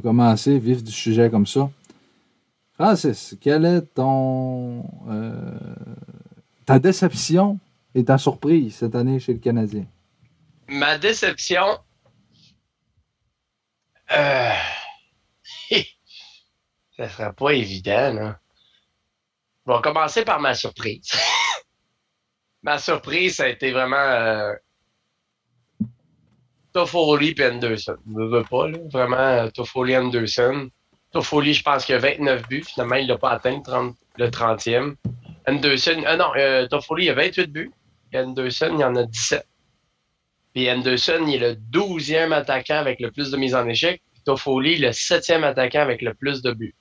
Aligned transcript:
Commencer 0.00 0.58
vif 0.58 0.82
du 0.82 0.92
sujet 0.92 1.30
comme 1.30 1.46
ça. 1.46 1.70
Francis, 2.74 3.36
quelle 3.40 3.64
est 3.64 3.94
ton 3.94 4.84
euh, 5.08 5.58
ta 6.66 6.78
déception 6.78 7.58
et 7.94 8.04
ta 8.04 8.18
surprise 8.18 8.76
cette 8.76 8.94
année 8.94 9.20
chez 9.20 9.32
le 9.32 9.38
Canadien? 9.38 9.86
Ma 10.68 10.98
déception. 10.98 11.78
Euh... 14.10 14.50
ça 16.96 17.08
sera 17.08 17.32
pas 17.32 17.52
évident, 17.52 18.12
là. 18.12 18.40
On 19.66 19.74
va 19.74 19.80
commencer 19.80 20.24
par 20.24 20.40
ma 20.40 20.54
surprise. 20.54 21.10
ma 22.62 22.78
surprise, 22.78 23.36
ça 23.36 23.44
a 23.44 23.48
été 23.48 23.72
vraiment 23.72 23.96
euh, 23.96 24.54
Toffoli 26.74 27.34
et 27.38 27.46
Anderson. 27.46 27.96
Je 28.04 28.20
ne 28.20 28.26
veux 28.26 28.42
pas, 28.42 28.68
là. 28.68 28.78
Vraiment, 28.92 29.16
euh, 29.16 29.48
Toffoli 29.48 29.96
Anderson. 29.96 30.68
Toffoli, 31.12 31.54
je 31.54 31.62
pense 31.62 31.84
qu'il 31.84 31.94
a 31.94 31.98
29 31.98 32.48
buts. 32.48 32.64
Finalement, 32.64 32.96
il 32.96 33.06
n'a 33.06 33.16
pas 33.16 33.30
atteint 33.30 33.62
le 34.18 34.28
30e. 34.28 34.96
Anderson, 35.46 36.02
ah 36.04 36.16
non, 36.16 36.32
euh, 36.36 36.66
Toffoli, 36.66 37.04
il 37.04 37.10
a 37.10 37.14
28 37.14 37.46
buts. 37.46 37.70
Anderson, 38.12 38.74
il 38.76 38.84
en 38.84 38.96
a 38.96 39.04
17. 39.04 39.46
Puis 40.52 40.70
Anderson, 40.70 41.24
il 41.28 41.34
est 41.34 41.54
le 41.54 41.54
12e 41.54 42.32
attaquant 42.32 42.78
avec 42.78 43.00
le 43.00 43.12
plus 43.12 43.30
de 43.30 43.36
mises 43.36 43.54
en 43.54 43.68
échec. 43.68 44.02
Toffoli, 44.24 44.76
le 44.78 44.88
7e 44.88 45.44
attaquant 45.44 45.80
avec 45.80 46.02
le 46.02 46.12
plus 46.12 46.42
de 46.42 46.52
buts 46.52 46.74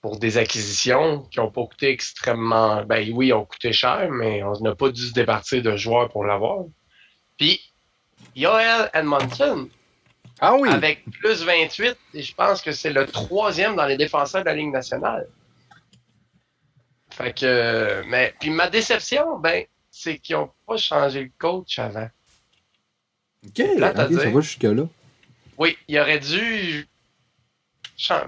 pour 0.00 0.18
des 0.18 0.36
acquisitions 0.36 1.22
qui 1.30 1.38
n'ont 1.38 1.50
pas 1.50 1.64
coûté 1.64 1.90
extrêmement. 1.90 2.84
Ben 2.84 3.08
oui, 3.14 3.28
ils 3.28 3.32
ont 3.32 3.46
coûté 3.46 3.72
cher, 3.72 4.10
mais 4.10 4.42
on 4.42 4.52
n'a 4.60 4.74
pas 4.74 4.90
dû 4.90 5.00
se 5.00 5.12
départir 5.14 5.62
de 5.62 5.76
joueurs 5.76 6.10
pour 6.10 6.24
l'avoir. 6.24 6.64
Puis, 7.38 7.73
Yoel 8.36 8.90
Edmondson. 8.92 9.68
Ah 10.40 10.54
oui. 10.54 10.68
Avec 10.70 11.04
plus 11.10 11.44
28, 11.44 11.96
et 12.14 12.22
je 12.22 12.34
pense 12.34 12.60
que 12.60 12.72
c'est 12.72 12.92
le 12.92 13.06
troisième 13.06 13.76
dans 13.76 13.86
les 13.86 13.96
défenseurs 13.96 14.42
de 14.42 14.46
la 14.46 14.54
Ligue 14.54 14.72
nationale. 14.72 15.28
Fait 17.10 17.32
que. 17.32 18.02
Mais. 18.06 18.34
Puis 18.40 18.50
ma 18.50 18.68
déception, 18.68 19.38
ben, 19.38 19.64
c'est 19.90 20.18
qu'ils 20.18 20.36
n'ont 20.36 20.50
pas 20.66 20.76
changé 20.76 21.22
le 21.22 21.30
coach 21.38 21.78
avant. 21.78 22.08
OK, 23.46 23.58
là, 23.78 23.94
ça 23.94 24.06
va 24.06 24.40
jusque-là. 24.40 24.84
Oui, 25.56 25.78
il 25.86 26.00
aurait 26.00 26.18
dû 26.18 26.88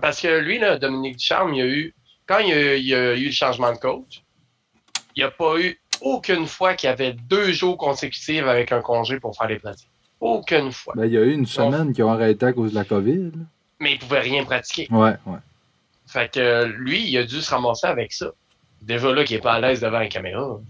parce 0.00 0.20
que 0.20 0.38
lui, 0.38 0.58
là, 0.58 0.78
Dominique 0.78 1.16
Ducharme, 1.16 1.54
il 1.54 1.62
a 1.62 1.66
eu, 1.66 1.94
quand 2.26 2.38
il 2.38 2.48
y 2.48 2.94
a, 2.94 3.14
eu 3.14 3.26
le 3.26 3.32
changement 3.32 3.72
de 3.72 3.78
coach, 3.78 4.22
il 5.14 5.20
n'y 5.20 5.24
a 5.24 5.30
pas 5.30 5.58
eu 5.58 5.78
aucune 6.00 6.46
fois 6.46 6.74
qu'il 6.74 6.88
y 6.88 6.92
avait 6.92 7.12
deux 7.12 7.52
jours 7.52 7.76
consécutifs 7.76 8.44
avec 8.44 8.72
un 8.72 8.80
congé 8.80 9.18
pour 9.18 9.36
faire 9.36 9.48
les 9.48 9.58
pratiques. 9.58 9.88
Aucune 10.20 10.72
fois. 10.72 10.94
Ben, 10.96 11.06
il 11.06 11.12
y 11.12 11.18
a 11.18 11.22
eu 11.22 11.32
une 11.32 11.46
semaine 11.46 11.92
qui 11.92 12.02
ont 12.02 12.10
arrêté 12.10 12.46
à 12.46 12.52
cause 12.52 12.70
de 12.70 12.76
la 12.76 12.84
COVID. 12.84 13.32
Mais 13.80 13.92
il 13.92 13.94
ne 13.94 14.00
pouvait 14.00 14.20
rien 14.20 14.44
pratiquer. 14.44 14.88
Ouais, 14.90 15.14
ouais. 15.26 15.38
Fait 16.06 16.32
que 16.32 16.64
lui, 16.64 17.08
il 17.08 17.18
a 17.18 17.24
dû 17.24 17.42
se 17.42 17.50
ramasser 17.50 17.86
avec 17.86 18.12
ça. 18.12 18.30
Déjà 18.80 19.12
là, 19.12 19.24
qu'il 19.24 19.36
n'est 19.36 19.42
pas 19.42 19.54
à 19.54 19.60
l'aise 19.60 19.80
devant 19.80 19.98
la 19.98 20.06
caméra, 20.06 20.60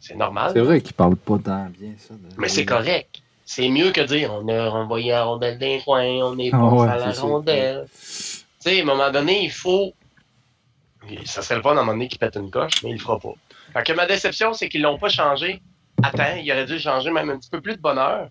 c'est 0.00 0.14
normal. 0.14 0.52
C'est 0.54 0.60
vrai 0.60 0.80
qu'il 0.80 0.94
parle 0.94 1.16
pas 1.16 1.38
tant 1.38 1.68
bien, 1.78 1.92
ça. 1.98 2.14
Mais 2.38 2.48
c'est 2.48 2.64
correct. 2.64 3.20
C'est 3.44 3.68
mieux 3.68 3.92
que 3.92 4.00
dire 4.00 4.32
on 4.32 4.48
a 4.48 4.68
renvoyé 4.68 5.10
la 5.10 5.24
rondelle 5.24 5.58
d'un 5.58 5.78
coin, 5.80 6.04
on 6.04 6.38
est 6.38 6.50
pas 6.50 6.58
ah 6.58 6.92
à 6.92 6.96
la 6.98 7.12
rondelle. 7.12 7.86
Tu 7.90 7.98
sais, 8.60 8.78
à 8.78 8.82
un 8.82 8.86
moment 8.86 9.10
donné, 9.10 9.44
il 9.44 9.50
faut. 9.50 9.92
Ça 11.24 11.42
serait 11.42 11.56
le 11.56 11.62
fun 11.62 11.70
à 11.70 11.72
un 11.72 11.76
moment 11.76 11.92
donné 11.92 12.08
qu'il 12.08 12.18
pète 12.18 12.36
une 12.36 12.50
coche, 12.50 12.82
mais 12.82 12.90
il 12.90 12.94
le 12.94 12.98
fera 13.00 13.18
pas. 13.18 13.34
Fait 13.72 13.82
que 13.82 13.92
ma 13.92 14.06
déception, 14.06 14.52
c'est 14.52 14.68
qu'ils 14.68 14.82
l'ont 14.82 14.98
pas 14.98 15.08
changé. 15.08 15.60
Attends, 16.02 16.36
il 16.42 16.50
aurait 16.50 16.66
dû 16.66 16.78
changer 16.78 17.10
même 17.10 17.30
un 17.30 17.38
petit 17.38 17.50
peu 17.50 17.60
plus 17.60 17.76
de 17.76 17.80
bonheur. 17.80 18.28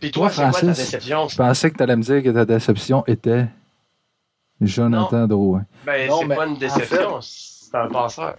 Puis 0.00 0.10
toi, 0.10 0.30
c'est 0.30 0.42
quoi 0.42 0.60
ta 0.60 0.66
déception? 0.66 1.28
Je 1.28 1.36
pensais 1.36 1.70
que 1.70 1.76
tu 1.76 1.82
allais 1.82 1.96
me 1.96 2.02
dire 2.02 2.22
que 2.22 2.30
ta 2.30 2.44
déception 2.44 3.04
était 3.06 3.46
Jonathan 4.60 5.26
Drouin. 5.26 5.64
Ben, 5.84 6.10
c'est 6.10 6.34
pas 6.34 6.46
une 6.46 6.58
déception, 6.58 7.20
c'est 7.20 7.74
un 7.76 7.88
passeur. 7.88 8.36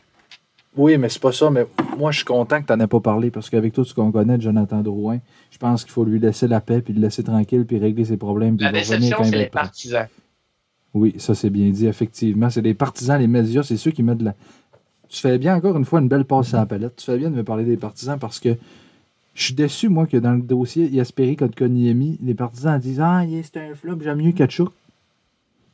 Oui, 0.76 0.98
mais 0.98 1.10
c'est 1.10 1.22
pas 1.22 1.32
ça. 1.32 1.50
Mais 1.50 1.66
moi, 1.98 2.12
je 2.12 2.18
suis 2.18 2.26
content 2.26 2.62
que 2.62 2.68
tu 2.68 2.74
n'en 2.74 2.80
aies 2.84 2.88
pas 2.88 3.00
parlé 3.00 3.32
parce 3.32 3.50
qu'avec 3.50 3.74
tout 3.74 3.84
ce 3.84 3.94
qu'on 3.94 4.12
connaît 4.12 4.38
de 4.38 4.44
Jonathan 4.44 4.82
Drouin, 4.82 5.20
je 5.50 5.58
pense 5.58 5.84
qu'il 5.84 5.92
faut 5.92 6.06
lui 6.06 6.20
laisser 6.20 6.48
la 6.48 6.62
paix, 6.62 6.82
puis 6.82 6.94
le 6.94 7.02
laisser 7.02 7.24
tranquille, 7.24 7.66
puis 7.66 7.80
régler 7.80 8.06
ses 8.06 8.18
problèmes. 8.18 8.58
la 8.60 8.72
déception, 8.72 9.24
c'est 9.24 9.36
les 9.36 9.48
partisans. 9.48 10.08
Oui, 10.94 11.16
ça, 11.18 11.36
c'est 11.36 11.50
bien 11.50 11.70
dit, 11.70 11.88
effectivement. 11.88 12.50
C'est 12.50 12.62
les 12.62 12.74
partisans, 12.74 13.20
les 13.20 13.28
médias, 13.28 13.64
c'est 13.64 13.78
ceux 13.78 13.92
qui 13.92 14.04
mettent 14.04 14.20
de 14.20 14.26
la. 14.26 14.36
Tu 15.10 15.20
fais 15.20 15.38
bien, 15.38 15.56
encore 15.56 15.78
une 15.78 15.86
fois, 15.86 16.00
une 16.00 16.08
belle 16.08 16.26
passe 16.26 16.54
à 16.54 16.58
la 16.58 16.66
palette. 16.66 16.98
Tu 16.98 17.06
fais 17.06 17.18
bien 17.18 17.30
de 17.30 17.36
me 17.36 17.44
parler 17.44 17.64
des 17.64 17.78
partisans 17.78 18.20
parce 18.20 18.40
que 18.40 18.56
je 19.38 19.44
suis 19.44 19.54
déçu, 19.54 19.88
moi, 19.88 20.08
que 20.08 20.18
dans 20.18 20.34
le 20.34 20.42
dossier 20.42 20.90
Yasperi 20.90 21.36
Kotkaniemi, 21.36 22.18
les 22.24 22.34
partisans 22.34 22.80
disent 22.80 23.00
Ah, 23.00 23.22
c'est 23.44 23.58
un 23.58 23.76
flop, 23.76 24.00
j'aime 24.02 24.18
mieux 24.18 24.32
Kachuk. 24.32 24.72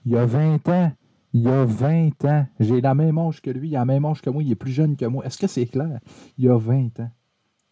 Il 0.06 0.12
y 0.12 0.18
a 0.18 0.26
20 0.26 0.68
ans, 0.68 0.92
il 1.34 1.44
y 1.44 1.48
a 1.48 1.64
20 1.64 2.26
ans. 2.26 2.46
J'ai 2.60 2.82
la 2.82 2.94
même 2.94 3.18
âge 3.18 3.42
que 3.42 3.50
lui, 3.50 3.70
il 3.70 3.76
a 3.78 3.80
la 3.80 3.86
même 3.86 4.04
âge 4.04 4.22
que 4.22 4.30
moi, 4.30 4.44
il 4.44 4.52
est 4.52 4.56
plus 4.56 4.74
jeune 4.74 4.98
que 4.98 5.06
moi. 5.06 5.26
Est-ce 5.26 5.38
que 5.38 5.48
c'est 5.48 5.66
clair? 5.66 6.02
Il 6.38 6.44
y 6.44 6.50
a 6.50 6.58
20 6.58 7.00
ans. 7.00 7.12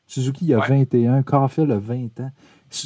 Suzuki, 0.08 0.46
il 0.46 0.54
a 0.54 0.60
21. 0.60 1.24
Carfield 1.24 1.72
a 1.72 1.78
20 1.78 2.22
ans. 2.22 2.32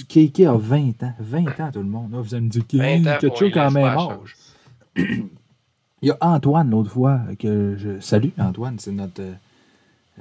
Keiki 0.10 0.48
a 0.48 0.56
20 0.56 1.04
ans. 1.04 1.14
20 1.20 1.60
ans, 1.60 1.72
tout 1.72 1.80
le 1.80 1.86
monde. 1.86 2.10
vous 2.12 2.34
allez 2.34 2.46
me 2.46 2.50
dire, 2.50 3.20
Kachuk 3.20 3.56
a 3.56 3.68
le 3.68 3.74
même 3.74 3.86
âge. 3.86 4.36
il 4.96 5.30
y 6.02 6.10
a 6.10 6.18
Antoine, 6.22 6.72
l'autre 6.72 6.90
fois, 6.90 7.22
que 7.38 7.76
je 7.78 8.00
salue. 8.00 8.30
Antoine, 8.40 8.80
c'est 8.80 8.92
notre 8.92 9.22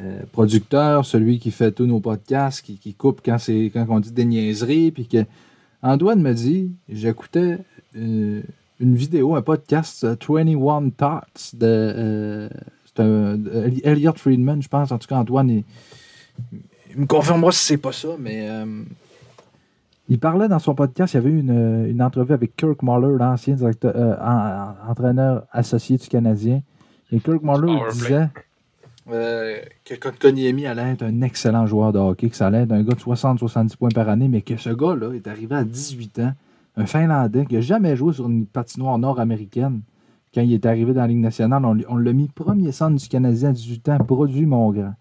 euh, 0.01 0.23
producteur, 0.33 1.05
celui 1.05 1.39
qui 1.39 1.51
fait 1.51 1.73
tous 1.73 1.87
nos 1.87 2.01
podcasts, 2.01 2.63
qui, 2.63 2.95
coupe 2.95 3.21
quand, 3.25 3.37
quand 3.39 3.87
on 3.89 4.01
dit 4.01 4.13
des 4.13 4.25
niaiseries. 4.25 4.91
Puis 4.91 5.07
que 5.07 5.25
Antoine 5.83 6.21
me 6.21 6.33
dit, 6.33 6.73
j'écoutais. 6.89 7.59
Euh, 7.97 8.43
une 8.81 8.97
vidéo, 8.97 9.35
un 9.35 9.43
podcast, 9.43 10.05
21 10.05 10.91
Thoughts 10.91 11.55
de, 11.55 12.49
euh, 12.99 13.71
Elliot 13.83 14.15
Friedman, 14.17 14.63
je 14.63 14.69
pense. 14.69 14.93
En 14.93 14.99
tout 14.99 15.09
cas, 15.09 15.17
Antoine, 15.17 15.51
il, 15.51 15.65
me 16.97 17.07
confirmera 17.07 17.53
si 17.53 17.65
c'est 17.65 17.77
pas 17.77 17.93
ça, 17.93 18.09
mais 18.19 18.49
euh, 18.49 18.83
il 20.09 20.19
parlait 20.19 20.49
dans 20.49 20.59
son 20.59 20.75
podcast, 20.75 21.15
il 21.15 21.17
y 21.17 21.21
avait 21.21 21.31
eu 21.31 21.41
une, 21.41 21.87
une 21.89 22.03
entrevue 22.03 22.35
avec 22.35 22.57
Kirk 22.57 22.83
Muller, 22.83 23.17
l'ancien 23.19 23.55
directeur, 23.55 23.93
euh, 23.97 24.17
entraîneur 24.89 25.45
associé 25.53 25.97
du 25.97 26.09
Canadien. 26.09 26.63
Et 27.11 27.21
Kirk 27.21 27.43
Muller 27.43 27.81
disait 27.93 28.29
que 29.07 29.95
Kotkaniemi 29.95 30.67
allait 30.67 30.93
être 30.93 31.03
un 31.03 31.21
excellent 31.21 31.67
joueur 31.67 31.93
de 31.93 31.99
hockey, 31.99 32.31
que 32.31 32.37
ça 32.37 32.47
allait 32.47 32.63
être 32.63 32.73
un 32.73 32.83
gars 32.83 32.95
de 32.95 33.01
60-70 33.01 33.77
points 33.77 33.91
par 33.91 34.09
année, 34.09 34.29
mais 34.29 34.43
que 34.43 34.57
ce 34.57 34.71
gars-là 34.71 35.13
est 35.13 35.27
arrivé 35.27 35.55
à 35.55 35.65
18 35.65 36.19
ans 36.21 36.33
un 36.77 36.87
Finlandais 36.87 37.47
qui 37.47 37.55
n'a 37.55 37.61
jamais 37.61 37.97
joué 37.97 38.13
sur 38.13 38.27
une 38.29 38.47
patinoire 38.47 38.99
nord-américaine. 38.99 39.83
Quand 40.35 40.41
il 40.41 40.53
est 40.53 40.67
arrivé 40.67 40.93
dans 40.93 41.03
la 41.03 41.07
Ligue 41.07 41.19
nationale, 41.19 41.65
on, 41.65 41.97
l'a 41.97 42.13
mis 42.13 42.29
premier 42.29 42.73
centre 42.73 43.01
du 43.01 43.09
Canadien 43.09 43.51
à 43.51 43.53
18 43.53 43.89
ans, 43.91 43.99
produit 43.99 44.47
mon 44.47 44.73
grand. 44.73 44.95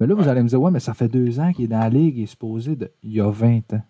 Mais 0.00 0.06
là, 0.06 0.14
vous 0.14 0.28
allez 0.28 0.42
me 0.42 0.48
dire, 0.48 0.60
ouais, 0.60 0.70
mais 0.70 0.80
ça 0.80 0.94
fait 0.94 1.08
deux 1.08 1.38
ans 1.38 1.52
qu'il 1.52 1.66
est 1.66 1.68
dans 1.68 1.78
la 1.78 1.88
Ligue, 1.88 2.18
il 2.18 2.22
est 2.24 2.26
supposé 2.26 2.76
de. 2.76 2.90
Il 3.02 3.12
y 3.12 3.20
a 3.20 3.30
20 3.30 3.74
ans. 3.74 3.82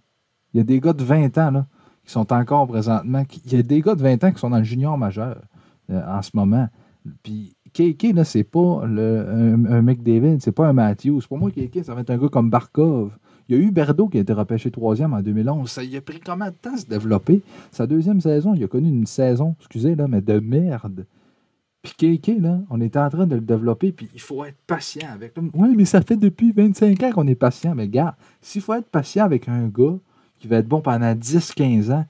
Il 0.52 0.58
y 0.58 0.60
a 0.60 0.64
des 0.64 0.80
gars 0.80 0.92
de 0.92 1.02
20 1.02 1.38
ans, 1.38 1.50
là, 1.50 1.66
qui 2.04 2.12
sont 2.12 2.32
encore 2.32 2.66
présentement. 2.66 3.24
Il 3.46 3.52
y 3.52 3.56
a 3.56 3.62
des 3.62 3.80
gars 3.80 3.94
de 3.94 4.02
20 4.02 4.24
ans 4.24 4.32
qui 4.32 4.38
sont 4.38 4.50
dans 4.50 4.58
le 4.58 4.64
junior 4.64 4.96
majeur 4.98 5.40
euh, 5.90 6.02
en 6.06 6.20
ce 6.22 6.30
moment. 6.34 6.68
Puis 7.22 7.56
KK, 7.72 8.14
là, 8.14 8.24
c'est 8.24 8.44
pas 8.44 8.84
le, 8.86 9.26
un, 9.28 9.64
un 9.64 9.82
McDavid, 9.82 10.38
c'est 10.40 10.52
pas 10.52 10.68
un 10.68 10.72
Matthews. 10.72 11.20
Pour 11.28 11.38
moi, 11.38 11.50
KK, 11.50 11.84
ça 11.84 11.94
va 11.94 12.02
être 12.02 12.10
un 12.10 12.18
gars 12.18 12.28
comme 12.28 12.50
Barkov. 12.50 13.10
Il 13.48 13.56
y 13.56 13.60
a 13.60 13.62
eu 13.62 13.70
Berdo 13.70 14.08
qui 14.08 14.18
a 14.18 14.20
été 14.20 14.32
repêché 14.32 14.70
troisième 14.70 15.14
en 15.14 15.22
2011. 15.22 15.70
Ça, 15.70 15.82
il 15.82 15.96
a 15.96 16.00
pris 16.02 16.20
combien 16.20 16.50
de 16.50 16.56
temps 16.56 16.74
à 16.74 16.76
se 16.76 16.86
développer? 16.86 17.40
Sa 17.70 17.86
deuxième 17.86 18.20
saison, 18.20 18.52
il 18.54 18.62
a 18.62 18.68
connu 18.68 18.88
une 18.88 19.06
saison, 19.06 19.54
excusez, 19.58 19.94
là, 19.94 20.06
mais 20.06 20.20
de 20.20 20.38
merde. 20.38 21.06
Puis 21.82 21.94
Kéké, 21.96 22.38
là, 22.38 22.60
on 22.70 22.80
était 22.80 22.98
en 22.98 23.08
train 23.08 23.26
de 23.26 23.36
le 23.36 23.40
développer, 23.40 23.92
puis 23.92 24.08
il 24.12 24.20
faut 24.20 24.44
être 24.44 24.58
patient 24.66 25.08
avec. 25.14 25.32
Oui, 25.54 25.74
mais 25.76 25.84
ça 25.84 26.02
fait 26.02 26.16
depuis 26.16 26.52
25 26.52 27.02
ans 27.04 27.12
qu'on 27.12 27.26
est 27.26 27.34
patient. 27.34 27.74
Mais 27.74 27.88
gars, 27.88 28.16
s'il 28.42 28.60
faut 28.60 28.74
être 28.74 28.88
patient 28.90 29.24
avec 29.24 29.48
un 29.48 29.68
gars 29.68 29.96
qui 30.38 30.48
va 30.48 30.56
être 30.56 30.68
bon 30.68 30.80
pendant 30.80 31.12
10-15 31.14 31.92
ans, 31.92 32.04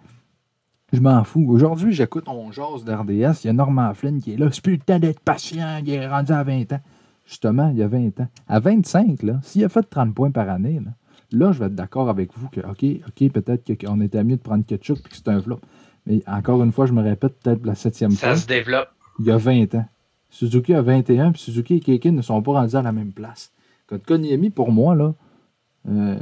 je 0.93 1.01
m'en 1.01 1.25
fous. 1.25 1.47
Aujourd'hui, 1.49 1.93
j'écoute 1.93 2.25
On 2.27 2.51
jase 2.51 2.85
d'RDS. 2.85 3.45
Il 3.45 3.47
y 3.47 3.51
a 3.51 3.53
Norman 3.53 3.93
Flynn 3.95 4.21
qui 4.21 4.33
est 4.33 4.37
là. 4.37 4.49
C'est 4.53 4.63
plus 4.63 4.75
le 4.75 4.79
temps 4.79 4.99
d'être 4.99 5.21
patient. 5.21 5.81
Il 5.83 5.91
est 5.91 6.07
rendu 6.07 6.33
à 6.33 6.43
20 6.43 6.73
ans. 6.73 6.81
Justement, 7.27 7.69
il 7.71 7.77
y 7.77 7.83
a 7.83 7.89
20 7.89 8.21
ans. 8.21 8.29
À 8.49 8.59
25, 8.59 9.23
là, 9.23 9.41
s'il 9.43 9.65
a 9.65 9.69
fait 9.69 9.83
30 9.83 10.15
points 10.15 10.31
par 10.31 10.49
année, 10.49 10.81
là, 10.85 10.93
Là, 11.33 11.53
je 11.53 11.59
vais 11.59 11.67
être 11.67 11.75
d'accord 11.75 12.09
avec 12.09 12.31
vous 12.37 12.49
que, 12.49 12.61
OK, 12.61 12.85
OK, 13.07 13.33
peut-être 13.33 13.71
qu'on 13.75 14.01
était 14.01 14.25
mieux 14.25 14.37
de 14.37 14.43
prendre 14.43 14.65
ketchup 14.65 14.99
et 14.99 15.09
que 15.09 15.17
c'est 15.17 15.29
un 15.29 15.41
flop. 15.43 15.61
Mais 16.07 16.23
encore 16.27 16.63
une 16.63 16.73
fois, 16.73 16.87
je 16.87 16.93
me 16.93 17.03
répète 17.03 17.39
peut-être 17.41 17.67
la 17.67 17.75
septième 17.75 18.13
fois. 18.13 18.35
Ça 18.35 18.37
se 18.37 18.47
développe. 18.47 18.89
Il 19.19 19.27
y 19.27 19.31
a 19.31 19.37
20 19.37 19.75
ans. 19.75 19.85
Suzuki 20.31 20.75
a 20.75 20.83
21, 20.83 21.33
puis 21.33 21.41
Suzuki 21.41 21.77
et 21.77 21.81
Keikin 21.81 22.13
ne 22.13 22.23
sont 22.23 22.41
pas 22.43 22.53
rendus 22.53 22.77
à 22.77 22.83
la 22.83 22.93
même 22.93 23.13
place. 23.13 23.53
Koniemi, 24.07 24.51
pour 24.51 24.73
moi, 24.73 24.95
là, 24.95 25.15
euh, 25.89 26.19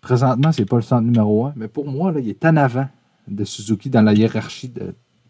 présentement, 0.00 0.52
c'est 0.52 0.64
pas 0.64 0.76
le 0.76 0.82
centre 0.82 1.02
numéro 1.02 1.46
1, 1.46 1.54
mais 1.56 1.68
pour 1.68 1.86
moi, 1.86 2.12
là, 2.12 2.20
il 2.20 2.28
est 2.28 2.44
en 2.44 2.56
avant 2.56 2.88
de 3.30 3.44
Suzuki 3.44 3.88
dans 3.90 4.02
la 4.02 4.12
hiérarchie, 4.12 4.72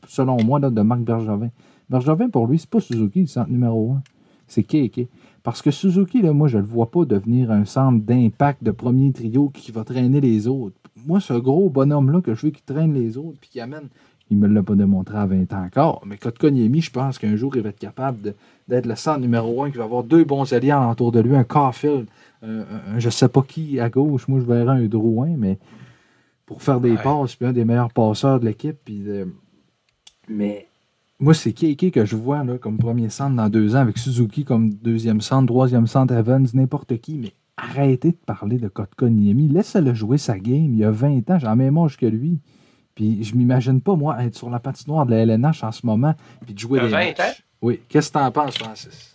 selon 0.06 0.42
moi, 0.42 0.58
de 0.58 0.82
Marc 0.82 1.00
Bergevin. 1.00 1.50
Bergevin, 1.88 2.28
pour 2.28 2.46
lui, 2.46 2.58
c'est 2.58 2.70
pas 2.70 2.80
Suzuki, 2.80 3.20
le 3.20 3.26
centre 3.26 3.50
numéro 3.50 3.92
1. 3.92 4.02
c'est 4.46 4.62
Keke. 4.62 5.08
Parce 5.42 5.62
que 5.62 5.70
Suzuki, 5.70 6.20
là, 6.22 6.32
moi, 6.32 6.48
je 6.48 6.58
le 6.58 6.64
vois 6.64 6.90
pas 6.90 7.04
devenir 7.04 7.50
un 7.50 7.64
centre 7.64 8.04
d'impact 8.04 8.62
de 8.62 8.70
premier 8.70 9.12
trio 9.12 9.48
qui 9.48 9.72
va 9.72 9.84
traîner 9.84 10.20
les 10.20 10.46
autres. 10.48 10.76
Moi, 11.06 11.20
ce 11.20 11.32
gros 11.32 11.70
bonhomme-là 11.70 12.20
que 12.20 12.34
je 12.34 12.46
veux 12.46 12.52
qui 12.52 12.62
traîne 12.62 12.92
les 12.92 13.16
autres 13.16 13.38
puis 13.40 13.50
qui 13.50 13.60
amène, 13.60 13.88
il 14.30 14.36
me 14.36 14.46
l'a 14.46 14.62
pas 14.62 14.74
démontré 14.74 15.16
à 15.16 15.26
20 15.26 15.52
ans 15.54 15.64
encore, 15.64 16.02
mais 16.06 16.16
Kotkaniemi, 16.16 16.82
je 16.82 16.90
pense 16.90 17.18
qu'un 17.18 17.34
jour, 17.36 17.56
il 17.56 17.62
va 17.62 17.70
être 17.70 17.78
capable 17.78 18.34
d'être 18.68 18.86
le 18.86 18.94
centre 18.94 19.20
numéro 19.20 19.64
un, 19.64 19.70
qui 19.70 19.78
va 19.78 19.84
avoir 19.84 20.04
deux 20.04 20.24
bons 20.24 20.52
alliés 20.52 20.76
autour 20.88 21.10
de 21.10 21.20
lui, 21.20 21.34
un 21.34 21.42
Caulfield, 21.42 22.06
je 22.42 23.06
ne 23.06 23.10
sais 23.10 23.28
pas 23.28 23.42
qui 23.42 23.80
à 23.80 23.88
gauche. 23.88 24.28
Moi, 24.28 24.40
je 24.40 24.44
verrais 24.44 24.82
un 24.82 24.86
Drouin, 24.86 25.34
mais 25.36 25.58
pour 26.50 26.62
faire 26.62 26.80
des 26.80 26.96
passes, 26.96 27.36
puis 27.36 27.46
un 27.46 27.52
des 27.52 27.64
meilleurs 27.64 27.92
passeurs 27.92 28.40
de 28.40 28.46
l'équipe. 28.46 28.76
Mais 30.28 30.66
moi, 31.20 31.32
c'est 31.32 31.52
Keiki 31.52 31.92
que 31.92 32.04
je 32.04 32.16
vois 32.16 32.42
là, 32.42 32.58
comme 32.58 32.76
premier 32.76 33.08
centre 33.08 33.36
dans 33.36 33.48
deux 33.48 33.76
ans, 33.76 33.78
avec 33.78 33.98
Suzuki 33.98 34.44
comme 34.44 34.74
deuxième 34.74 35.20
centre, 35.20 35.46
troisième 35.46 35.86
centre, 35.86 36.12
Evans, 36.12 36.44
n'importe 36.52 37.00
qui. 37.00 37.18
Mais 37.18 37.32
arrêtez 37.56 38.10
de 38.10 38.16
parler 38.26 38.58
de 38.58 38.66
Kotkaniemi. 38.66 39.46
Laissez-le 39.46 39.94
jouer 39.94 40.18
sa 40.18 40.40
game. 40.40 40.74
Il 40.74 40.82
a 40.82 40.90
20 40.90 41.30
ans, 41.30 41.38
j'ai 41.38 41.46
la 41.46 41.54
même 41.54 41.78
âge 41.78 41.96
que 41.96 42.06
lui. 42.06 42.40
Puis 42.96 43.22
je 43.22 43.36
m'imagine 43.36 43.80
pas, 43.80 43.94
moi, 43.94 44.20
être 44.24 44.34
sur 44.34 44.50
la 44.50 44.58
patinoire 44.58 45.06
de 45.06 45.12
la 45.12 45.18
LNH 45.18 45.62
en 45.62 45.70
ce 45.70 45.86
moment, 45.86 46.16
puis 46.44 46.52
de 46.52 46.58
jouer 46.58 46.80
des 46.80 46.88
20 46.88 47.10
ans? 47.20 47.32
Oui. 47.62 47.78
Qu'est-ce 47.88 48.10
que 48.10 48.18
tu 48.18 48.24
en 48.24 48.32
penses, 48.32 48.58
Francis? 48.58 49.09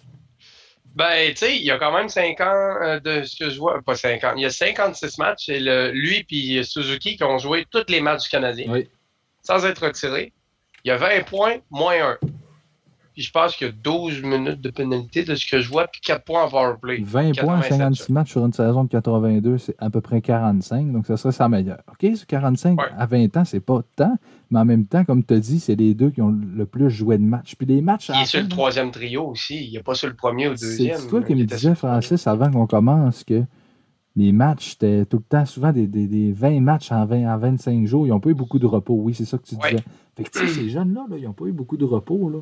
Ben, 0.95 1.29
tu 1.31 1.37
sais, 1.37 1.57
il 1.57 1.63
y 1.63 1.71
a 1.71 1.77
quand 1.77 1.91
même 1.91 2.07
5 2.07 2.39
ans 2.39 2.77
euh, 2.81 2.99
de 3.01 3.23
ce 3.23 3.35
que 3.37 3.49
je 3.49 3.59
vois. 3.59 3.81
Pas 3.81 3.95
5 3.95 4.23
ans. 4.23 4.33
Il 4.37 4.43
y 4.43 4.45
a 4.45 4.49
56 4.49 5.17
matchs. 5.17 5.49
Et 5.49 5.59
le, 5.59 5.91
lui 5.91 6.25
et 6.31 6.63
Suzuki 6.63 7.17
qui 7.17 7.23
ont 7.23 7.37
joué 7.37 7.65
tous 7.69 7.83
les 7.89 7.99
matchs 7.99 8.23
du 8.23 8.29
Canadien. 8.29 8.65
Oui. 8.69 8.89
Sans 9.43 9.65
être 9.65 9.85
retirés. 9.85 10.31
Il 10.85 10.89
y 10.89 10.91
a 10.91 10.97
20 10.97 11.25
points, 11.25 11.57
moins 11.69 12.01
1. 12.01 12.17
Puis 13.15 13.23
je 13.23 13.31
pense 13.31 13.55
qu'il 13.55 13.67
y 13.67 13.69
a 13.69 13.73
12 13.73 14.23
minutes 14.23 14.59
de 14.59 14.69
pénalité 14.69 15.23
de 15.23 15.35
ce 15.35 15.49
que 15.49 15.61
je 15.61 15.69
vois, 15.69 15.87
puis 15.87 16.01
4 16.01 16.25
points 16.25 16.43
en 16.43 16.49
powerplay. 16.49 16.97
20 17.01 17.37
points, 17.37 17.61
56 17.61 18.11
matchs 18.11 18.31
sur 18.31 18.45
une 18.45 18.51
saison 18.51 18.83
de 18.83 18.89
82, 18.89 19.57
c'est 19.57 19.75
à 19.79 19.89
peu 19.89 20.01
près 20.01 20.19
45, 20.19 20.91
donc 20.91 21.07
ça 21.07 21.15
serait 21.15 21.31
sa 21.31 21.47
meilleure. 21.47 21.81
OK, 21.87 22.13
ce 22.13 22.25
45 22.25 22.77
à 22.97 23.05
20 23.05 23.37
ans, 23.37 23.45
c'est 23.45 23.61
pas 23.61 23.81
tant, 23.95 24.17
mais 24.51 24.59
en 24.59 24.65
même 24.65 24.85
temps, 24.85 25.05
comme 25.05 25.23
tu 25.23 25.33
as 25.33 25.39
dit, 25.39 25.61
c'est 25.61 25.75
les 25.75 25.93
deux 25.93 26.09
qui 26.09 26.21
ont 26.21 26.37
le 26.55 26.65
plus 26.65 26.89
joué 26.89 27.17
de 27.17 27.23
matchs. 27.23 27.55
Puis 27.55 27.65
les 27.65 27.81
matchs. 27.81 28.11
Il 28.13 28.21
est 28.21 28.25
sur 28.25 28.41
le 28.41 28.49
troisième 28.49 28.91
trio 28.91 29.29
aussi, 29.29 29.65
il 29.65 29.71
n'est 29.71 29.83
pas 29.83 29.95
sur 29.95 30.09
le 30.09 30.15
premier 30.15 30.47
ou 30.47 30.51
le 30.51 30.57
deuxième. 30.57 30.97
C'est 30.97 31.07
toi 31.07 31.23
qui 31.23 31.35
me 31.35 31.45
disais, 31.45 31.73
Francis, 31.73 32.27
avant 32.27 32.51
qu'on 32.51 32.67
commence, 32.67 33.23
que 33.23 33.43
les 34.17 34.31
matchs, 34.31 34.71
c'était 34.71 35.05
tout 35.05 35.17
le 35.17 35.23
temps, 35.23 35.45
souvent 35.45 35.71
des, 35.71 35.87
des, 35.87 36.07
des 36.07 36.31
20 36.31 36.61
matchs 36.61 36.91
en, 36.91 37.05
20, 37.05 37.33
en 37.33 37.37
25 37.37 37.85
jours. 37.85 38.07
Ils 38.07 38.09
n'ont 38.09 38.19
pas 38.19 38.29
eu 38.29 38.33
beaucoup 38.33 38.59
de 38.59 38.65
repos. 38.65 38.95
Oui, 38.95 39.13
c'est 39.13 39.25
ça 39.25 39.37
que 39.37 39.43
tu 39.43 39.55
disais. 39.55 39.83
Fait 40.15 40.23
que, 40.23 40.47
ces 40.47 40.69
jeunes-là, 40.69 41.05
là, 41.09 41.17
ils 41.17 41.23
n'ont 41.23 41.33
pas 41.33 41.45
eu 41.45 41.51
beaucoup 41.51 41.77
de 41.77 41.85
repos. 41.85 42.29
Là. 42.29 42.39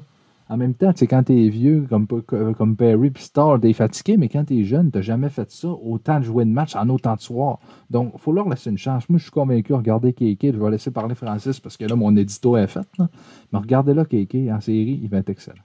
En 0.49 0.57
même 0.57 0.73
temps, 0.75 0.91
quand 0.99 1.23
tu 1.23 1.45
es 1.45 1.49
vieux, 1.49 1.87
comme, 1.89 2.05
comme 2.07 2.75
Perry 2.75 3.09
puis 3.11 3.23
Star, 3.23 3.59
tu 3.61 3.69
es 3.69 3.73
fatigué, 3.73 4.17
mais 4.17 4.27
quand 4.27 4.45
tu 4.45 4.59
es 4.59 4.63
jeune, 4.63 4.91
tu 4.91 4.97
n'as 4.97 5.01
jamais 5.01 5.29
fait 5.29 5.49
ça, 5.51 5.69
autant 5.69 6.19
de 6.19 6.25
jouer 6.25 6.43
de 6.45 6.49
match 6.49 6.75
en 6.75 6.89
autant 6.89 7.15
de 7.15 7.21
soirs. 7.21 7.59
Donc, 7.89 8.11
il 8.13 8.19
faut 8.19 8.33
leur 8.33 8.49
laisser 8.49 8.69
une 8.69 8.77
chance. 8.77 9.07
Moi, 9.09 9.19
je 9.19 9.23
suis 9.23 9.31
convaincu, 9.31 9.73
regardez 9.73 10.13
Kéké, 10.13 10.51
je 10.53 10.59
vais 10.59 10.71
laisser 10.71 10.91
parler 10.91 11.15
Francis 11.15 11.59
parce 11.59 11.77
que 11.77 11.85
là, 11.85 11.95
mon 11.95 12.15
édito 12.17 12.57
est 12.57 12.67
fait. 12.67 12.87
Mais 12.99 13.59
regardez-là, 13.59 14.05
Kéké, 14.05 14.51
en 14.51 14.59
série, 14.59 14.99
il 15.01 15.09
va 15.09 15.19
être 15.19 15.29
excellent. 15.29 15.63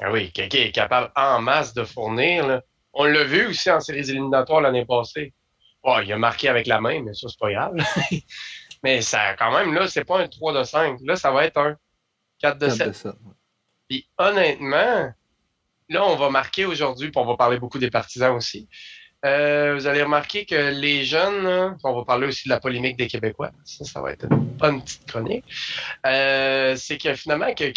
Ah 0.00 0.10
oui, 0.10 0.32
Kéké 0.32 0.68
est 0.68 0.72
capable 0.72 1.12
en 1.14 1.40
masse 1.42 1.74
de 1.74 1.84
fournir. 1.84 2.62
On 2.94 3.04
l'a 3.04 3.24
vu 3.24 3.46
aussi 3.46 3.70
en 3.70 3.80
séries 3.80 4.10
éliminatoires 4.10 4.60
l'année 4.60 4.86
passée. 4.86 5.34
Oh, 5.82 5.98
il 6.02 6.12
a 6.12 6.16
marqué 6.16 6.48
avec 6.48 6.66
la 6.66 6.80
main, 6.80 7.02
mais 7.02 7.12
ça, 7.12 7.28
c'est 7.28 7.38
pas 7.38 7.52
grave. 7.52 7.74
mais 8.82 9.02
ça, 9.02 9.34
quand 9.36 9.52
même, 9.52 9.74
là, 9.74 9.88
c'est 9.88 10.04
pas 10.04 10.20
un 10.20 10.28
3 10.28 10.58
de 10.58 10.64
5. 10.64 10.98
Là, 11.04 11.16
ça 11.16 11.30
va 11.30 11.44
être 11.44 11.58
un 11.58 11.76
4 12.40 12.58
de 12.58 12.68
7. 12.68 13.08
Puis 13.92 14.08
honnêtement, 14.16 15.12
là, 15.90 16.04
on 16.06 16.16
va 16.16 16.30
marquer 16.30 16.64
aujourd'hui, 16.64 17.10
puis 17.10 17.20
on 17.20 17.26
va 17.26 17.36
parler 17.36 17.58
beaucoup 17.58 17.78
des 17.78 17.90
partisans 17.90 18.34
aussi. 18.34 18.66
Euh, 19.26 19.74
vous 19.74 19.86
allez 19.86 20.02
remarquer 20.02 20.46
que 20.46 20.70
les 20.70 21.04
jeunes, 21.04 21.76
on 21.84 21.94
va 21.94 22.02
parler 22.06 22.26
aussi 22.26 22.48
de 22.48 22.54
la 22.54 22.58
polémique 22.58 22.96
des 22.96 23.06
Québécois, 23.06 23.50
ça, 23.66 23.84
ça 23.84 24.00
va 24.00 24.12
être 24.12 24.24
une 24.30 24.46
bonne 24.46 24.82
petite 24.82 25.04
chronique, 25.04 25.44
euh, 26.06 26.74
c'est 26.74 26.96
que 26.96 27.12
finalement, 27.12 27.52
que, 27.52 27.70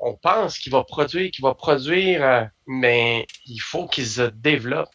on 0.00 0.14
pense 0.16 0.58
qu'il 0.58 0.72
va 0.72 0.82
produire, 0.82 1.30
qu'il 1.30 1.44
va 1.44 1.54
produire, 1.54 2.24
euh, 2.24 2.44
mais 2.66 3.28
il 3.46 3.60
faut 3.60 3.86
qu'il 3.86 4.06
se 4.06 4.22
développe. 4.22 4.90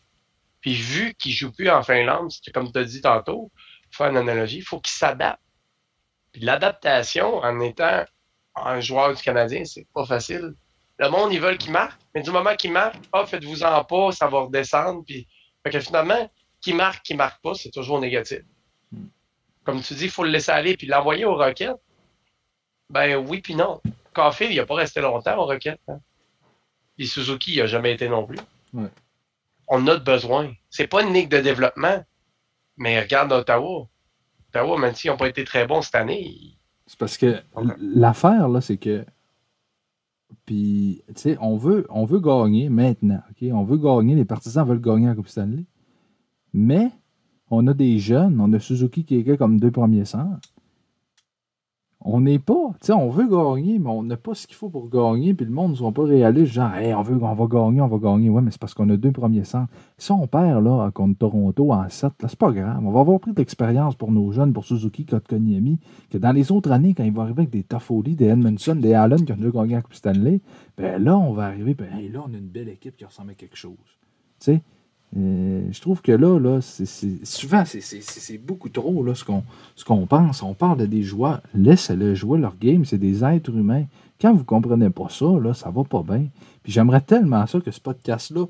Puis 0.60 0.74
vu 0.74 1.14
qu'il 1.14 1.32
joue 1.32 1.54
plus 1.54 1.70
en 1.70 1.82
Finlande, 1.82 2.30
comme 2.54 2.74
tu 2.74 2.80
as 2.80 2.84
dit 2.84 3.00
tantôt, 3.00 3.54
pour 3.84 3.96
faire 3.96 4.10
une 4.10 4.18
analogie, 4.18 4.58
il 4.58 4.66
faut 4.66 4.82
qu'il 4.82 4.92
s'adapte. 4.92 5.40
Puis 6.34 6.42
l'adaptation, 6.42 7.38
en 7.38 7.62
étant 7.62 8.04
un 8.66 8.80
joueur 8.80 9.14
du 9.14 9.22
Canadien, 9.22 9.64
c'est 9.66 9.88
pas 9.94 10.06
facile. 10.06 10.54
Le 11.00 11.10
monde, 11.10 11.32
ils 11.32 11.40
veulent 11.40 11.58
qu'il 11.58 11.72
marque, 11.72 12.00
mais 12.16 12.22
du 12.22 12.32
moment 12.32 12.56
qu'il 12.56 12.72
marque, 12.72 12.98
ah, 13.14 13.26
faites-vous-en 13.26 13.84
pas, 13.84 14.12
ça 14.12 14.28
va 14.28 14.42
redescendre, 14.42 15.04
puis 15.06 15.28
fait 15.64 15.70
que 15.70 15.80
finalement, 15.80 16.30
qui 16.62 16.74
marque, 16.74 17.06
qui 17.06 17.14
marque 17.14 17.42
pas, 17.42 17.54
c'est 17.54 17.72
toujours 17.72 18.00
négatif. 18.00 18.42
Hmm. 18.92 19.08
Comme 19.64 19.82
tu 19.82 19.94
dis, 19.94 20.06
il 20.06 20.10
faut 20.10 20.24
le 20.24 20.30
laisser 20.30 20.52
aller 20.52 20.78
puis 20.78 20.88
l'envoyer 20.88 21.26
aux 21.26 21.36
Rockets. 21.36 21.76
Ben 22.90 23.16
oui, 23.18 23.42
puis 23.42 23.56
non. 23.56 23.82
Caulfield, 24.14 24.54
il 24.54 24.58
n'a 24.58 24.66
pas 24.66 24.76
resté 24.76 25.02
longtemps 25.02 25.38
aux 25.38 25.46
Rockets. 25.46 25.80
Hein. 25.88 26.00
Puis 26.96 27.08
Suzuki, 27.08 27.54
il 27.54 27.60
n'a 27.60 27.68
jamais 27.68 27.94
été 27.94 28.10
non 28.10 28.26
plus. 28.26 28.40
On 29.68 29.86
a 29.88 29.98
besoin. 29.98 30.54
C'est 30.70 30.88
pas 30.88 31.04
une 31.04 31.14
ligue 31.14 31.30
de 31.30 31.40
développement. 31.40 32.04
Mais 32.78 33.00
regarde 33.00 33.32
Ottawa. 33.32 33.88
Ottawa, 34.50 34.78
même 34.80 34.96
s'ils 34.96 35.12
n'ont 35.12 35.18
pas 35.18 35.28
été 35.28 35.44
très 35.44 35.68
bons 35.68 35.82
cette 35.82 35.96
année. 35.96 36.57
C'est 36.88 36.98
parce 36.98 37.18
que 37.18 37.36
l'affaire, 37.80 38.50
là, 38.50 38.62
c'est 38.62 38.78
que 38.78 39.06
puis, 40.46 41.04
tu 41.08 41.14
sais, 41.16 41.38
on 41.42 41.58
veut, 41.58 41.86
on 41.90 42.06
veut 42.06 42.20
gagner 42.20 42.70
maintenant. 42.70 43.22
ok? 43.30 43.50
On 43.52 43.64
veut 43.64 43.78
gagner, 43.78 44.16
les 44.16 44.26
partisans 44.26 44.68
veulent 44.68 44.82
gagner 44.82 45.10
à 45.10 45.16
Coupe 45.16 45.28
Stanley. 45.28 45.66
Mais, 46.54 46.90
on 47.50 47.68
a 47.68 47.74
des 47.74 48.00
jeunes, 48.00 48.40
on 48.40 48.52
a 48.54 48.60
Suzuki 48.60 49.06
qui 49.06 49.20
est 49.20 49.38
comme 49.38 49.60
deux 49.60 49.72
premiers 49.72 50.06
centres 50.06 50.40
on 52.10 52.22
n'est 52.22 52.40
pas, 52.40 52.72
tu 52.80 52.88
sais, 52.88 52.94
on 52.94 53.10
veut 53.10 53.28
gagner, 53.28 53.80
mais 53.80 53.90
on 53.90 54.02
n'a 54.02 54.16
pas 54.16 54.34
ce 54.34 54.48
qu'il 54.48 54.56
faut 54.56 54.70
pour 54.70 54.88
gagner, 54.88 55.34
puis 55.34 55.46
le 55.46 55.52
monde 55.52 55.72
ne 55.72 55.76
sont 55.76 55.92
pas 55.92 56.04
réalistes, 56.04 56.54
genre, 56.54 56.74
hey, 56.74 56.94
on, 56.94 57.02
veut, 57.02 57.22
on 57.22 57.34
va 57.34 57.46
gagner, 57.48 57.82
on 57.82 57.88
va 57.88 57.98
gagner. 57.98 58.30
Ouais, 58.30 58.42
mais 58.42 58.50
c'est 58.50 58.62
parce 58.62 58.74
qu'on 58.74 58.90
a 58.90 58.96
deux 58.96 59.12
premiers 59.12 59.44
centres. 59.44 59.70
Si 59.98 60.14
on 60.14 60.26
perd, 60.26 60.64
là, 60.64 60.90
contre 60.92 61.18
Toronto 61.18 61.74
en 61.74 61.90
7, 61.90 62.14
là, 62.22 62.30
c'est 62.30 62.40
pas 62.40 62.54
grave. 62.54 62.80
On 62.82 62.92
va 62.92 63.02
avoir 63.02 63.20
pris 63.20 63.34
de 63.34 63.38
l'expérience 63.38 63.96
pour 63.96 64.14
nos 64.14 64.32
jeunes, 64.32 64.54
pour 64.54 64.64
Suzuki, 64.64 65.06
Kotkaniemi, 65.06 65.80
que 66.10 66.18
dans 66.18 66.32
les 66.32 66.50
autres 66.50 66.72
années, 66.72 66.94
quand 66.94 67.04
ils 67.04 67.12
vont 67.12 67.24
arriver 67.24 67.42
avec 67.42 67.50
des 67.50 67.64
Toffoli, 67.64 68.16
des 68.16 68.28
Edmondson, 68.28 68.76
des 68.76 68.94
Allen 68.94 69.26
qui 69.26 69.34
ont 69.34 69.36
déjà 69.36 69.52
gagné 69.52 69.76
à 69.76 69.82
Coupe 69.82 69.96
Stanley, 69.96 70.40
ben 70.78 71.04
là, 71.04 71.18
on 71.18 71.34
va 71.34 71.48
arriver, 71.48 71.74
ben 71.74 71.90
là, 72.14 72.24
on 72.26 72.34
a 72.34 72.38
une 72.38 72.48
belle 72.48 72.70
équipe 72.70 72.96
qui 72.96 73.04
ressemble 73.04 73.32
à 73.32 73.36
quelque 73.36 73.58
chose. 73.58 73.76
Tu 74.40 74.54
sais, 74.54 74.62
euh, 75.16 75.62
je 75.72 75.80
trouve 75.80 76.02
que 76.02 76.12
là, 76.12 76.38
là 76.40 76.60
souvent, 76.62 77.64
c'est, 77.66 78.38
beaucoup 78.38 78.70
trop 78.70 79.04
là, 79.04 79.14
ce, 79.16 79.24
qu'on, 79.24 80.06
pense. 80.06 80.44
On 80.44 80.54
parle 80.54 80.80
de 80.80 80.86
des 80.86 81.04
joueurs. 81.04 81.42
Laissez-les 81.54 82.16
jouer 82.16 82.40
leur 82.40 82.58
game. 82.58 82.84
C'est 82.86 82.98
des 82.98 83.24
êtres 83.24 83.56
humains. 83.56 83.86
Quand 84.20 84.34
vous 84.34 84.40
ne 84.40 84.44
comprenez 84.44 84.90
pas 84.90 85.08
ça, 85.10 85.26
là, 85.42 85.54
ça 85.54 85.70
va 85.70 85.84
pas 85.84 86.04
bien. 86.04 86.26
Puis 86.64 86.74
j'aimerais 86.74 87.02
tellement 87.02 87.46
ça 87.48 87.60
que 87.60 87.72
ce 87.72 87.80
podcast-là, 87.80 88.46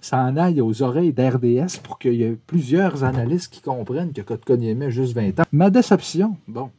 ça 0.00 0.18
en 0.18 0.36
aille 0.36 0.60
aux 0.60 0.82
oreilles 0.82 1.12
d'RDS 1.12 1.80
pour 1.82 1.98
qu'il 1.98 2.14
y 2.14 2.22
ait 2.22 2.38
plusieurs 2.46 3.04
analystes 3.04 3.52
qui 3.52 3.60
comprennent 3.60 4.12
que 4.12 4.22
Kotkaniemi 4.22 4.86
a 4.86 4.90
juste 4.90 5.12
20 5.12 5.40
ans. 5.40 5.44
Ma 5.52 5.68
déception, 5.68 6.36
bon, 6.48 6.70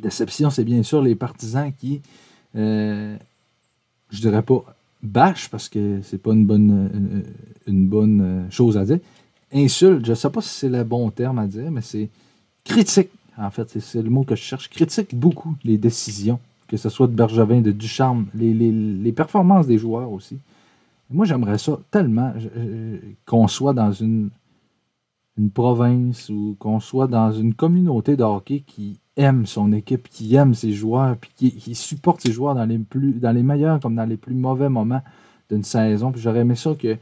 déception, 0.00 0.48
c'est 0.48 0.64
bien 0.64 0.82
sûr 0.82 1.02
les 1.02 1.14
partisans 1.14 1.70
qui, 1.78 2.00
euh, 2.56 3.16
je 4.10 4.20
dirais 4.20 4.42
pas 4.42 4.64
bâche, 5.02 5.48
parce 5.50 5.68
que 5.68 6.00
c'est 6.02 6.18
pas 6.22 6.32
une 6.32 6.46
bonne, 6.46 6.90
euh, 6.94 7.22
une 7.66 7.86
bonne 7.86 8.20
euh, 8.20 8.50
chose 8.50 8.76
à 8.76 8.84
dire. 8.84 8.98
Insulte, 9.52 10.04
je 10.06 10.10
ne 10.10 10.16
sais 10.16 10.30
pas 10.30 10.40
si 10.40 10.48
c'est 10.48 10.68
le 10.68 10.84
bon 10.84 11.10
terme 11.10 11.38
à 11.38 11.46
dire, 11.46 11.70
mais 11.70 11.82
c'est 11.82 12.08
critique. 12.64 13.10
En 13.36 13.50
fait, 13.50 13.78
c'est 13.80 14.02
le 14.02 14.10
mot 14.10 14.24
que 14.24 14.34
je 14.34 14.42
cherche. 14.42 14.68
Critique 14.70 15.14
beaucoup 15.14 15.54
les 15.64 15.78
décisions, 15.78 16.38
que 16.68 16.76
ce 16.76 16.88
soit 16.88 17.06
de 17.06 17.12
Bergevin, 17.12 17.60
de 17.60 17.72
Ducharme, 17.72 18.26
les, 18.34 19.12
performances 19.12 19.66
des 19.66 19.78
joueurs 19.78 20.10
aussi. 20.10 20.38
Moi, 21.10 21.26
j'aimerais 21.26 21.58
ça 21.58 21.78
tellement 21.90 22.32
qu'on 23.26 23.48
soit 23.48 23.74
dans 23.74 23.92
une, 23.92 24.30
province 25.54 26.28
ou 26.28 26.56
qu'on 26.58 26.78
soit 26.80 27.06
dans 27.06 27.32
une 27.32 27.54
communauté 27.54 28.16
de 28.16 28.22
hockey 28.22 28.62
qui 28.66 28.98
aime 29.16 29.46
son 29.46 29.72
équipe, 29.72 30.08
qui 30.08 30.34
aime 30.34 30.54
ses 30.54 30.72
joueurs, 30.72 31.16
puis 31.16 31.50
qui, 31.50 31.74
supporte 31.74 32.20
ses 32.20 32.32
joueurs 32.32 32.54
dans 32.54 32.64
les, 32.64 32.78
dans 32.94 33.32
les 33.32 33.42
meilleurs 33.42 33.80
comme 33.80 33.96
dans 33.96 34.04
les 34.04 34.16
plus 34.16 34.34
mauvais 34.34 34.68
moments 34.68 35.02
d'une 35.50 35.64
saison. 35.64 36.12
Puis 36.12 36.20
j'aurais 36.20 36.40
aimé 36.40 36.54
ça 36.54 36.74
que 36.74 36.96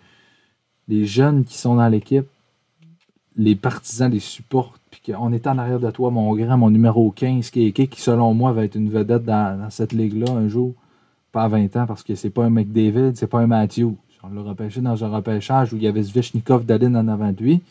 les 0.91 1.07
jeunes 1.07 1.45
qui 1.45 1.57
sont 1.57 1.77
dans 1.77 1.89
l'équipe, 1.89 2.27
les 3.37 3.55
partisans 3.55 4.11
les 4.11 4.19
supportent, 4.19 4.81
puis 4.91 5.01
qu'on 5.07 5.33
est 5.33 5.47
en 5.47 5.57
arrière 5.57 5.79
de 5.79 5.89
toi, 5.93 6.11
mon 6.11 6.35
grand, 6.35 6.59
mon 6.59 6.69
numéro 6.69 7.13
15, 7.13 7.51
qui, 7.51 7.73
qui, 7.73 7.89
selon 8.01 8.35
moi 8.35 8.53
va 8.53 8.65
être 8.65 8.75
une 8.75 8.91
vedette 8.91 9.25
dans, 9.25 9.71
cette 9.71 9.93
ligue-là 9.93 10.33
un 10.33 10.49
jour, 10.49 10.75
pas 11.31 11.45
à 11.45 11.49
20 11.49 11.77
ans, 11.77 11.87
parce 11.87 12.03
que 12.03 12.17
c'est 12.17 12.31
pas 12.31 12.45
un 12.45 12.51
McDavid, 12.51 13.13
c'est 13.15 13.29
pas 13.29 13.39
un 13.39 13.47
Matthew. 13.47 13.95
On 14.25 14.31
l'a 14.35 14.43
repêché 14.43 14.81
dans 14.81 15.03
un 15.03 15.09
repêchage 15.09 15.73
où 15.73 15.77
il 15.77 15.83
y 15.83 15.87
avait 15.87 16.03
Zvechnikov 16.03 16.67
d'Aline 16.67 16.97
en 16.97 17.07
avant 17.07 17.33
de 17.33 17.41
lui. 17.41 17.63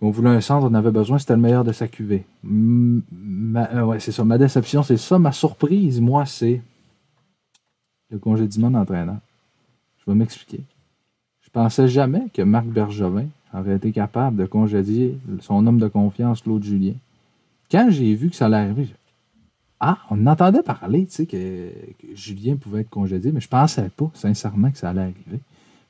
On 0.00 0.10
voulait 0.10 0.30
un 0.30 0.40
centre, 0.40 0.68
on 0.70 0.74
avait 0.74 0.92
besoin, 0.92 1.18
c'était 1.18 1.34
le 1.34 1.40
meilleur 1.40 1.64
de 1.64 1.72
sa 1.72 1.88
cuvée. 1.88 2.24
Euh, 2.46 3.98
c'est 3.98 4.12
ça. 4.12 4.24
Ma 4.24 4.38
déception, 4.38 4.84
c'est 4.84 4.96
ça. 4.96 5.18
Ma 5.18 5.32
surprise, 5.32 6.00
moi, 6.00 6.24
c'est 6.24 6.62
le 8.08 8.18
congédiement 8.18 8.70
d'entraîneur. 8.70 9.16
Je 9.98 10.10
vais 10.10 10.16
m'expliquer. 10.16 10.62
Je 11.58 11.62
pensais 11.64 11.88
jamais 11.88 12.28
que 12.32 12.40
Marc 12.42 12.66
Bergevin 12.66 13.26
aurait 13.52 13.74
été 13.74 13.90
capable 13.90 14.36
de 14.36 14.46
congédier 14.46 15.18
son 15.40 15.66
homme 15.66 15.80
de 15.80 15.88
confiance, 15.88 16.42
Claude 16.42 16.62
Julien. 16.62 16.92
Quand 17.68 17.88
j'ai 17.90 18.14
vu 18.14 18.30
que 18.30 18.36
ça 18.36 18.46
allait 18.46 18.58
arriver, 18.58 18.86
ah, 19.80 19.98
on 20.08 20.24
entendait 20.28 20.62
parler, 20.62 21.06
tu 21.06 21.14
sais, 21.14 21.26
que, 21.26 21.36
que 22.00 22.14
Julien 22.14 22.54
pouvait 22.54 22.82
être 22.82 22.90
congédié, 22.90 23.32
mais 23.32 23.40
je 23.40 23.48
pensais 23.48 23.90
pas, 23.96 24.08
sincèrement, 24.14 24.70
que 24.70 24.78
ça 24.78 24.90
allait 24.90 25.00
arriver. 25.00 25.40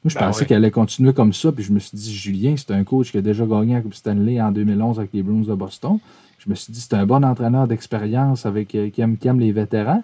Moi, 0.02 0.06
je 0.06 0.14
Ben 0.14 0.28
pensais 0.28 0.40
ouais. 0.40 0.46
qu'elle 0.46 0.56
allait 0.56 0.70
continuer 0.70 1.12
comme 1.12 1.34
ça, 1.34 1.52
puis 1.52 1.62
je 1.62 1.72
me 1.72 1.80
suis 1.80 1.98
dit, 1.98 2.14
Julien, 2.14 2.54
c'est 2.56 2.70
un 2.70 2.82
coach 2.82 3.10
qui 3.10 3.18
a 3.18 3.20
déjà 3.20 3.44
gagné 3.44 3.74
la 3.74 3.82
Coupe 3.82 3.92
Stanley 3.92 4.40
en 4.40 4.50
2011 4.50 4.98
avec 4.98 5.12
les 5.12 5.22
Bruins 5.22 5.42
de 5.42 5.54
Boston. 5.54 5.98
Je 6.38 6.48
me 6.48 6.54
suis 6.54 6.72
dit, 6.72 6.80
c'est 6.80 6.94
un 6.94 7.04
bon 7.04 7.22
entraîneur 7.22 7.68
d'expérience 7.68 8.46
avec 8.46 8.74
euh, 8.74 8.88
qui, 8.88 9.02
aime, 9.02 9.18
qui 9.18 9.28
aime 9.28 9.38
les 9.38 9.52
vétérans. 9.52 10.02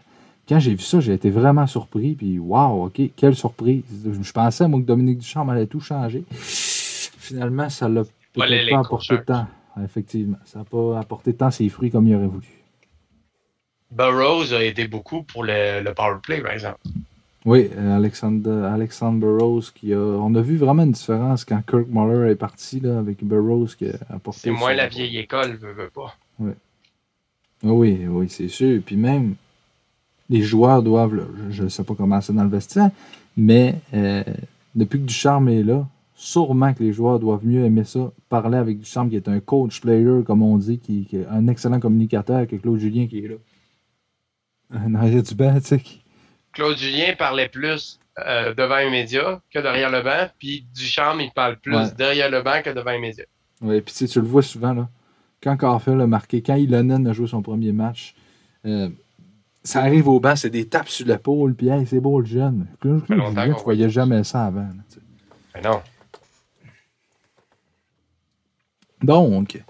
Quand 0.48 0.58
j'ai 0.58 0.72
vu 0.72 0.82
ça, 0.82 1.00
j'ai 1.00 1.14
été 1.14 1.30
vraiment 1.30 1.66
surpris, 1.66 2.14
puis 2.14 2.38
waouh, 2.38 2.86
OK, 2.86 3.00
quelle 3.16 3.34
surprise. 3.34 3.82
Je 4.04 4.32
pensais, 4.32 4.68
moi, 4.68 4.80
que 4.80 4.84
Dominique 4.84 5.18
Ducharme 5.18 5.50
allait 5.50 5.66
tout 5.66 5.80
changer. 5.80 6.24
Finalement, 6.30 7.70
ça 7.70 7.88
l'a 7.88 8.02
Pas 8.34 8.46
apporté 8.78 9.16
tant. 9.24 9.46
Effectivement, 9.82 10.36
ça 10.44 10.60
n'a 10.60 10.64
pas 10.64 10.98
apporté 10.98 11.34
tant 11.34 11.50
ses 11.50 11.68
fruits 11.68 11.90
comme 11.90 12.06
il 12.06 12.14
aurait 12.14 12.26
voulu. 12.26 12.46
Burroughs 13.90 14.52
a 14.52 14.62
aidé 14.62 14.86
beaucoup 14.86 15.22
pour 15.22 15.44
le, 15.44 15.80
le 15.82 15.94
power 15.94 16.18
play, 16.22 16.40
par 16.40 16.52
exemple. 16.52 16.78
Oui, 17.44 17.70
Alexander, 17.76 18.70
Alexander 18.72 19.26
Burroughs, 19.26 19.70
qui 19.74 19.92
a, 19.92 19.98
on 19.98 20.34
a 20.34 20.40
vu 20.40 20.56
vraiment 20.56 20.84
une 20.84 20.92
différence 20.92 21.44
quand 21.44 21.60
Kirk 21.66 21.86
Muller 21.88 22.30
est 22.30 22.36
parti 22.36 22.80
là, 22.80 22.98
avec 22.98 23.22
Burroughs 23.22 23.76
qui 23.76 23.86
a 23.86 23.96
apporté. 24.14 24.40
C'est 24.44 24.50
moins 24.50 24.72
la 24.72 24.88
vieille 24.88 25.18
école, 25.18 25.56
veut, 25.56 25.72
veut 25.72 25.90
pas. 25.90 26.14
Ah 26.40 26.44
Oui, 27.62 28.06
oui, 28.08 28.28
c'est 28.30 28.48
sûr. 28.48 28.80
Puis 28.84 28.96
même, 28.96 29.34
les 30.30 30.42
joueurs 30.42 30.82
doivent, 30.82 31.14
là, 31.14 31.24
je 31.50 31.64
ne 31.64 31.68
sais 31.68 31.84
pas 31.84 31.94
comment 31.94 32.20
c'est 32.20 32.32
dans 32.32 32.44
le 32.44 32.48
vestiaire, 32.50 32.90
mais 33.36 33.76
euh, 33.92 34.22
depuis 34.74 35.00
que 35.00 35.04
Ducharme 35.06 35.48
est 35.48 35.62
là, 35.62 35.86
sûrement 36.14 36.72
que 36.72 36.82
les 36.82 36.92
joueurs 36.92 37.18
doivent 37.18 37.44
mieux 37.44 37.64
aimer 37.64 37.84
ça, 37.84 38.10
parler 38.28 38.56
avec 38.56 38.78
Ducharme, 38.78 39.10
qui 39.10 39.16
est 39.16 39.28
un 39.28 39.40
coach 39.40 39.80
player, 39.80 40.22
comme 40.24 40.42
on 40.42 40.56
dit, 40.56 40.78
qui, 40.78 41.04
qui 41.06 41.16
est 41.18 41.26
un 41.26 41.46
excellent 41.48 41.80
communicateur, 41.80 42.46
que 42.46 42.56
Claude 42.56 42.78
Julien 42.78 43.06
qui 43.06 43.18
est 43.24 43.28
là. 43.28 43.34
Arrière 44.98 45.22
du 45.22 45.34
banc, 45.34 45.54
tu 45.60 45.66
sais. 45.66 45.82
Claude 46.52 46.76
Julien 46.76 47.14
parlait 47.18 47.48
plus 47.48 47.98
euh, 48.26 48.54
devant 48.54 48.76
les 48.78 48.90
médias 48.90 49.40
que 49.52 49.58
derrière 49.58 49.90
le 49.90 50.02
banc, 50.02 50.28
puis 50.38 50.64
Ducharme, 50.74 51.20
il 51.20 51.30
parle 51.32 51.56
plus 51.58 51.74
Ouais. 51.76 51.90
derrière 51.96 52.30
le 52.30 52.42
banc 52.42 52.62
que 52.64 52.70
devant 52.70 52.92
les 52.92 52.98
médias. 53.00 53.24
Ouais, 53.60 53.80
puis 53.80 53.94
tu 53.94 54.20
le 54.20 54.26
vois 54.26 54.42
souvent, 54.42 54.72
là. 54.72 54.88
Quand 55.42 55.56
Carfield 55.56 56.00
a 56.00 56.06
marqué, 56.06 56.42
quand 56.42 56.54
Ilonen 56.54 57.06
a 57.06 57.12
joué 57.12 57.26
son 57.26 57.42
premier 57.42 57.72
match, 57.72 58.14
euh, 58.64 58.88
ça 59.64 59.80
arrive 59.80 60.08
au 60.08 60.20
banc, 60.20 60.36
c'est 60.36 60.50
des 60.50 60.68
tapes 60.68 60.90
sur 60.90 61.06
l'épaule, 61.06 61.54
puis 61.54 61.68
hey, 61.68 61.86
c'est 61.86 62.00
beau 62.00 62.20
le 62.20 62.26
jeune. 62.26 62.66
Qu'on 62.80 63.00
tu 63.00 63.64
voyais 63.64 63.88
jamais 63.88 64.22
ça 64.22 64.44
avant. 64.44 64.60
là. 64.60 65.00
Mais 65.54 65.60
non. 65.62 65.82
Donc, 69.02 69.62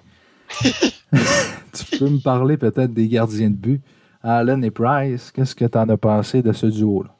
tu 0.62 1.98
peux 1.98 2.08
me 2.08 2.22
parler 2.22 2.56
peut-être 2.56 2.92
des 2.92 3.08
gardiens 3.08 3.50
de 3.50 3.56
but. 3.56 3.82
Allen 4.22 4.64
et 4.64 4.70
Price, 4.70 5.30
qu'est-ce 5.30 5.54
que 5.54 5.64
tu 5.66 5.76
en 5.78 5.88
as 5.88 5.96
pensé 5.96 6.42
de 6.42 6.52
ce 6.52 6.66
duo-là? 6.66 7.14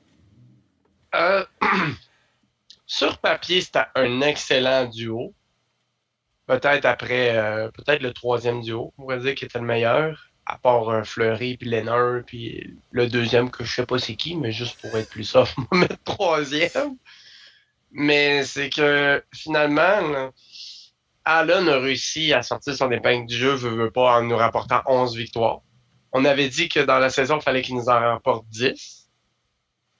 Euh, 1.14 1.44
sur 2.86 3.18
papier, 3.18 3.60
c'était 3.60 3.84
un 3.94 4.20
excellent 4.22 4.86
duo. 4.86 5.34
Peut-être 6.46 6.86
après, 6.86 7.36
euh, 7.36 7.70
peut-être 7.70 8.02
le 8.02 8.12
troisième 8.12 8.62
duo, 8.62 8.92
on 8.96 9.02
pourrait 9.02 9.20
dire 9.20 9.34
qui 9.34 9.44
était 9.44 9.58
le 9.58 9.66
meilleur, 9.66 10.30
à 10.46 10.58
part 10.58 10.90
un 10.90 11.04
Fleury 11.04 11.56
puis 11.56 11.68
Lennard, 11.68 12.22
puis 12.26 12.76
le 12.90 13.06
deuxième 13.06 13.50
que 13.50 13.64
je 13.64 13.74
sais 13.74 13.86
pas 13.86 13.98
c'est 13.98 14.16
qui, 14.16 14.36
mais 14.36 14.52
juste 14.52 14.80
pour 14.80 14.96
être 14.98 15.08
plus 15.10 15.24
soft, 15.24 15.56
on 15.58 15.76
va 15.76 15.86
mettre 15.86 16.02
troisième. 16.04 16.96
Mais 17.92 18.42
c'est 18.44 18.70
que 18.70 19.22
finalement, 19.32 20.30
Allen 21.24 21.68
a 21.68 21.78
réussi 21.78 22.32
à 22.32 22.42
sortir 22.42 22.74
son 22.74 22.90
épingle 22.90 23.26
du 23.26 23.36
jeu, 23.36 23.54
veut, 23.54 23.90
pas, 23.90 24.18
en 24.18 24.22
nous 24.22 24.36
rapportant 24.36 24.82
11 24.86 25.16
victoires. 25.16 25.60
On 26.12 26.24
avait 26.24 26.48
dit 26.48 26.68
que 26.68 26.80
dans 26.80 26.98
la 26.98 27.10
saison, 27.10 27.38
il 27.38 27.42
fallait 27.42 27.62
qu'il 27.62 27.76
nous 27.76 27.88
en 27.88 28.00
rapporte 28.00 28.46
10 28.48 29.04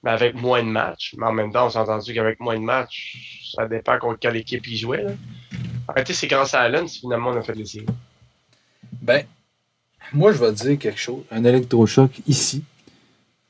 mais 0.05 0.11
avec 0.11 0.35
moins 0.35 0.63
de 0.63 0.69
matchs. 0.69 1.15
Mais 1.17 1.25
en 1.25 1.33
même 1.33 1.51
temps, 1.51 1.65
on 1.65 1.69
s'est 1.71 1.79
entendu 1.79 2.13
qu'avec 2.13 2.39
moins 2.39 2.55
de 2.55 2.63
matchs, 2.63 3.51
ça 3.55 3.67
dépend 3.67 3.97
contre 3.97 4.19
quelle 4.19 4.35
équipe 4.35 4.65
il 4.67 4.77
jouait. 4.77 5.03
Là. 5.03 5.11
En 5.87 5.93
réalité, 5.93 6.13
c'est 6.13 6.27
grâce 6.27 6.53
à 6.53 6.61
Allen 6.61 6.87
si 6.87 6.99
finalement 6.99 7.31
on 7.31 7.37
a 7.37 7.41
fait 7.41 7.55
les 7.55 7.65
séries. 7.65 7.87
Ben, 9.01 9.25
moi, 10.13 10.31
je 10.31 10.39
vais 10.39 10.51
te 10.53 10.63
dire 10.63 10.77
quelque 10.77 10.99
chose. 10.99 11.23
Un 11.31 11.43
électrochoc 11.43 12.21
ici. 12.27 12.63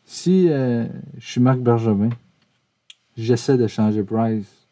Si 0.05 0.47
euh, 0.49 0.85
je 1.17 1.27
suis 1.27 1.41
Marc 1.41 1.59
Bergevin, 1.59 2.09
j'essaie 3.17 3.57
de 3.57 3.67
changer 3.67 4.03
Price 4.03 4.67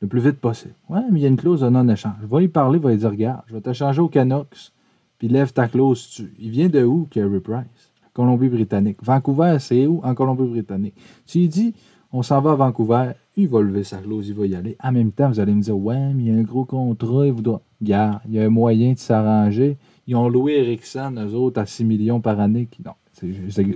le 0.00 0.08
plus 0.08 0.20
vite 0.20 0.38
possible. 0.38 0.74
Ouais, 0.88 1.00
mais 1.10 1.20
il 1.20 1.22
y 1.22 1.26
a 1.26 1.28
une 1.28 1.36
clause 1.36 1.62
de 1.62 1.68
non-échange. 1.68 2.14
Je 2.20 2.26
vais 2.26 2.44
y 2.44 2.48
parler, 2.48 2.78
je 2.78 2.86
vais 2.86 2.92
lui 2.92 3.00
dire 3.00 3.10
Regarde, 3.10 3.42
je 3.46 3.54
vais 3.54 3.60
te 3.60 3.72
changer 3.72 4.00
au 4.00 4.08
Canucks, 4.08 4.72
puis 5.18 5.28
lève 5.28 5.52
ta 5.52 5.68
clause. 5.68 6.08
Tu... 6.10 6.32
Il 6.38 6.50
vient 6.50 6.68
de 6.68 6.84
où, 6.84 7.08
Carey 7.10 7.40
Price? 7.40 7.92
Colombie-Britannique. 8.12 8.98
Vancouver, 9.02 9.56
c'est 9.58 9.86
où? 9.86 10.00
En 10.04 10.14
Colombie-Britannique. 10.14 10.94
Tu 11.26 11.38
lui 11.38 11.48
dis 11.48 11.74
On 12.12 12.22
s'en 12.22 12.40
va 12.40 12.52
à 12.52 12.54
Vancouver, 12.54 13.12
il 13.36 13.48
va 13.48 13.60
lever 13.60 13.84
sa 13.84 13.98
clause, 13.98 14.28
il 14.28 14.34
va 14.34 14.46
y 14.46 14.54
aller. 14.54 14.76
En 14.82 14.92
même 14.92 15.10
temps, 15.12 15.28
vous 15.28 15.40
allez 15.40 15.52
me 15.54 15.60
dire 15.62 15.76
Ouais, 15.76 15.96
mais 16.14 16.22
il 16.24 16.28
y 16.28 16.36
a 16.36 16.38
un 16.38 16.42
gros 16.42 16.64
contrat, 16.64 17.26
il 17.26 17.32
voudra. 17.32 17.60
Regarde, 17.80 18.20
il 18.28 18.34
y 18.34 18.40
a 18.40 18.44
un 18.44 18.48
moyen 18.50 18.92
de 18.92 18.98
s'arranger. 18.98 19.76
Ils 20.06 20.14
ont 20.16 20.28
loué 20.28 20.54
Ericsson, 20.58 21.14
eux 21.18 21.34
autres, 21.34 21.60
à 21.60 21.66
6 21.66 21.84
millions 21.84 22.20
par 22.20 22.38
année. 22.40 22.66
qui- 22.70 22.82
Non, 22.84 22.92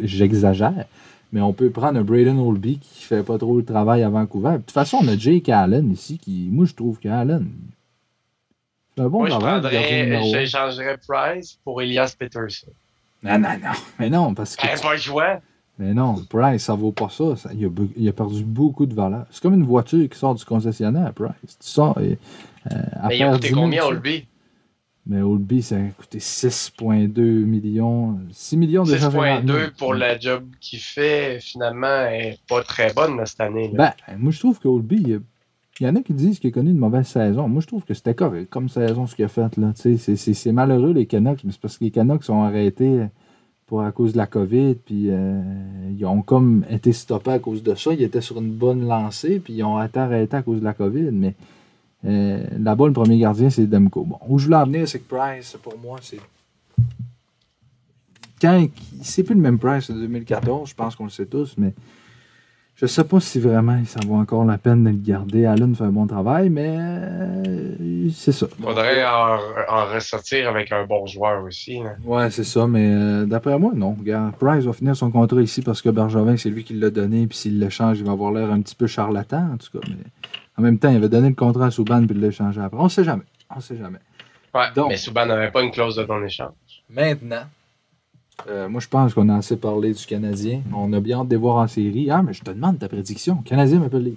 j'exagère. 0.05 0.85
Mais 1.33 1.41
on 1.43 1.53
peut 1.53 1.71
prendre 1.71 1.99
un 1.99 2.05
Braden 2.05 2.38
Olby 2.38 2.79
qui 2.79 3.05
fait 3.05 3.23
pas 3.23 3.37
trop 3.38 3.57
le 3.59 3.65
travail 3.65 4.03
à 4.03 4.09
Vancouver. 4.09 4.53
De 4.53 4.57
toute 4.59 4.71
façon, 4.71 4.99
on 5.03 5.09
a 5.09 5.17
Jake 5.17 5.49
Allen 5.50 5.93
ici 5.93 6.19
qui. 6.19 6.49
Moi, 6.50 6.65
je 6.67 6.75
trouve 6.75 6.99
qu'Allen. 6.99 7.49
C'est 8.97 9.03
un 9.05 9.09
bon 9.09 9.21
Moi, 9.27 9.29
travail. 9.29 10.31
j'échangerais 10.33 10.99
Price 11.07 11.59
pour 11.65 11.83
Elias 11.83 12.15
Peterson. 12.19 12.69
Non, 13.23 13.38
non, 13.38 13.49
non. 13.62 13.71
Mais 13.99 14.09
non, 14.11 14.33
parce 14.35 14.57
que. 14.57 14.67
Elle 14.67 14.81
pas 14.81 14.97
joué. 14.97 15.25
Mais 15.78 15.94
non, 15.94 16.16
Price, 16.28 16.64
ça 16.64 16.75
vaut 16.75 16.90
pas 16.92 17.08
ça. 17.08 17.37
Ça- 17.37 17.50
il, 17.54 17.64
a, 17.64 17.68
be- 17.68 17.90
il 17.97 18.08
a 18.08 18.12
perdu 18.12 18.42
beaucoup 18.44 18.85
de 18.87 18.94
valeur. 18.94 19.26
C'est 19.30 19.40
comme 19.42 19.54
une 19.54 19.64
voiture 19.64 20.08
qui 20.08 20.18
sort 20.18 20.35
du 20.35 20.44
concessionnaire, 20.44 21.12
Price. 21.14 21.32
Tu 21.61 21.68
sors 21.68 21.99
et. 22.00 22.18
Euh, 22.73 22.75
à 22.94 23.08
Mais 23.08 23.18
il 23.18 23.23
a 23.23 23.32
coûté 23.35 23.49
10 23.49 23.54
000, 23.54 23.61
combien, 23.62 23.85
Olby? 23.85 24.26
Mais 25.06 25.23
Olby, 25.23 25.62
ça 25.62 25.76
a 25.76 25.80
coûté 25.97 26.18
6,2 26.18 27.20
millions. 27.44 28.18
6 28.30 28.56
millions 28.56 28.82
de 28.82 28.94
6.2 28.94 29.70
pour 29.78 29.94
la 29.94 30.18
job 30.18 30.44
qu'il 30.61 30.80
fait, 30.80 31.38
finalement, 31.40 32.04
est 32.06 32.38
pas 32.49 32.62
très 32.62 32.92
bonne 32.92 33.25
cette 33.25 33.40
année. 33.40 33.70
là. 33.73 33.94
Ben, 34.08 34.18
moi, 34.18 34.32
je 34.32 34.38
trouve 34.40 34.58
qu'Olby, 34.61 34.97
il, 35.06 35.20
il 35.80 35.87
y 35.87 35.88
en 35.88 35.94
a 35.97 36.00
qui 36.02 36.12
disent 36.12 36.40
qu'il 36.40 36.49
a 36.49 36.52
connu 36.52 36.70
une 36.73 36.78
mauvaise 36.78 37.06
saison. 37.06 37.49
Moi, 37.49 37.62
je 37.62 37.68
trouve 37.68 37.85
que 37.85 37.94
c'était 37.94 38.14
correct 38.14 38.50
comme 38.50 38.68
saison, 38.68 39.06
ce 39.06 39.14
qu'il 39.14 39.25
a 39.25 39.28
fait. 39.28 39.47
c'est 39.54 40.52
malheureux, 40.52 40.92
les 40.92 41.06
Canucks, 41.06 41.44
mais 41.44 41.52
c'est 41.52 41.61
parce 41.61 41.78
que 41.78 41.85
les 41.85 41.90
Canucks 41.92 42.28
ont 42.28 42.42
arrêté 42.42 43.06
pour, 43.69 43.83
à 43.83 43.93
cause 43.93 44.15
de 44.15 44.17
la 44.17 44.27
COVID, 44.27 44.75
puis 44.75 45.11
euh, 45.11 45.41
ils 45.97 46.05
ont 46.07 46.23
comme 46.23 46.65
été 46.71 46.93
stoppés 46.93 47.33
à 47.33 47.39
cause 47.39 47.63
de 47.63 47.75
ça. 47.75 47.93
Ils 47.93 48.03
étaient 48.03 48.23
sur 48.23 48.39
une 48.39 48.51
bonne 48.51 48.89
lancée, 48.89 49.41
puis 49.41 49.53
ils 49.53 49.63
ont 49.63 49.81
été 49.83 50.01
arrêtés 50.01 50.37
à 50.39 50.43
cause 50.43 50.61
de 50.61 50.65
la 50.65 50.73
COVID, 50.73 51.11
mais 51.13 51.35
euh, 52.07 52.43
là-bas, 52.59 52.87
le 52.87 52.93
premier 52.95 53.19
gardien, 53.19 53.51
c'est 53.51 53.67
Demko. 53.67 54.05
Bon, 54.05 54.19
où 54.27 54.39
je 54.39 54.47
voulais 54.47 54.57
en 54.57 54.65
venir, 54.65 54.89
c'est 54.89 55.01
que 55.01 55.15
Price, 55.15 55.57
pour 55.63 55.79
moi, 55.79 55.99
c'est. 56.01 56.21
Quand 58.41 58.67
c'est 59.03 59.23
plus 59.23 59.35
le 59.35 59.41
même 59.41 59.59
Price 59.59 59.91
de 59.91 60.01
2014, 60.01 60.71
je 60.71 60.75
pense 60.75 60.97
qu'on 60.97 61.05
le 61.05 61.11
sait 61.11 61.27
tous, 61.27 61.55
mais 61.59 61.75
je 62.80 62.87
sais 62.87 63.04
pas 63.04 63.18
si 63.20 63.40
vraiment 63.40 63.85
ça 63.85 63.99
vaut 64.06 64.14
encore 64.14 64.44
la 64.44 64.56
peine 64.56 64.85
de 64.85 64.90
le 64.90 64.97
garder. 64.97 65.47
Allen 65.47 65.75
fait 65.75 65.85
un 65.85 65.90
bon 65.90 66.06
travail, 66.06 66.49
mais 66.49 66.76
euh, 66.78 68.08
c'est 68.12 68.32
ça. 68.32 68.47
Faudrait 68.62 69.04
en, 69.04 69.38
en 69.68 69.87
ressortir 69.92 70.49
avec 70.49 70.70
un 70.73 70.85
bon 70.87 71.04
joueur 71.06 71.42
aussi. 71.44 71.80
là. 71.82 71.97
Ouais, 72.04 72.30
c'est 72.30 72.44
ça, 72.44 72.66
mais 72.66 72.88
euh, 72.94 73.26
d'après 73.26 73.58
moi, 73.58 73.73
non. 73.75 73.94
Regarde, 73.99 74.35
Price 74.37 74.64
va 74.64 74.73
finir 74.73 74.97
son 74.97 75.11
contrat 75.11 75.42
ici 75.42 75.61
parce 75.62 75.82
que 75.82 75.88
Bergevin, 75.88 76.37
c'est 76.37 76.50
lui 76.50 76.64
qui 76.64 76.75
l'a 76.75 76.90
donné, 76.90 77.26
puis 77.26 77.37
s'il 77.37 77.58
le 77.58 77.68
change, 77.68 77.99
il 77.99 78.04
va 78.04 78.12
avoir 78.12 78.32
l'air 78.32 78.50
un 78.50 78.61
petit 78.61 78.75
peu 78.76 78.87
charlatan, 78.87 79.50
en 79.54 79.56
tout 79.56 79.78
cas. 79.78 79.87
Mais 79.88 79.97
en 80.56 80.62
même 80.62 80.78
temps, 80.78 80.90
il 80.90 80.97
avait 80.97 81.08
donné 81.08 81.28
le 81.30 81.35
contrat 81.35 81.66
à 81.66 81.70
Souban 81.70 82.06
puis 82.06 82.14
il 82.16 82.20
l'a 82.20 82.30
changé 82.30 82.61
après. 82.61 82.78
On 82.80 82.88
sait 82.88 83.04
jamais. 83.04 83.25
On 83.54 83.61
sait 83.61 83.76
jamais. 83.76 83.99
Ouais, 84.54 84.66
Donc- 84.75 84.88
mais 84.90 84.97
Souban 84.97 85.26
n'avait 85.26 85.50
pas 85.50 85.62
une 85.62 85.70
clause 85.70 85.97
de 85.97 86.04
non-échange. 86.04 86.52
Maintenant, 86.90 87.42
euh, 88.47 88.68
moi, 88.68 88.80
je 88.80 88.88
pense 88.88 89.14
qu'on 89.14 89.28
a 89.28 89.37
assez 89.37 89.57
parlé 89.57 89.92
du 89.92 90.07
Canadien. 90.07 90.62
On 90.75 90.92
a 90.92 91.00
bien 91.00 91.21
hâte 91.21 91.28
de 91.28 91.35
les 91.35 91.40
voir 91.40 91.57
en 91.57 91.66
série. 91.66 92.11
Ah, 92.11 92.23
mais 92.23 92.33
je 92.33 92.42
te 92.42 92.50
demande 92.50 92.78
ta 92.78 92.88
prédiction. 92.88 93.42
Canadien 93.42 93.80
m'appelle 93.80 94.04
les. 94.04 94.16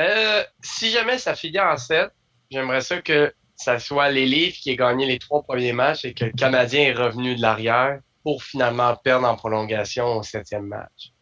Euh, 0.00 0.42
si 0.60 0.90
jamais 0.90 1.18
ça 1.18 1.34
finit 1.34 1.60
en 1.60 1.76
7, 1.76 2.10
j'aimerais 2.50 2.80
ça 2.80 3.00
que 3.00 3.32
ça 3.56 3.78
soit 3.78 4.10
les 4.10 4.26
livres 4.26 4.56
qui 4.56 4.70
aient 4.70 4.76
gagné 4.76 5.06
les 5.06 5.18
trois 5.18 5.42
premiers 5.42 5.72
matchs 5.72 6.04
et 6.04 6.14
que 6.14 6.26
le 6.26 6.32
Canadien 6.32 6.82
est 6.82 6.92
revenu 6.92 7.34
de 7.34 7.42
l'arrière 7.42 8.00
pour 8.22 8.42
finalement 8.42 8.94
perdre 8.96 9.26
en 9.26 9.34
prolongation 9.34 10.16
au 10.16 10.22
septième 10.22 10.66
match. 10.66 11.12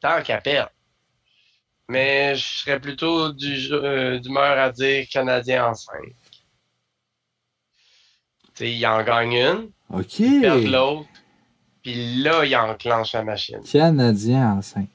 Tant 0.00 0.22
qu'à 0.22 0.40
perdre. 0.40 0.72
Mais 1.88 2.34
je 2.34 2.44
serais 2.44 2.80
plutôt 2.80 3.32
du, 3.32 3.68
euh, 3.70 4.18
d'humeur 4.18 4.58
à 4.58 4.70
dire 4.70 5.06
Canadien 5.10 5.66
en 5.66 5.74
5. 5.74 5.94
Tu 6.02 6.14
sais, 8.54 8.72
il 8.72 8.86
en 8.86 9.02
gagne 9.02 9.34
une, 9.34 9.70
OK. 9.92 10.18
il 10.20 10.40
perd 10.40 10.62
l'autre, 10.64 11.08
puis 11.82 12.22
là, 12.22 12.44
il 12.44 12.56
enclenche 12.56 13.12
la 13.12 13.22
machine. 13.22 13.60
Canadien 13.62 14.54
en 14.54 14.62
5. 14.62 14.88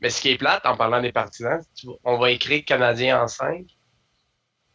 Mais 0.00 0.10
ce 0.10 0.20
qui 0.20 0.30
est 0.30 0.38
plate, 0.38 0.64
en 0.66 0.76
parlant 0.76 1.00
des 1.00 1.12
partisans, 1.12 1.62
on 2.04 2.18
va 2.18 2.30
écrire 2.30 2.64
Canadien 2.64 3.22
en 3.22 3.28
5. 3.28 3.64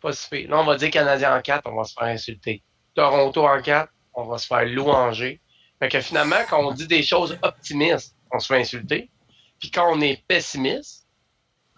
Pas 0.01 0.13
si 0.13 0.29
pire. 0.29 0.49
Là, 0.49 0.59
on 0.59 0.65
va 0.65 0.75
dire 0.77 0.89
Canadien 0.89 1.35
en 1.35 1.41
4, 1.41 1.67
on 1.67 1.75
va 1.75 1.83
se 1.83 1.93
faire 1.93 2.07
insulter. 2.07 2.63
Toronto 2.95 3.45
en 3.45 3.61
4, 3.61 3.91
on 4.13 4.25
va 4.25 4.37
se 4.37 4.47
faire 4.47 4.65
louanger. 4.65 5.41
Fait 5.79 5.89
que 5.89 6.01
finalement, 6.01 6.37
quand 6.49 6.65
on 6.65 6.71
dit 6.71 6.87
des 6.87 7.03
choses 7.03 7.37
optimistes, 7.41 8.15
on 8.31 8.39
se 8.39 8.47
fait 8.47 8.59
insulter. 8.59 9.09
Puis 9.59 9.71
quand 9.71 9.91
on 9.91 10.01
est 10.01 10.23
pessimiste, 10.27 11.07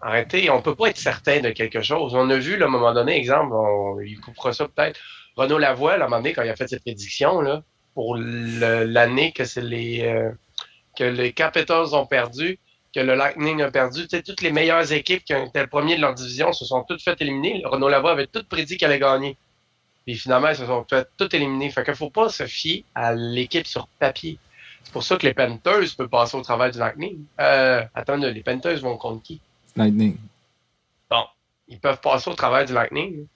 arrêtez, 0.00 0.50
on 0.50 0.62
peut 0.62 0.74
pas 0.74 0.88
être 0.88 0.98
certain 0.98 1.40
de 1.40 1.50
quelque 1.50 1.82
chose. 1.82 2.14
On 2.14 2.28
a 2.30 2.36
vu, 2.36 2.56
là, 2.56 2.66
à 2.66 2.68
un 2.68 2.72
moment 2.72 2.92
donné, 2.92 3.16
exemple, 3.16 3.52
on, 3.52 4.00
il 4.00 4.20
coupera 4.20 4.52
ça 4.52 4.66
peut-être. 4.68 5.00
Renaud 5.36 5.58
Lavoie, 5.58 5.92
à 5.92 5.96
un 5.96 5.98
moment 6.00 6.16
donné, 6.16 6.32
quand 6.32 6.42
il 6.42 6.50
a 6.50 6.56
fait 6.56 6.68
cette 6.68 6.82
prédiction, 6.82 7.40
là, 7.40 7.62
pour 7.94 8.16
l'année 8.16 9.32
que 9.32 9.44
c'est 9.44 9.62
les 9.62 10.02
euh, 10.02 10.30
que 10.96 11.04
les 11.04 11.32
Capitals 11.32 11.94
ont 11.94 12.06
perdu, 12.06 12.58
que 12.94 13.00
le 13.00 13.14
Lightning 13.14 13.62
a 13.62 13.70
perdu, 13.70 14.02
tu 14.02 14.16
sais, 14.16 14.22
toutes 14.22 14.42
les 14.42 14.52
meilleures 14.52 14.92
équipes 14.92 15.24
qui 15.24 15.34
ont 15.34 15.46
été 15.46 15.60
le 15.60 15.66
premier 15.66 15.96
de 15.96 16.02
leur 16.02 16.14
division 16.14 16.52
se 16.52 16.64
sont 16.64 16.84
toutes 16.84 17.02
fait 17.02 17.20
éliminer. 17.20 17.62
Renaud 17.64 17.88
Lavoie 17.88 18.12
avait 18.12 18.26
tout 18.26 18.44
prédit 18.44 18.76
qu'elle 18.76 18.90
allait 18.90 19.00
gagner. 19.00 19.36
Puis 20.04 20.16
finalement, 20.16 20.48
ils 20.48 20.56
se 20.56 20.66
sont 20.66 20.84
fait 20.88 21.08
tout 21.16 21.34
éliminer. 21.34 21.70
Fait 21.70 21.84
qu'il 21.84 21.94
faut 21.94 22.10
pas 22.10 22.28
se 22.28 22.46
fier 22.46 22.84
à 22.94 23.14
l'équipe 23.14 23.66
sur 23.66 23.86
papier. 23.98 24.38
C'est 24.82 24.92
pour 24.92 25.04
ça 25.04 25.16
que 25.16 25.26
les 25.26 25.32
Panthers 25.32 25.94
peuvent 25.96 26.08
passer 26.08 26.36
au 26.36 26.42
travail 26.42 26.72
du 26.72 26.78
Lightning. 26.78 27.24
Euh, 27.40 27.82
attends, 27.94 28.16
les 28.16 28.42
Panthers 28.42 28.80
vont 28.80 28.96
contre 28.96 29.22
qui? 29.22 29.40
Lightning. 29.76 30.16
Bon, 31.08 31.24
ils 31.68 31.78
peuvent 31.78 32.00
passer 32.00 32.28
au 32.28 32.34
travail 32.34 32.66
du 32.66 32.74
Lightning. 32.74 33.26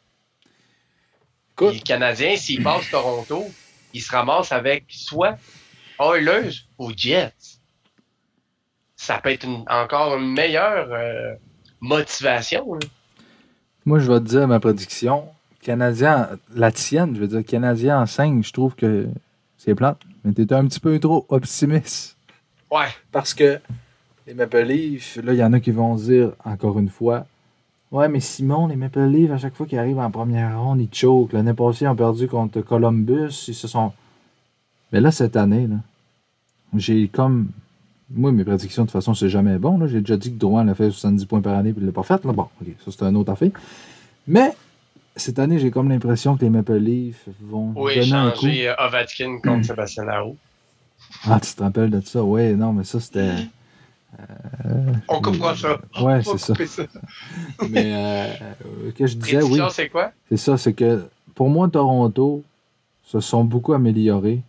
Écoute, 1.59 1.73
Les 1.75 1.81
Canadiens, 1.81 2.37
s'ils 2.37 2.63
passent 2.63 2.91
Toronto, 2.91 3.45
ils 3.95 4.01
se 4.03 4.11
ramassent 4.13 4.53
avec 4.53 4.85
soit 4.89 5.39
Oilers 5.99 6.51
ou 6.79 6.93
Jets. 6.95 7.33
Ça 8.95 9.19
peut 9.19 9.31
être 9.31 9.45
une- 9.45 9.65
encore 9.69 10.17
une 10.19 10.33
meilleure 10.35 10.89
euh, 10.93 11.35
motivation. 11.81 12.75
là. 12.75 12.81
moi, 13.87 13.99
je 14.01 14.11
vais 14.13 14.19
te 14.21 14.25
dire 14.25 14.47
ma 14.49 14.61
prédiction. 14.61 15.29
Canadien, 15.63 16.29
la 16.55 16.71
tienne, 16.73 17.15
je 17.17 17.21
veux 17.21 17.29
dire, 17.29 17.45
Canadien 17.45 18.01
en 18.03 18.07
5, 18.07 18.45
je 18.45 18.53
trouve 18.53 18.75
que 18.75 19.07
c'est 19.57 19.75
plate. 19.75 19.99
Mais 20.25 20.33
t'es 20.33 20.53
un 20.53 20.67
petit 20.67 20.81
peu 20.81 20.99
trop 21.01 21.25
optimiste. 21.29 22.17
Ouais. 22.71 22.89
Parce 23.13 23.33
que 23.33 23.61
les 24.27 24.35
Maple 24.35 24.63
Leafs, 24.63 25.17
là, 25.23 25.33
il 25.33 25.39
y 25.39 25.43
en 25.45 25.53
a 25.55 25.61
qui 25.61 25.71
vont 25.71 25.95
dire, 25.95 26.33
encore 26.45 26.79
une 26.79 26.89
fois, 26.91 27.27
Ouais, 27.93 28.09
mais 28.09 28.21
Simon, 28.21 28.67
les 28.67 28.77
Maple 28.77 29.05
Leafs, 29.07 29.31
à 29.31 29.39
chaque 29.39 29.55
fois 29.55 29.67
qu'ils 29.67 29.79
arrivent 29.79 29.99
en 29.99 30.11
première 30.11 30.61
ronde, 30.61 30.81
ils 30.81 30.93
choquent. 30.93 31.33
L'année 31.33 31.55
passée, 31.55 31.85
ils 31.85 31.89
ont 31.89 31.97
perdu 31.97 32.27
contre 32.29 32.61
Columbus. 32.61 33.45
Ils 33.49 33.55
se 33.55 33.69
sont. 33.69 33.93
Mais 34.93 35.01
là, 35.01 35.11
cette 35.11 35.37
année, 35.37 35.67
là, 35.67 35.77
j'ai 36.77 37.09
comme. 37.09 37.49
Moi, 38.11 38.31
mes 38.33 38.45
prédictions, 38.45 38.83
de 38.83 38.87
toute 38.89 38.93
façon, 38.93 39.15
c'est 39.15 39.29
jamais 39.29 39.59
bon. 39.59 39.85
J'ai 39.87 40.01
déjà 40.01 40.17
dit 40.17 40.33
que 40.33 40.39
Drouin 40.39 40.67
a 40.69 40.75
fait 40.75 40.91
70 40.91 41.27
points 41.27 41.41
par 41.41 41.57
année 41.59 41.71
et 41.71 41.75
il 41.77 41.81
ne 41.81 41.87
l'a 41.87 41.93
pas 41.93 42.03
fait. 42.05 42.25
Là. 42.25 42.33
Bon, 42.33 42.49
ok, 42.61 42.69
ça, 42.85 42.91
c'est 42.93 43.03
un 43.03 43.15
autre 43.17 43.33
affaire. 43.33 43.51
Mais 44.29 44.55
cette 45.17 45.39
année, 45.39 45.59
j'ai 45.59 45.71
comme 45.71 45.89
l'impression 45.89 46.37
que 46.37 46.43
les 46.45 46.51
Maple 46.51 46.77
Leafs 46.77 47.29
vont 47.41 47.73
Ou 47.77 47.89
donner 47.89 48.13
un 48.13 48.31
coup. 48.31 48.47
euh, 48.47 48.75
Ovechkin 48.79 49.39
contre 49.43 49.65
Sébastien 49.65 50.05
Larou. 50.05 50.37
Ah, 51.25 51.41
tu 51.41 51.53
te 51.55 51.63
rappelles 51.63 51.91
de 51.91 52.01
ça? 52.01 52.23
Oui, 52.23 52.55
non, 52.55 52.73
mais 52.73 52.85
ça, 52.85 53.01
c'était. 53.01 53.33
On 55.09 55.21
coupera 55.21 55.55
ça. 55.55 55.81
Ouais, 56.01 56.21
On 56.27 56.37
c'est 56.37 56.67
ça. 56.67 56.85
Mais 57.71 57.93
euh, 57.95 58.27
euh, 58.87 58.93
que 58.93 59.07
je 59.07 59.17
disais, 59.17 59.43
oui. 59.43 59.61
C'est 59.71 59.89
quoi? 59.89 60.13
C'est 60.29 60.37
ça, 60.37 60.57
c'est 60.57 60.73
que 60.73 61.07
pour 61.35 61.49
moi, 61.49 61.69
Toronto 61.69 62.43
se 63.03 63.21
sont 63.21 63.45
beaucoup 63.45 63.73
améliorés. 63.73 64.43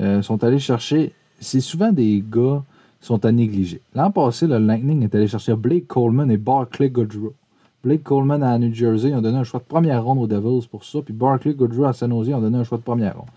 Euh, 0.00 0.22
sont 0.22 0.42
allés 0.42 0.58
chercher. 0.58 1.12
C'est 1.38 1.60
souvent 1.60 1.92
des 1.92 2.24
gars 2.28 2.62
qui 3.00 3.06
sont 3.06 3.24
à 3.24 3.30
négliger. 3.30 3.80
L'an 3.94 4.10
passé, 4.10 4.46
le 4.46 4.58
Lightning 4.58 5.02
est 5.02 5.14
allé 5.14 5.28
chercher 5.28 5.54
Blake 5.54 5.86
Coleman 5.86 6.30
et 6.30 6.36
Barclay 6.36 6.90
Goodrow. 6.90 7.34
Blake 7.82 8.02
Coleman 8.02 8.42
à 8.42 8.58
New 8.58 8.74
Jersey, 8.74 9.10
ils 9.10 9.14
ont 9.14 9.20
donné 9.20 9.36
un 9.36 9.44
choix 9.44 9.60
de 9.60 9.66
première 9.66 10.02
ronde 10.02 10.18
aux 10.18 10.26
Devils 10.26 10.66
pour 10.68 10.84
ça. 10.84 11.00
Puis 11.02 11.12
Barclay 11.12 11.54
Goodrow 11.54 11.84
à 11.84 11.92
San 11.92 12.10
Jose, 12.10 12.28
ils 12.28 12.34
ont 12.34 12.40
donné 12.40 12.58
un 12.58 12.64
choix 12.64 12.78
de 12.78 12.82
première 12.82 13.16
ronde. 13.18 13.28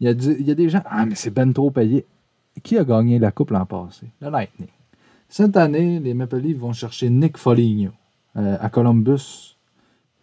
Il 0.00 0.06
y 0.06 0.08
a, 0.08 0.12
il 0.12 0.46
y 0.46 0.50
a 0.50 0.54
des 0.54 0.68
gens. 0.68 0.82
Ah, 0.86 1.06
mais 1.06 1.14
c'est 1.14 1.30
ben 1.30 1.52
trop 1.52 1.70
payé. 1.70 2.04
Qui 2.62 2.78
a 2.78 2.84
gagné 2.84 3.18
la 3.18 3.30
Coupe 3.30 3.50
l'an 3.50 3.66
passé? 3.66 4.06
Le 4.20 4.30
Lightning. 4.30 4.68
Cette 5.36 5.56
année, 5.56 5.98
les 5.98 6.14
Maple 6.14 6.36
Leafs 6.36 6.58
vont 6.58 6.72
chercher 6.72 7.10
Nick 7.10 7.38
Foligno 7.38 7.90
euh, 8.36 8.56
à 8.60 8.68
Columbus. 8.70 9.56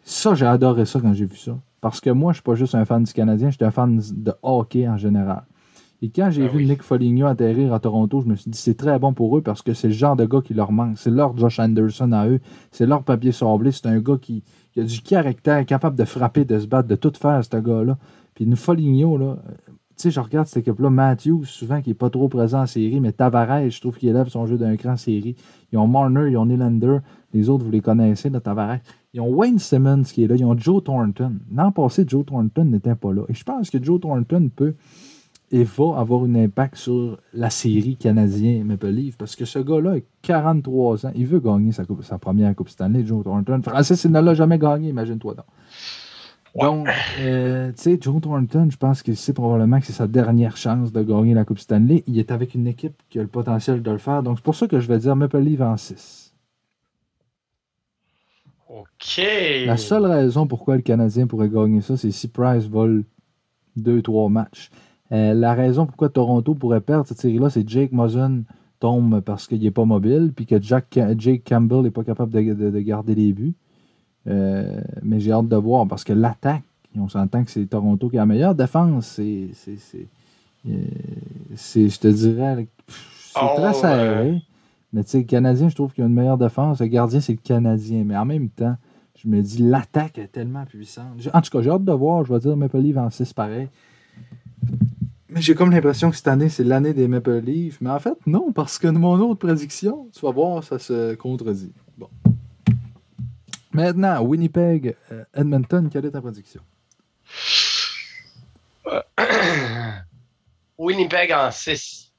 Ça, 0.04 0.36
j'ai 0.36 0.46
adoré 0.46 0.86
ça 0.86 1.02
quand 1.02 1.14
j'ai 1.14 1.26
vu 1.26 1.36
ça. 1.36 1.60
Parce 1.82 2.00
que 2.00 2.12
moi, 2.12 2.32
je 2.32 2.38
suis 2.38 2.44
pas 2.44 2.56
juste 2.56 2.76
un 2.76 2.86
fan 2.86 3.04
du 3.04 3.12
Canadien, 3.12 3.50
je 3.50 3.58
suis 3.58 3.66
un 3.66 3.72
fan 3.72 4.02
de 4.10 4.34
hockey 4.42 4.88
en 4.88 4.96
général. 4.96 5.44
Et 6.02 6.08
quand 6.08 6.32
j'ai 6.32 6.46
Ah 6.46 6.48
vu 6.48 6.60
oui. 6.60 6.66
Nick 6.66 6.82
Foligno 6.82 7.28
atterrir 7.28 7.74
à 7.74 7.82
Toronto, 7.82 8.22
je 8.22 8.28
me 8.28 8.38
suis 8.38 8.50
dit 8.50 8.58
c'est 8.58 8.78
très 8.78 9.00
bon 9.00 9.12
pour 9.12 9.38
eux 9.38 9.42
parce 9.42 9.62
que 9.62 9.74
c'est 9.74 9.90
le 9.90 9.94
genre 9.94 10.16
de 10.16 10.24
gars 10.24 10.40
qui 10.40 10.54
leur 10.54 10.72
manque. 10.72 10.98
C'est 10.98 11.12
leur 11.12 11.38
Josh 11.38 11.60
Anderson 11.60 12.14
à 12.14 12.30
eux. 12.30 12.40
C'est 12.72 12.86
leur 12.86 13.04
papier 13.04 13.34
sablé. 13.34 13.74
C'est 13.74 13.88
un 13.88 14.00
gars 14.00 14.18
qui, 14.18 14.44
qui 14.72 14.80
a 14.80 14.84
du 14.86 15.02
caractère, 15.02 15.66
capable 15.66 15.98
de 15.98 16.06
frapper, 16.06 16.46
de 16.46 16.58
se 16.58 16.68
battre, 16.68 16.88
de 16.88 16.96
tout 16.96 17.12
faire, 17.20 17.44
ce 17.44 17.58
gars-là. 17.58 17.98
Puis 18.34 18.50
Foligno, 18.56 19.18
là, 19.18 19.40
tu 20.02 20.10
sais, 20.10 20.12
je 20.12 20.20
regarde 20.20 20.48
cette 20.48 20.68
équipe-là. 20.68 20.90
Matthews, 20.90 21.46
souvent, 21.46 21.82
qui 21.82 21.90
n'est 21.90 21.96
pas 21.96 22.10
trop 22.10 22.28
présent 22.28 22.62
en 22.62 22.66
série, 22.66 23.00
mais 23.00 23.12
Tavares, 23.12 23.70
je 23.70 23.80
trouve 23.80 23.98
qu'il 23.98 24.10
élève 24.10 24.30
son 24.30 24.48
jeu 24.48 24.58
d'un 24.58 24.76
cran 24.76 24.94
en 24.94 24.98
série. 24.98 25.36
Ils 25.72 25.78
ont 25.78 25.88
Marner, 25.88 26.32
ils 26.32 26.38
ont 26.38 26.46
Nylander. 26.46 26.98
Les 27.34 27.50
autres, 27.50 27.64
vous 27.64 27.72
les 27.72 27.82
connaissez, 27.82 28.30
là, 28.30 28.40
Tavares. 28.40 28.80
Ils 29.14 29.22
ont 29.22 29.30
Wayne 29.30 29.60
Simmons 29.60 30.04
qui 30.04 30.24
est 30.24 30.28
là. 30.28 30.36
Ils 30.36 30.46
ont 30.46 30.58
Joe 30.58 30.84
Thornton. 30.84 31.34
L'an 31.54 31.72
passé, 31.72 32.04
Joe 32.08 32.26
Thornton 32.26 32.66
n'était 32.66 32.96
pas 32.96 33.14
là. 33.14 33.24
Et 33.30 33.34
je 33.36 33.44
pense 33.44 33.70
que 33.70 33.82
Joe 33.82 34.00
Thornton 34.00 34.50
peut 34.56 34.74
et 35.52 35.64
va 35.64 36.00
avoir 36.00 36.24
un 36.24 36.36
impact 36.36 36.78
sur 36.78 37.18
la 37.34 37.50
série 37.50 37.98
canadienne 37.98 38.64
Maple 38.64 38.96
parce 39.18 39.36
que 39.36 39.44
ce 39.44 39.60
gars-là 39.60 39.98
a 39.98 40.00
43 40.22 41.06
ans. 41.06 41.12
Il 41.14 41.28
veut 41.28 41.42
gagner 41.42 41.72
sa 41.74 42.18
première 42.18 42.56
Coupe 42.56 42.70
Stanley, 42.70 43.06
Joe 43.06 43.24
Thornton. 43.24 43.62
Francis, 43.62 44.04
il 44.06 44.12
ne 44.12 44.22
l'a 44.22 44.34
jamais 44.34 44.58
gagné, 44.58 44.90
imagine-toi 44.90 45.36
donc. 45.36 45.46
Donc, 46.60 46.88
euh, 47.20 47.72
tu 47.72 47.82
sais, 47.82 47.98
Joe 48.02 48.22
Thornton, 48.22 48.68
je 48.70 48.76
pense 48.78 49.02
que 49.04 49.14
c'est 49.14 49.32
probablement 49.34 49.80
que 49.80 49.86
c'est 49.86 49.94
sa 49.94 50.08
dernière 50.08 50.58
chance 50.58 50.92
de 50.92 51.02
gagner 51.02 51.34
la 51.34 51.46
Coupe 51.46 51.60
Stanley. 51.60 52.04
Il 52.08 52.20
est 52.20 52.30
avec 52.32 52.56
une 52.56 52.68
équipe 52.68 53.02
qui 53.10 53.20
a 53.20 53.22
le 53.22 53.28
potentiel 53.30 53.82
de 53.82 53.92
le 53.92 53.98
faire. 53.98 54.22
Donc, 54.22 54.38
c'est 54.38 54.44
pour 54.44 54.56
ça 54.56 54.68
que 54.68 54.80
je 54.80 54.88
vais 54.88 55.00
dire 55.00 55.16
Maple 55.16 55.40
Leaf 55.40 55.62
en 55.62 55.78
6. 55.78 56.34
OK. 58.70 59.22
La 59.66 59.78
seule 59.78 60.06
raison 60.06 60.48
pourquoi 60.48 60.76
le 60.76 60.82
Canadien 60.82 61.28
pourrait 61.28 61.50
gagner 61.50 61.82
ça, 61.82 61.98
c'est 61.98 62.12
si 62.12 62.28
Price 62.28 62.66
vole 62.68 63.04
2-3 63.80 64.30
matchs. 64.30 64.70
Euh, 65.12 65.34
la 65.34 65.54
raison 65.54 65.86
pourquoi 65.86 66.10
Toronto 66.10 66.56
pourrait 66.56 66.80
perdre 66.82 67.06
cette 67.08 67.20
série-là, 67.20 67.50
c'est 67.50 67.68
Jake 67.68 67.92
Muzzin 67.92 68.44
tombe 68.80 69.20
parce 69.22 69.48
qu'il 69.48 69.62
n'est 69.62 69.72
pas 69.72 69.86
mobile, 69.86 70.32
puis 70.36 70.46
que 70.46 70.60
Jack, 70.62 70.98
Jake 71.18 71.44
Campbell 71.48 71.82
n'est 71.82 71.92
pas 71.92 72.04
capable 72.04 72.32
de, 72.32 72.54
de- 72.54 72.70
de 72.72 72.80
garder 72.80 73.14
les 73.16 73.32
buts. 73.34 73.54
Euh, 74.28 74.80
mais 75.02 75.20
j'ai 75.20 75.32
hâte 75.32 75.48
de 75.48 75.56
voir 75.56 75.88
parce 75.88 76.04
que 76.04 76.14
l'attaque, 76.14 76.64
on 76.98 77.10
s'entend 77.10 77.44
que 77.44 77.52
c'est 77.52 77.66
Toronto 77.66 78.10
qui 78.10 78.18
a 78.18 78.22
la 78.22 78.26
meilleure 78.26 78.56
défense. 78.56 79.08
C'est, 79.08 79.50
c'est, 79.54 79.78
c'est, 79.78 80.08
euh, 80.70 80.74
c'est- 81.56 81.90
je 81.90 82.00
te 82.00 82.08
dirais, 82.08 82.68
c'est 82.88 83.40
Oh, 83.42 83.54
très 83.56 83.74
serré. 83.74 84.42
Mais 84.94 85.04
tu 85.04 85.12
sais, 85.12 85.18
le 85.20 85.24
Canadien, 85.24 85.70
je 85.70 85.76
trouve 85.76 85.94
qu'il 85.94 86.04
a 86.04 86.08
une 86.08 86.14
meilleure 86.14 86.38
défense. 86.38 86.80
Le 86.82 86.88
gardien, 86.88 87.22
c'est 87.22 87.32
le 87.32 87.40
Canadien. 87.42 88.04
Mais 88.06 88.18
en 88.18 88.26
même 88.26 88.50
temps, 88.50 88.76
je 89.18 89.28
me 89.30 89.42
dis, 89.42 89.60
l'attaque 89.64 90.18
est 90.18 90.28
tellement 90.32 90.66
puissante. 90.66 91.06
En 91.34 91.42
tout 91.42 91.50
cas, 91.50 91.62
j'ai 91.62 91.70
hâte 91.70 91.86
de 91.86 91.92
voir. 91.94 92.26
Je 92.26 92.34
vais 92.34 92.40
dire 92.40 92.58
Maple 92.58 92.80
Leaf 92.80 92.98
en 92.98 93.10
6 93.10 93.32
pareil. 93.34 93.70
Mais 95.30 95.42
j'ai 95.42 95.56
comme 95.56 95.72
l'impression 95.72 96.10
que 96.10 96.18
cette 96.18 96.28
année, 96.28 96.50
c'est 96.50 96.66
l'année 96.66 96.94
des 96.94 97.08
Maple 97.08 97.38
Leafs. 97.40 97.80
Mais 97.80 97.90
en 97.90 98.00
fait, 98.00 98.18
non, 98.28 98.52
parce 98.52 98.78
que 98.78 98.88
mon 98.90 99.18
autre 99.22 99.40
prédiction, 99.48 100.08
tu 100.14 100.26
vas 100.26 100.32
voir, 100.32 100.62
ça 100.64 100.78
se 100.78 101.16
contredit. 101.16 101.72
Maintenant, 103.74 104.22
Winnipeg, 104.22 104.98
euh, 105.12 105.24
Edmonton, 105.34 105.90
quelle 105.90 106.06
est 106.06 106.12
ta 106.12 106.22
prédiction? 106.22 106.62
Winnipeg 110.78 111.32
en 111.32 111.52
6. 111.52 112.12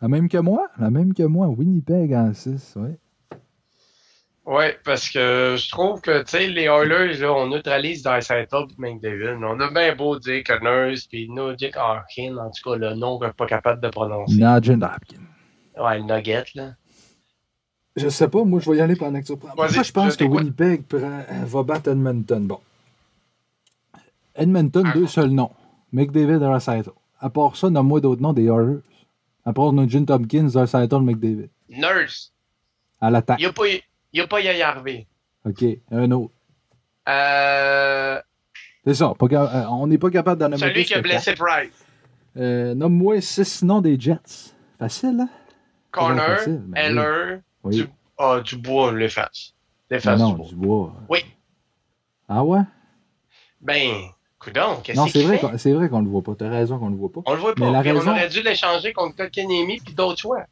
La 0.00 0.08
même 0.08 0.28
que 0.28 0.38
moi? 0.38 0.68
La 0.78 0.90
même 0.90 1.12
que 1.12 1.24
moi. 1.24 1.48
Winnipeg 1.48 2.14
en 2.14 2.32
6, 2.32 2.74
oui. 2.76 2.96
Oui, 4.46 4.64
parce 4.84 5.10
que 5.10 5.56
je 5.58 5.70
trouve 5.70 6.00
que, 6.00 6.22
tu 6.22 6.30
sais, 6.30 6.48
les 6.48 6.64
Oilers, 6.64 7.18
là, 7.20 7.32
on 7.32 7.48
neutralise 7.48 8.02
Dreisaitl 8.02 8.56
et 8.56 8.74
McDavid. 8.78 9.38
On 9.44 9.60
a 9.60 9.70
bien 9.70 9.94
beau 9.94 10.18
dire 10.18 10.42
que 10.42 10.58
Nurse 10.60 11.06
puis 11.06 11.28
Nugent 11.28 11.76
Harkin, 11.76 12.36
en 12.38 12.50
tout 12.50 12.70
cas, 12.70 12.76
le 12.76 12.94
nom 12.94 13.18
qu'on 13.18 13.26
n'est 13.26 13.32
pas 13.34 13.46
capable 13.46 13.82
de 13.82 13.88
prononcer. 13.90 14.36
Nugent 14.36 14.82
Hopkins. 14.82 15.26
Ouais, 15.76 15.98
le 15.98 16.04
Nugget, 16.04 16.46
là. 16.54 16.70
Je 17.96 18.08
sais 18.08 18.28
pas, 18.28 18.44
moi 18.44 18.60
je 18.60 18.70
vais 18.70 18.76
y 18.76 18.80
aller 18.80 18.96
pendant 18.96 19.20
que 19.20 19.26
tu 19.26 19.32
reprends. 19.32 19.48
Vas-y, 19.48 19.66
Pourquoi 19.66 19.82
je 19.82 19.92
pense 19.92 20.12
je 20.14 20.18
que. 20.18 20.24
Winnipeg 20.24 20.84
prend- 20.84 20.98
euh, 21.00 21.44
va 21.44 21.62
battre 21.62 21.90
Edmonton? 21.90 22.46
Bon. 22.46 22.60
Edmonton, 24.34 24.84
Ah. 24.86 24.92
deux 24.94 25.06
seuls 25.06 25.30
noms. 25.30 25.50
McDavid 25.92 26.42
et 26.42 26.46
Recital. 26.46 26.92
À 27.20 27.28
part 27.30 27.56
ça, 27.56 27.68
nomme-moi 27.68 28.00
d'autres 28.00 28.22
noms 28.22 28.32
des 28.32 28.44
Oilers. 28.44 28.80
À 29.44 29.52
part 29.52 29.72
Nugent 29.72 30.08
Hopkins, 30.08 30.48
Recital, 30.54 31.00
McDavid. 31.02 31.48
Nurse, 31.68 32.32
À 33.00 33.10
l'attaque. 33.10 33.38
il 33.40 33.42
n'y 33.42 33.48
a 33.48 33.52
pas, 33.52 33.64
y 34.12 34.20
a 34.20 34.26
pas 34.26 34.40
Yaya 34.40 34.68
Harvey. 34.68 35.06
OK, 35.44 35.64
un 35.90 36.10
autre. 36.12 36.32
Euh, 37.08 38.20
C'est 38.84 38.94
ça. 38.94 39.12
pas 39.18 39.26
euh, 39.26 39.66
on 39.70 39.86
n'est 39.86 39.98
pas 39.98 40.10
capable 40.10 40.40
d'en 40.40 40.48
nommer 40.48 40.60
celui 40.60 40.84
qui 40.84 40.94
a 40.94 41.00
blessé 41.00 41.34
Price. 41.34 41.70
Euh, 42.36 42.74
Nomme-moi 42.74 43.20
six 43.20 43.62
noms 43.64 43.80
des 43.80 43.98
Jets. 43.98 44.54
Facile, 44.78 45.18
hein? 45.20 45.28
Oui. 45.96 46.58
Heller, 46.76 47.40
Oui. 47.64 47.76
Du, 47.76 47.88
ah, 48.18 48.40
du 48.44 48.56
bois, 48.56 48.92
l'efface. 48.92 49.54
Mais 49.90 49.96
L'efface 49.96 50.20
non, 50.20 50.30
du 50.30 50.36
bois. 50.36 50.46
du 50.48 50.54
bois. 50.54 50.94
Oui. 51.08 51.18
Ah 52.28 52.44
ouais? 52.44 52.60
Ben, 53.60 53.90
coudon, 54.38 54.76
qu'est-ce 54.82 54.96
Non, 54.98 55.04
qu'il 55.06 55.20
c'est 55.20 55.26
vrai 55.26 55.38
qu'on 55.38 55.58
c'est 55.58 55.72
vrai 55.72 55.88
qu'on 55.88 56.00
le 56.00 56.08
voit 56.08 56.22
pas. 56.22 56.34
T'as 56.36 56.48
raison 56.48 56.78
qu'on 56.78 56.88
le 56.90 56.96
voit 56.96 57.10
pas. 57.12 57.20
On 57.26 57.32
le 57.34 57.40
voit 57.40 57.54
Mais 57.58 57.66
pas. 57.66 57.72
la 57.72 57.80
Puis 57.80 57.90
raison- 57.92 58.08
On 58.10 58.12
aurait 58.12 58.28
dû 58.28 58.42
l'échanger 58.42 58.92
contre 58.92 59.16
Kotkaniemi 59.16 59.80
puis 59.84 59.94
d'autres 59.94 60.18
choix. 60.20 60.44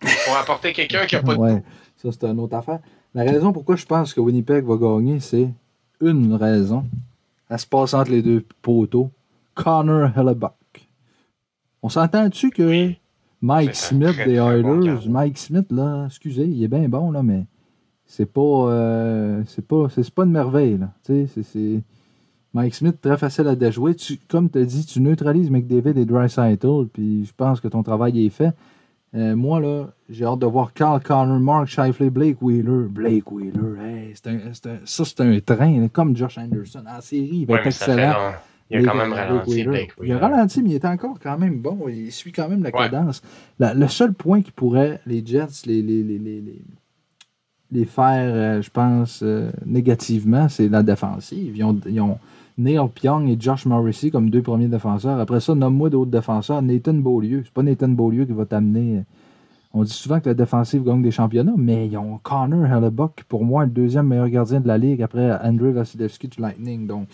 Pour 0.00 0.36
apporter 0.36 0.72
quelqu'un 0.72 1.06
qui 1.06 1.16
a 1.16 1.22
pas 1.22 1.34
de 1.34 1.40
Ouais, 1.40 1.62
ça 1.96 2.08
c'est 2.12 2.24
une 2.24 2.38
autre 2.40 2.56
affaire. 2.56 2.78
La 3.14 3.24
raison 3.24 3.52
pourquoi 3.52 3.74
je 3.76 3.84
pense 3.84 4.14
que 4.14 4.20
Winnipeg 4.20 4.64
va 4.64 4.76
gagner, 4.76 5.18
c'est 5.18 5.50
une 6.00 6.34
raison. 6.34 6.86
Elle 7.50 7.58
se 7.58 7.66
passe 7.66 7.94
entre 7.94 8.10
les 8.12 8.22
deux 8.22 8.44
poteaux. 8.62 9.10
Connor 9.54 10.10
Hellebuck. 10.16 10.52
On 11.82 11.88
s'entend-tu 11.88 12.50
que 12.50 12.92
Mike 13.40 13.74
Smith 13.74 14.12
très, 14.14 14.26
des 14.26 14.36
bon 14.38 14.80
Oilers. 14.82 15.08
Mike 15.08 15.38
Smith, 15.38 15.66
là, 15.70 16.04
excusez, 16.06 16.44
il 16.46 16.62
est 16.62 16.68
bien 16.68 16.88
bon, 16.88 17.10
là, 17.10 17.22
mais 17.22 17.46
c'est 18.06 18.26
pas, 18.26 18.40
euh, 18.40 19.42
c'est 19.46 19.66
pas, 19.66 19.86
c'est 19.90 20.10
pas 20.10 20.24
une 20.24 20.32
merveille, 20.32 20.78
là. 20.78 20.90
Tu 21.04 21.26
sais, 21.26 21.42
c'est-. 21.42 21.82
Mike 22.54 22.74
Smith, 22.74 22.96
très 23.00 23.16
facile 23.18 23.46
à 23.46 23.54
déjouer. 23.54 23.94
Tu, 23.94 24.18
comme 24.28 24.48
tu 24.50 24.58
as 24.58 24.64
dit, 24.64 24.84
tu 24.86 25.00
neutralises 25.00 25.50
McDavid 25.50 25.98
et 26.00 26.04
Dreisaitl, 26.06 26.86
puis 26.92 27.24
je 27.26 27.32
pense 27.36 27.60
que 27.60 27.68
ton 27.68 27.82
travail 27.82 28.24
est 28.24 28.30
fait. 28.30 28.52
Euh, 29.14 29.36
moi, 29.36 29.60
là, 29.60 29.86
j'ai 30.10 30.24
hâte 30.24 30.38
de 30.40 30.46
voir 30.46 30.72
Carl 30.72 31.00
Connor, 31.02 31.38
Mark 31.38 31.66
Shifley, 31.68 32.10
Blake 32.10 32.42
Wheeler. 32.42 32.88
Blake 32.88 33.30
Wheeler, 33.30 33.78
hey, 33.80 34.12
c'est 34.14 34.26
un, 34.30 34.38
c'est 34.52 34.66
un- 34.66 34.78
ça, 34.84 35.04
c'est 35.04 35.20
un 35.20 35.38
train, 35.40 35.80
là, 35.80 35.88
comme 35.88 36.16
Josh 36.16 36.36
Anderson. 36.38 36.82
En 36.86 37.00
série, 37.00 37.28
il 37.32 37.46
va 37.46 37.54
Ouais, 37.54 37.60
être 37.60 37.66
excellent. 37.66 38.14
Il 38.70 38.78
a 38.78 38.82
quand 38.92 38.96
même 38.98 39.10
Blake 39.12 39.28
ralenti, 39.28 39.50
Wheeler. 39.50 39.88
Il 40.04 40.12
a 40.12 40.18
ralenti, 40.18 40.62
mais 40.62 40.70
il 40.70 40.74
est 40.76 40.84
encore 40.84 41.18
quand 41.22 41.38
même 41.38 41.58
bon. 41.58 41.78
Il 41.88 42.12
suit 42.12 42.32
quand 42.32 42.48
même 42.48 42.62
la 42.62 42.68
Ouais. 42.70 42.90
cadence. 42.90 43.22
La- 43.58 43.72
le 43.74 43.88
seul 43.88 44.12
point 44.12 44.42
qui 44.42 44.50
pourrait, 44.52 45.00
les 45.06 45.24
Jets, 45.24 45.46
les, 45.66 45.80
les, 45.82 46.02
les, 46.02 46.18
les, 46.18 46.40
les- 46.40 46.62
les 47.70 47.84
faire, 47.84 48.32
euh, 48.34 48.62
je 48.62 48.70
pense, 48.70 49.20
euh, 49.22 49.50
négativement, 49.66 50.48
c'est 50.48 50.68
la 50.68 50.82
défensive. 50.82 51.54
Ils 51.56 51.64
ont, 51.64 51.78
ils 51.86 52.00
ont 52.00 52.18
Neil 52.56 52.78
Pionk 52.94 53.28
et 53.28 53.36
Josh 53.38 53.66
Morrissey 53.66 54.10
comme 54.10 54.30
deux 54.30 54.42
premiers 54.42 54.68
défenseurs. 54.68 55.18
Après 55.20 55.40
ça, 55.40 55.54
nomme-moi 55.54 55.90
d'autres 55.90 56.10
défenseurs. 56.10 56.60
Nathan 56.62 56.94
Beaulieu. 56.94 57.42
C'est 57.44 57.52
pas 57.52 57.62
Nathan 57.62 57.88
Beaulieu 57.88 58.24
qui 58.24 58.32
va 58.32 58.44
t'amener. 58.46 58.98
euh, 58.98 59.02
On 59.74 59.82
dit 59.84 59.92
souvent 59.92 60.18
que 60.18 60.28
la 60.30 60.34
défensive 60.34 60.82
gagne 60.82 61.02
des 61.02 61.10
championnats, 61.10 61.52
mais 61.56 61.86
ils 61.88 61.96
ont 61.98 62.18
Connor 62.22 62.64
Hellebuck, 62.66 63.24
pour 63.28 63.44
moi, 63.44 63.64
le 63.64 63.70
deuxième 63.70 64.06
meilleur 64.08 64.28
gardien 64.30 64.60
de 64.60 64.66
la 64.68 64.78
ligue 64.78 65.02
après 65.02 65.30
Andrei 65.42 65.70
Vasilevski 65.72 66.28
du 66.28 66.40
Lightning. 66.40 66.86
Donc, 66.86 67.06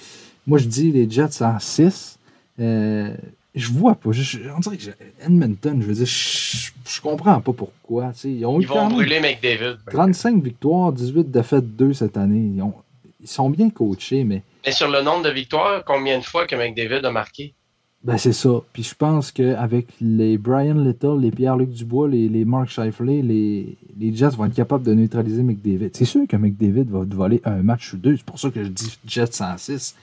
moi, 0.46 0.58
je 0.58 0.66
dis 0.66 0.92
les 0.92 1.08
Jets 1.10 1.42
en 1.42 1.58
6. 1.58 2.18
Euh, 2.60 3.14
je 3.54 3.68
vois 3.70 3.94
pas. 3.94 4.10
Je- 4.12 4.38
on 4.56 4.60
dirait 4.60 4.76
que 4.76 4.90
Edmonton, 5.24 5.80
je 5.80 5.86
veux 5.86 5.94
dire, 5.94 6.06
je, 6.06 6.70
je 6.88 7.00
comprends 7.00 7.40
pas 7.40 7.52
pourquoi. 7.52 8.12
Ils 8.24 8.44
ont 8.46 8.60
Ils 8.60 8.66
vont 8.66 8.88
brûler 8.88 9.20
McDavid. 9.20 9.76
35 9.90 10.42
victoires, 10.42 10.92
18 10.92 11.30
défaites, 11.30 11.76
2 11.76 11.92
cette 11.92 12.16
année. 12.16 12.50
Ils, 12.56 12.62
ont- 12.62 12.74
ils 13.20 13.28
sont 13.28 13.50
bien 13.50 13.70
coachés, 13.70 14.24
mais 14.24 14.42
Mais 14.66 14.72
sur 14.72 14.88
le 14.88 15.02
nombre 15.02 15.22
de 15.24 15.30
victoires, 15.30 15.82
combien 15.84 16.18
de 16.18 16.24
fois 16.24 16.46
que 16.46 16.56
McDavid 16.56 17.04
a 17.04 17.10
marqué? 17.10 17.54
ben 18.02 18.18
c'est 18.18 18.34
ça. 18.34 18.50
Puis 18.74 18.82
je 18.82 18.94
pense 18.94 19.32
qu'avec 19.32 19.86
les 19.98 20.36
Brian 20.36 20.74
Little, 20.74 21.20
les 21.20 21.30
Pierre-Luc 21.30 21.70
Dubois, 21.70 22.06
les, 22.06 22.28
les 22.28 22.44
Mark 22.44 22.68
Scheifele, 22.68 23.26
les, 23.26 23.78
les 23.98 24.14
Jets 24.14 24.36
vont 24.36 24.44
être 24.44 24.54
capables 24.54 24.84
de 24.84 24.92
neutraliser 24.92 25.42
McDavid. 25.42 25.88
C'est 25.94 26.04
sûr 26.04 26.26
que 26.28 26.36
McDavid 26.36 26.84
va 26.90 27.06
te 27.06 27.14
voler 27.14 27.40
un 27.46 27.62
match 27.62 27.94
ou 27.94 27.96
deux. 27.96 28.16
C'est 28.18 28.26
pour 28.26 28.38
ça 28.38 28.50
que 28.50 28.62
je 28.62 28.68
dis 28.68 28.98
Jets 29.06 29.32
106. 29.32 29.94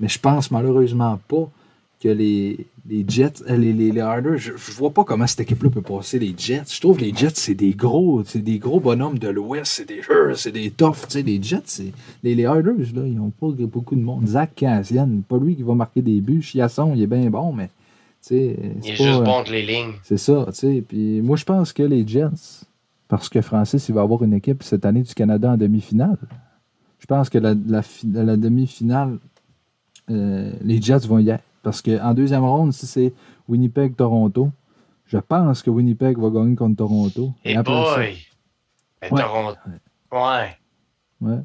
Mais 0.00 0.08
je 0.08 0.18
pense 0.18 0.50
malheureusement 0.50 1.18
pas 1.28 1.48
que 2.00 2.08
les, 2.08 2.64
les 2.88 3.04
Jets, 3.08 3.42
euh, 3.50 3.56
les, 3.56 3.72
les, 3.72 3.90
les 3.90 4.00
Oilers, 4.00 4.38
je, 4.38 4.52
je 4.56 4.70
vois 4.72 4.90
pas 4.90 5.02
comment 5.02 5.26
cette 5.26 5.40
équipe-là 5.40 5.68
peut 5.70 5.82
passer 5.82 6.20
les 6.20 6.32
Jets. 6.38 6.62
Je 6.72 6.80
trouve 6.80 6.96
que 6.98 7.02
les 7.04 7.12
Jets, 7.12 7.32
c'est 7.34 7.56
des 7.56 7.72
gros, 7.74 8.22
c'est 8.24 8.38
des 8.38 8.60
gros 8.60 8.78
bonhommes 8.78 9.18
de 9.18 9.26
l'Ouest, 9.28 9.72
c'est 9.72 9.84
des 9.88 10.00
euh, 10.08 10.34
c'est 10.36 10.52
des 10.52 10.70
toughs. 10.70 10.94
tu 11.08 11.14
sais. 11.14 11.22
Les 11.22 11.42
Jets, 11.42 11.62
c'est. 11.64 11.92
Les, 12.22 12.36
les 12.36 12.44
là, 12.44 12.54
ils 12.62 13.18
ont 13.20 13.30
pas 13.30 13.48
beaucoup 13.66 13.96
de 13.96 14.00
monde. 14.00 14.26
Zach 14.28 14.50
Cassian, 14.54 15.08
pas 15.28 15.38
lui 15.38 15.56
qui 15.56 15.64
va 15.64 15.74
marquer 15.74 16.00
des 16.00 16.20
buts. 16.20 16.40
Chiasson, 16.40 16.92
il 16.94 17.02
est 17.02 17.06
bien 17.08 17.28
bon, 17.30 17.52
mais. 17.52 17.66
tu 17.66 17.72
sais, 18.28 18.56
Il 18.84 18.90
est 18.90 18.96
pas, 18.96 19.04
juste 19.04 19.20
euh, 19.20 19.24
bon 19.24 19.30
entre 19.32 19.50
les 19.50 19.66
lignes. 19.66 19.94
c'est 20.04 20.18
ça, 20.18 20.44
tu 20.50 20.54
sais. 20.54 20.84
Puis 20.86 21.20
moi, 21.20 21.36
je 21.36 21.44
pense 21.44 21.72
que 21.72 21.82
les 21.82 22.06
Jets, 22.06 22.64
parce 23.08 23.28
que 23.28 23.40
Francis, 23.42 23.88
il 23.88 23.94
va 23.96 24.02
avoir 24.02 24.22
une 24.22 24.34
équipe 24.34 24.62
cette 24.62 24.84
année 24.86 25.02
du 25.02 25.14
Canada 25.14 25.50
en 25.50 25.56
demi-finale. 25.56 26.18
Je 27.00 27.06
pense 27.06 27.28
que 27.28 27.38
la, 27.38 27.54
la, 27.66 27.82
fi- 27.82 28.06
la 28.12 28.36
demi-finale, 28.36 29.18
euh, 30.10 30.52
les 30.62 30.80
Jets 30.80 31.06
vont 31.06 31.18
y 31.18 31.30
être. 31.30 31.44
Parce 31.62 31.82
qu'en 31.82 32.14
deuxième 32.14 32.44
ronde, 32.44 32.72
si 32.72 32.86
c'est 32.86 33.12
Winnipeg-Toronto, 33.48 34.50
je 35.06 35.18
pense 35.18 35.62
que 35.62 35.70
Winnipeg 35.70 36.18
va 36.18 36.30
gagner 36.30 36.54
contre 36.56 36.76
Toronto. 36.76 37.32
Et 37.44 37.54
ça- 37.54 37.62
boy! 37.62 38.16
Mais 39.02 39.12
Ouais. 39.12 39.20
Toronto. 39.22 39.58
Ouais. 40.12 40.56
ouais, 41.20 41.38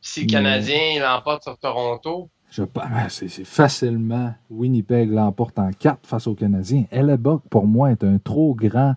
Si 0.00 0.20
le 0.20 0.26
Mais- 0.26 0.32
Canadien 0.32 0.78
il 0.96 1.00
l'emporte 1.02 1.42
sur 1.42 1.56
Toronto, 1.58 2.28
je 2.50 2.62
pense, 2.62 2.84
ben, 2.88 3.08
c'est 3.08 3.28
c'est 3.28 3.44
facilement 3.44 4.32
Winnipeg 4.50 5.10
l'emporte 5.10 5.58
en 5.58 5.70
4 5.70 6.06
face 6.06 6.26
aux 6.26 6.34
Canadiens. 6.34 6.84
Hellebuck, 6.90 7.42
pour 7.50 7.66
moi, 7.66 7.90
est 7.90 8.02
un 8.04 8.18
trop 8.18 8.54
grand 8.54 8.94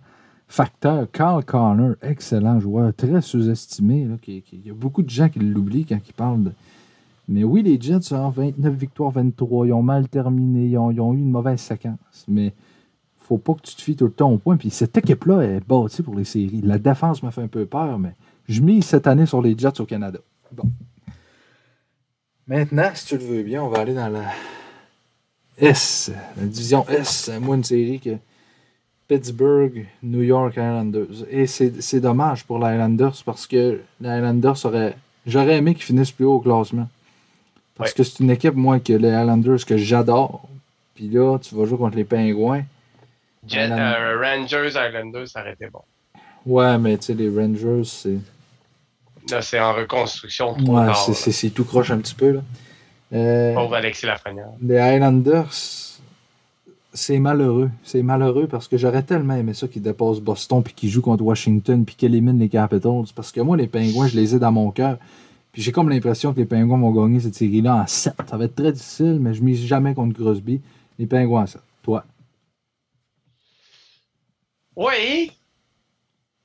facteur. 0.48 1.10
Carl 1.10 1.44
Connor, 1.44 1.94
excellent 2.02 2.60
joueur, 2.60 2.94
très 2.94 3.20
sous-estimé. 3.20 4.04
là, 4.06 4.16
qui- 4.20 4.42
qui- 4.42 4.56
Il 4.56 4.66
y 4.66 4.70
a 4.70 4.74
beaucoup 4.74 5.02
de 5.02 5.10
gens 5.10 5.28
qui 5.28 5.38
l'oublient 5.40 5.84
quand 5.84 5.98
ils 6.06 6.12
parlent 6.14 6.44
de. 6.44 6.52
Mais 7.28 7.44
oui, 7.44 7.62
les 7.62 7.80
Jets 7.80 8.12
ont 8.14 8.30
29 8.30 8.74
victoires, 8.74 9.10
23. 9.10 9.66
Ils 9.66 9.72
ont 9.72 9.82
mal 9.82 10.08
terminé. 10.08 10.66
Ils 10.66 10.78
ont, 10.78 10.90
eu 10.90 11.18
une 11.18 11.30
mauvaise 11.30 11.60
séquence. 11.60 12.24
Mais 12.28 12.52
faut 13.18 13.38
pas 13.38 13.54
que 13.54 13.62
tu 13.62 13.74
te 13.76 13.82
fies 13.82 13.96
tout 13.96 14.06
le 14.06 14.12
temps 14.12 14.30
au 14.30 14.38
point. 14.38 14.56
Puis 14.56 14.70
cette 14.70 14.96
équipe-là 14.96 15.42
est 15.42 15.60
bâtie 15.66 16.02
pour 16.02 16.14
les 16.14 16.24
séries. 16.24 16.60
La 16.62 16.78
défense 16.78 17.22
m'a 17.22 17.30
fait 17.30 17.42
un 17.42 17.48
peu 17.48 17.64
peur, 17.66 17.98
mais 17.98 18.14
je 18.48 18.60
mise 18.60 18.84
cette 18.84 19.06
année 19.06 19.26
sur 19.26 19.40
les 19.40 19.56
Jets 19.56 19.80
au 19.80 19.86
Canada. 19.86 20.18
Bon. 20.50 20.64
Maintenant, 22.46 22.90
si 22.94 23.06
tu 23.06 23.18
le 23.18 23.24
veux 23.24 23.42
bien, 23.42 23.62
on 23.62 23.68
va 23.68 23.80
aller 23.80 23.94
dans 23.94 24.08
la 24.08 24.24
S, 25.58 26.10
la 26.36 26.44
division 26.44 26.84
S. 26.88 27.30
Moi, 27.40 27.56
une 27.56 27.64
série 27.64 28.00
que 28.00 28.16
Pittsburgh, 29.06 29.86
New 30.02 30.22
York 30.22 30.54
Islanders. 30.54 31.24
Et 31.30 31.46
c'est 31.46 32.00
dommage 32.00 32.44
pour 32.44 32.58
les 32.58 32.72
Islanders 32.72 33.22
parce 33.24 33.46
que 33.46 33.80
les 34.00 34.08
Islanders 34.08 34.56
auraient. 34.64 34.96
J'aurais 35.26 35.58
aimé 35.58 35.74
qu'ils 35.74 35.84
finissent 35.84 36.10
plus 36.10 36.24
haut 36.24 36.34
au 36.34 36.40
classement. 36.40 36.88
Parce 37.76 37.90
Ouais. 37.90 37.94
que 37.96 38.02
c'est 38.04 38.20
une 38.20 38.30
équipe, 38.30 38.54
moi, 38.54 38.78
que 38.80 38.92
les 38.92 39.08
Islanders 39.08 39.64
que 39.66 39.76
j'adore. 39.76 40.48
Puis 40.94 41.08
là, 41.08 41.38
tu 41.38 41.54
vas 41.54 41.64
jouer 41.64 41.78
contre 41.78 41.96
les 41.96 42.04
Pingouins. 42.04 42.62
Jet- 43.48 43.64
Island- 43.64 43.80
euh, 43.80 44.20
Rangers, 44.20 44.68
Islanders, 44.68 45.28
ça 45.28 45.40
aurait 45.40 45.54
été 45.54 45.66
bon. 45.68 45.80
Ouais, 46.46 46.76
mais 46.78 46.98
tu 46.98 47.06
sais, 47.06 47.14
les 47.14 47.28
Rangers, 47.28 47.82
c'est. 47.84 48.18
Là, 49.30 49.40
c'est 49.40 49.58
en 49.60 49.72
reconstruction 49.72 50.54
trop 50.54 50.76
Ouais, 50.78 50.92
c'est- 50.94 51.10
là. 51.12 51.16
c'est 51.16 51.32
c'est 51.32 51.50
tout 51.50 51.64
croche 51.64 51.90
un 51.90 51.98
petit 51.98 52.14
peu, 52.14 52.32
là. 52.32 52.40
Euh, 53.14 53.54
Pauvre 53.54 53.74
Alexis 53.76 54.06
Lafrenière. 54.06 54.48
Les 54.60 54.78
Highlanders, 54.78 55.48
c'est 56.94 57.18
malheureux. 57.18 57.70
C'est 57.84 58.02
malheureux 58.02 58.46
parce 58.46 58.68
que 58.68 58.76
j'aurais 58.76 59.02
tellement 59.02 59.34
aimé 59.34 59.54
ça 59.54 59.66
qu'ils 59.68 59.82
dépassent 59.82 60.20
Boston 60.20 60.62
puis 60.62 60.74
qu'ils 60.74 60.90
jouent 60.90 61.02
contre 61.02 61.22
Washington 61.24 61.84
puis 61.84 61.94
qu'ils 61.94 62.12
éliminent 62.12 62.38
les 62.38 62.48
Capitals. 62.48 63.04
Parce 63.14 63.32
que 63.32 63.40
moi, 63.40 63.56
les 63.56 63.66
Pingouins, 63.66 64.08
je 64.08 64.16
les 64.16 64.34
ai 64.34 64.38
dans 64.38 64.52
mon 64.52 64.70
cœur. 64.70 64.98
Puis 65.52 65.60
j'ai 65.60 65.70
comme 65.70 65.90
l'impression 65.90 66.32
que 66.32 66.38
les 66.40 66.46
Pingouins 66.46 66.78
vont 66.78 66.90
gagner 66.92 67.20
cette 67.20 67.34
série-là 67.34 67.76
en 67.76 67.86
7. 67.86 68.14
Ça 68.28 68.36
va 68.38 68.44
être 68.46 68.54
très 68.54 68.72
difficile, 68.72 69.18
mais 69.20 69.34
je 69.34 69.42
mise 69.42 69.64
jamais 69.66 69.94
contre 69.94 70.18
Crosby. 70.18 70.62
Les 70.98 71.06
Pingouins 71.06 71.42
en 71.42 71.46
7. 71.46 71.60
Toi? 71.82 72.04
Oui! 74.74 75.32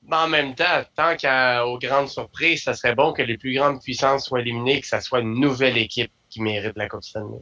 Mais 0.03 0.15
en 0.15 0.27
même 0.27 0.55
temps, 0.55 0.83
tant 0.95 1.15
qu'aux 1.15 1.77
grandes 1.79 2.09
surprises, 2.09 2.63
ça 2.63 2.73
serait 2.73 2.95
bon 2.95 3.13
que 3.13 3.21
les 3.21 3.37
plus 3.37 3.53
grandes 3.53 3.81
puissances 3.81 4.25
soient 4.25 4.41
éliminées, 4.41 4.81
que 4.81 4.87
ça 4.87 5.01
soit 5.01 5.19
une 5.19 5.39
nouvelle 5.39 5.77
équipe 5.77 6.11
qui 6.29 6.41
mérite 6.41 6.75
la 6.75 6.89
Coupe 6.89 7.03
Stanley. 7.03 7.41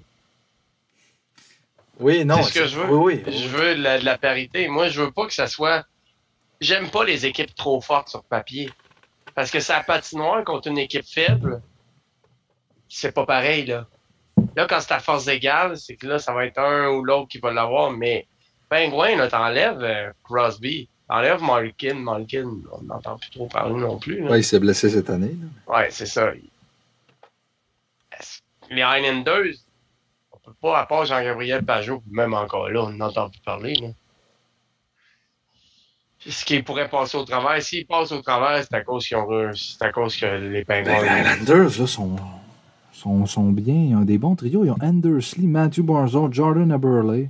Oui, 1.99 2.25
non. 2.25 2.43
C'est 2.43 2.49
ce 2.49 2.60
que 2.60 2.67
je 2.67 2.80
veux. 2.80 2.95
Oui, 2.95 3.21
oui. 3.25 3.34
Je 3.34 3.47
veux 3.47 3.75
de 3.75 3.82
la, 3.82 3.99
de 3.99 4.06
la 4.06 4.17
parité. 4.17 4.67
Moi, 4.67 4.89
je 4.89 5.01
veux 5.01 5.12
pas 5.12 5.25
que 5.25 5.34
ça 5.34 5.47
soit. 5.47 5.86
J'aime 6.62 6.89
pas 6.89 7.04
les 7.04 7.25
équipes 7.25 7.54
trop 7.56 7.82
fortes 7.82 8.10
sur 8.10 8.23
papier. 8.23 8.69
Parce 9.36 9.52
que 9.52 9.60
ça 9.60 9.82
patinoire 9.82 10.43
contre 10.43 10.69
une 10.69 10.78
équipe 10.78 11.06
faible, 11.06 11.62
c'est 12.88 13.12
pas 13.12 13.26
pareil, 13.26 13.65
là. 13.65 13.86
Là, 14.56 14.65
quand 14.67 14.80
c'est 14.80 14.93
à 14.93 15.00
force 15.00 15.28
égale, 15.28 15.78
c'est 15.78 15.95
que 15.95 16.08
là, 16.08 16.19
ça 16.19 16.34
va 16.34 16.45
être 16.45 16.58
un 16.60 16.88
ou 16.89 17.04
l'autre 17.04 17.28
qui 17.28 17.39
va 17.39 17.52
l'avoir. 17.52 17.91
Mais 17.91 18.26
Pingouin, 18.69 19.15
là, 19.17 19.28
t'enlèves 19.28 19.82
euh, 19.84 20.12
Crosby, 20.24 20.88
t'enlèves 21.10 21.41
Malkin. 21.41 21.95
Malkin, 21.95 22.50
on 22.71 22.82
n'entend 22.84 23.17
plus 23.17 23.30
trop 23.32 23.48
parler 23.48 23.76
non 23.76 23.98
plus. 24.00 24.21
là. 24.21 24.32
Ouais, 24.32 24.39
il 24.39 24.43
s'est 24.43 24.60
blessé 24.60 24.89
cette 24.89 25.10
année. 25.10 25.36
là. 25.67 25.74
Ouais, 25.76 25.88
c'est 25.91 26.06
ça. 26.06 26.32
Les 28.69 28.82
Highlanders, 28.82 29.56
on 30.32 30.38
peut 30.39 30.54
pas, 30.62 30.80
à 30.80 30.86
part 30.86 31.06
Jean-Gabriel 31.06 31.63
Pajot, 31.63 32.02
même 32.10 32.34
encore 32.34 32.69
là, 32.69 32.84
on 32.84 32.89
n'entend 32.91 33.30
plus 33.30 33.41
parler. 33.41 33.76
Là. 33.76 33.88
Ce 36.28 36.44
qui 36.44 36.62
pourrait 36.64 36.90
passer 36.90 37.18
au 37.18 37.24
travers, 37.24 37.62
s'ils 37.62 37.86
passent 37.86 38.12
au 38.12 38.22
travers, 38.22 38.64
c'est 38.64 38.74
à 38.76 38.82
cause 38.82 39.06
qu'ils 39.08 39.18
ont 39.18 39.28
c'est 39.54 39.84
à 39.84 39.92
cause 39.92 40.16
que 40.16 40.26
les 40.26 40.64
Ben, 40.64 40.84
Pingouins. 40.84 41.04
les 41.04 41.10
Highlanders, 41.10 41.80
là, 41.80 41.88
sont, 41.88 42.16
sont, 42.92 43.26
sont 43.28 43.52
bien. 43.52 43.76
Ils 43.90 43.96
ont 43.96 44.02
des 44.02 44.18
bons 44.18 44.36
trios. 44.36 44.66
Ils 44.66 44.72
ont 44.72 44.78
Anders 44.82 45.22
Lee, 45.38 45.46
Matthew 45.48 45.82
Barzal, 45.82 46.34
Jordan 46.34 46.72
Eberle, 46.72 47.30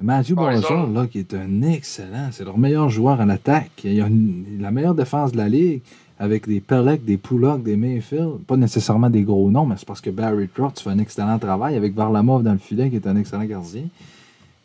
Matthew. 0.00 0.34
Barzal, 0.34 0.92
là, 0.92 1.06
qui 1.06 1.20
est 1.20 1.34
un 1.34 1.62
excellent, 1.62 2.30
c'est 2.32 2.44
leur 2.44 2.58
meilleur 2.58 2.88
joueur 2.90 3.20
en 3.20 3.28
attaque. 3.28 3.70
Il 3.84 4.00
a 4.00 4.06
une- 4.08 4.58
la 4.60 4.72
meilleure 4.72 4.94
défense 4.96 5.30
de 5.30 5.36
la 5.36 5.48
ligue 5.48 5.80
avec 6.18 6.48
des 6.48 6.60
Pelec, 6.60 7.04
des 7.04 7.18
Pullock, 7.18 7.62
des 7.62 7.76
Mayfield. 7.76 8.38
Pas 8.46 8.56
nécessairement 8.56 9.10
des 9.10 9.22
gros 9.22 9.50
noms, 9.52 9.66
mais 9.66 9.76
c'est 9.78 9.86
parce 9.86 10.00
que 10.00 10.10
Barry 10.10 10.48
Trotz 10.48 10.80
fait 10.82 10.90
un 10.90 10.98
excellent 10.98 11.38
travail 11.38 11.76
avec 11.76 11.94
Varlamov 11.94 12.42
dans 12.42 12.52
le 12.52 12.58
filet, 12.58 12.90
qui 12.90 12.96
est 12.96 13.06
un 13.06 13.14
excellent 13.16 13.44
gardien. 13.44 13.84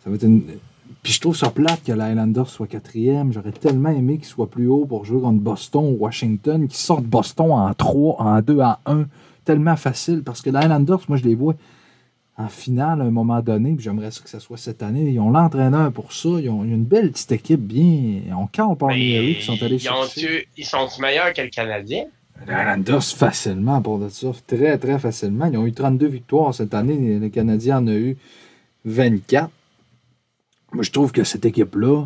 Ça 0.04 0.10
va 0.10 0.16
être 0.16 0.24
une. 0.24 0.42
Puis 1.03 1.13
je 1.13 1.21
trouve 1.21 1.36
ça 1.36 1.49
plate 1.49 1.83
que 1.83 1.91
l'Islanders 1.91 2.49
soit 2.49 2.67
quatrième. 2.67 3.31
J'aurais 3.31 3.51
tellement 3.51 3.89
aimé 3.89 4.17
qu'il 4.17 4.25
soit 4.25 4.49
plus 4.49 4.67
haut 4.67 4.86
pour 4.86 5.05
jouer 5.05 5.21
contre 5.21 5.39
Boston 5.39 5.86
ou 5.86 6.03
Washington, 6.03 6.67
qui 6.67 6.77
sortent 6.77 7.05
Boston 7.05 7.51
en 7.51 7.73
3, 7.73 8.21
en 8.21 8.41
2, 8.41 8.60
en 8.60 8.75
1. 8.86 9.05
Tellement 9.45 9.77
facile. 9.77 10.23
Parce 10.23 10.41
que 10.41 10.49
l'Islanders, 10.49 10.99
moi, 11.07 11.17
je 11.17 11.23
les 11.23 11.36
vois 11.36 11.55
en 12.38 12.49
finale 12.49 13.01
à 13.01 13.05
un 13.05 13.12
moment 13.12 13.41
donné. 13.41 13.73
Puis 13.73 13.83
j'aimerais 13.83 14.12
ça 14.12 14.21
que 14.21 14.29
ce 14.29 14.39
soit 14.39 14.57
cette 14.57 14.83
année. 14.83 15.10
Ils 15.10 15.19
ont 15.19 15.31
l'entraîneur 15.31 15.91
pour 15.91 16.13
ça. 16.13 16.29
Ils 16.29 16.49
ont, 16.49 16.63
ils 16.63 16.71
ont 16.71 16.75
une 16.75 16.83
belle 16.83 17.12
petite 17.12 17.31
équipe 17.31 17.62
bien. 17.62 18.21
Ils 18.27 18.33
ont 18.33 18.47
Carl 18.47 18.75
Palmieri 18.75 19.36
qui 19.36 19.45
sont 19.45 19.62
allés 19.62 19.83
ils, 19.83 19.89
ont 19.89 20.05
ils 20.57 20.65
sont 20.65 20.88
meilleurs 20.99 21.33
que 21.33 21.41
le 21.41 21.49
Canadien? 21.49 22.05
Les 22.45 22.53
Islanders, 22.53 23.03
facilement 23.03 23.81
pour 23.81 23.97
de 23.97 24.10
ça. 24.10 24.27
Très, 24.45 24.77
très 24.77 24.99
facilement. 24.99 25.45
Ils 25.45 25.57
ont 25.57 25.65
eu 25.65 25.73
32 25.73 26.07
victoires 26.07 26.53
cette 26.53 26.73
année. 26.73 27.17
Le 27.17 27.29
Canadien 27.29 27.79
en 27.79 27.88
a 27.88 27.93
eu 27.93 28.17
24. 28.86 29.49
Moi, 30.73 30.84
je 30.84 30.91
trouve 30.91 31.12
que 31.12 31.23
cette 31.23 31.45
équipe-là, 31.45 32.06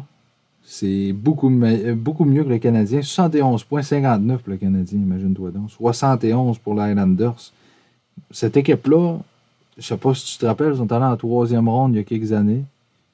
c'est 0.63 1.11
beaucoup, 1.13 1.49
mieux 1.49 2.43
que 2.43 2.49
le 2.49 2.57
Canadien. 2.59 3.01
71 3.01 3.63
points, 3.63 3.81
59 3.81 4.41
pour 4.41 4.51
le 4.51 4.57
Canadien, 4.57 4.99
imagine-toi 4.99 5.51
donc. 5.51 5.71
71 5.71 6.57
pour 6.59 6.75
les 6.75 6.89
Islanders. 6.91 7.51
Cette 8.29 8.55
équipe-là, 8.57 9.17
je 9.77 9.83
sais 9.83 9.97
pas 9.97 10.13
si 10.13 10.33
tu 10.33 10.37
te 10.37 10.45
rappelles, 10.45 10.73
ils 10.73 10.77
sont 10.77 10.91
allés 10.91 11.05
en 11.05 11.17
troisième 11.17 11.67
ronde 11.67 11.93
il 11.93 11.97
y 11.97 11.99
a 11.99 12.03
quelques 12.03 12.31
années. 12.31 12.63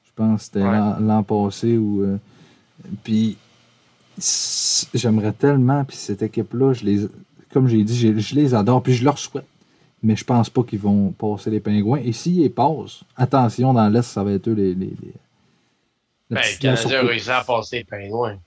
Je 0.04 0.10
pense 0.14 0.38
que 0.40 0.44
c'était 0.44 0.62
Ouais. 0.62 0.78
l'an 1.00 1.22
passé. 1.22 1.76
Ou, 1.78 2.02
euh, 2.02 2.16
puis 3.02 3.36
j'aimerais 4.94 5.32
tellement, 5.32 5.84
puis 5.84 5.96
cette 5.96 6.22
équipe-là, 6.22 6.72
je 6.74 6.84
les, 6.84 7.06
comme 7.52 7.68
j'ai 7.68 7.82
dit, 7.84 7.96
je, 7.96 8.18
je 8.18 8.34
les 8.34 8.54
adore, 8.54 8.82
puis 8.82 8.92
je 8.92 9.04
leur 9.04 9.18
souhaite. 9.18 9.46
Mais 10.02 10.14
je 10.14 10.24
pense 10.24 10.48
pas 10.50 10.62
qu'ils 10.62 10.78
vont 10.78 11.10
passer 11.10 11.50
les 11.50 11.58
pingouins. 11.60 12.00
Et 12.04 12.12
s'ils 12.12 12.38
les 12.40 12.48
passent, 12.50 13.02
attention, 13.16 13.72
dans 13.72 13.88
l'Est, 13.88 14.02
ça 14.02 14.22
va 14.22 14.32
être 14.32 14.48
eux 14.48 14.52
les. 14.52 14.74
les, 14.74 14.86
les- 14.86 14.94
la 14.94 15.27
Ben, 16.30 16.40
le 16.40 16.60
Canadien 16.60 16.98
a 16.98 17.06
réussi 17.06 17.30
à 17.30 17.42
passer 17.42 17.78
les 17.78 17.84
pingouins. 17.84 18.38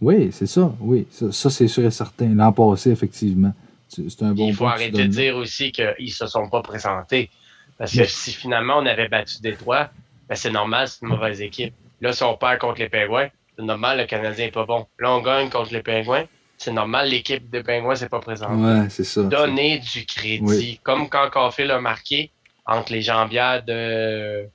Oui, 0.00 0.30
c'est 0.32 0.46
ça, 0.46 0.74
oui. 0.80 1.06
Ça, 1.10 1.30
ça, 1.32 1.50
c'est 1.50 1.68
sûr 1.68 1.84
et 1.84 1.90
certain. 1.90 2.34
L'an 2.34 2.52
passé, 2.52 2.90
effectivement. 2.90 3.52
C'est 3.88 4.22
un 4.22 4.32
bon 4.32 4.48
il 4.48 4.54
faut 4.54 4.66
arrêter 4.66 4.90
de 4.90 5.04
dire 5.04 5.36
aussi 5.36 5.70
qu'ils 5.70 6.12
se 6.12 6.26
sont 6.26 6.48
pas 6.48 6.62
présentés. 6.62 7.30
Parce 7.78 7.94
que 7.94 8.04
si 8.04 8.32
finalement 8.32 8.78
on 8.78 8.86
avait 8.86 9.08
battu 9.08 9.40
Détroit, 9.42 9.90
ben 10.28 10.34
c'est 10.34 10.50
normal, 10.50 10.88
c'est 10.88 11.02
une 11.02 11.08
mauvaise 11.08 11.40
équipe. 11.40 11.74
Là, 12.00 12.12
si 12.12 12.22
on 12.22 12.36
perd 12.36 12.58
contre 12.58 12.80
les 12.80 12.88
Pingouins, 12.88 13.28
c'est 13.56 13.64
normal, 13.64 13.98
le 13.98 14.06
Canadien 14.06 14.46
est 14.46 14.52
pas 14.52 14.64
bon. 14.64 14.86
Là, 14.98 15.12
on 15.12 15.20
gagne 15.20 15.50
contre 15.50 15.72
les 15.72 15.82
Pingouins, 15.82 16.24
c'est 16.56 16.72
normal, 16.72 17.08
l'équipe 17.08 17.50
des 17.50 17.62
Pingouins 17.62 17.96
s'est 17.96 18.08
pas 18.08 18.20
présentée. 18.20 18.54
Ouais, 18.54 18.88
c'est 18.88 19.04
ça. 19.04 19.22
Donner 19.24 19.78
du 19.78 20.06
crédit. 20.06 20.40
Oui. 20.42 20.80
Comme 20.82 21.08
quand 21.08 21.28
Caulfield 21.30 21.70
a 21.70 21.80
marqué 21.80 22.30
entre 22.64 22.92
les 22.92 23.02
jambières 23.02 23.62
de. 23.64 24.46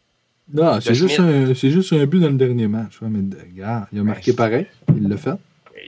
Non, 0.53 0.79
c'est 0.81 0.93
juste, 0.93 1.19
un, 1.19 1.53
juste 1.53 1.93
un 1.93 2.05
but 2.05 2.19
dans 2.19 2.29
le 2.29 2.35
dernier 2.37 2.67
match. 2.67 2.99
Mais 3.01 3.19
de- 3.21 3.37
regarde, 3.53 3.85
il 3.91 3.99
a 3.99 4.03
marqué 4.03 4.33
pareil. 4.33 4.65
Il 4.95 5.07
l'a 5.07 5.17
fait. 5.17 5.31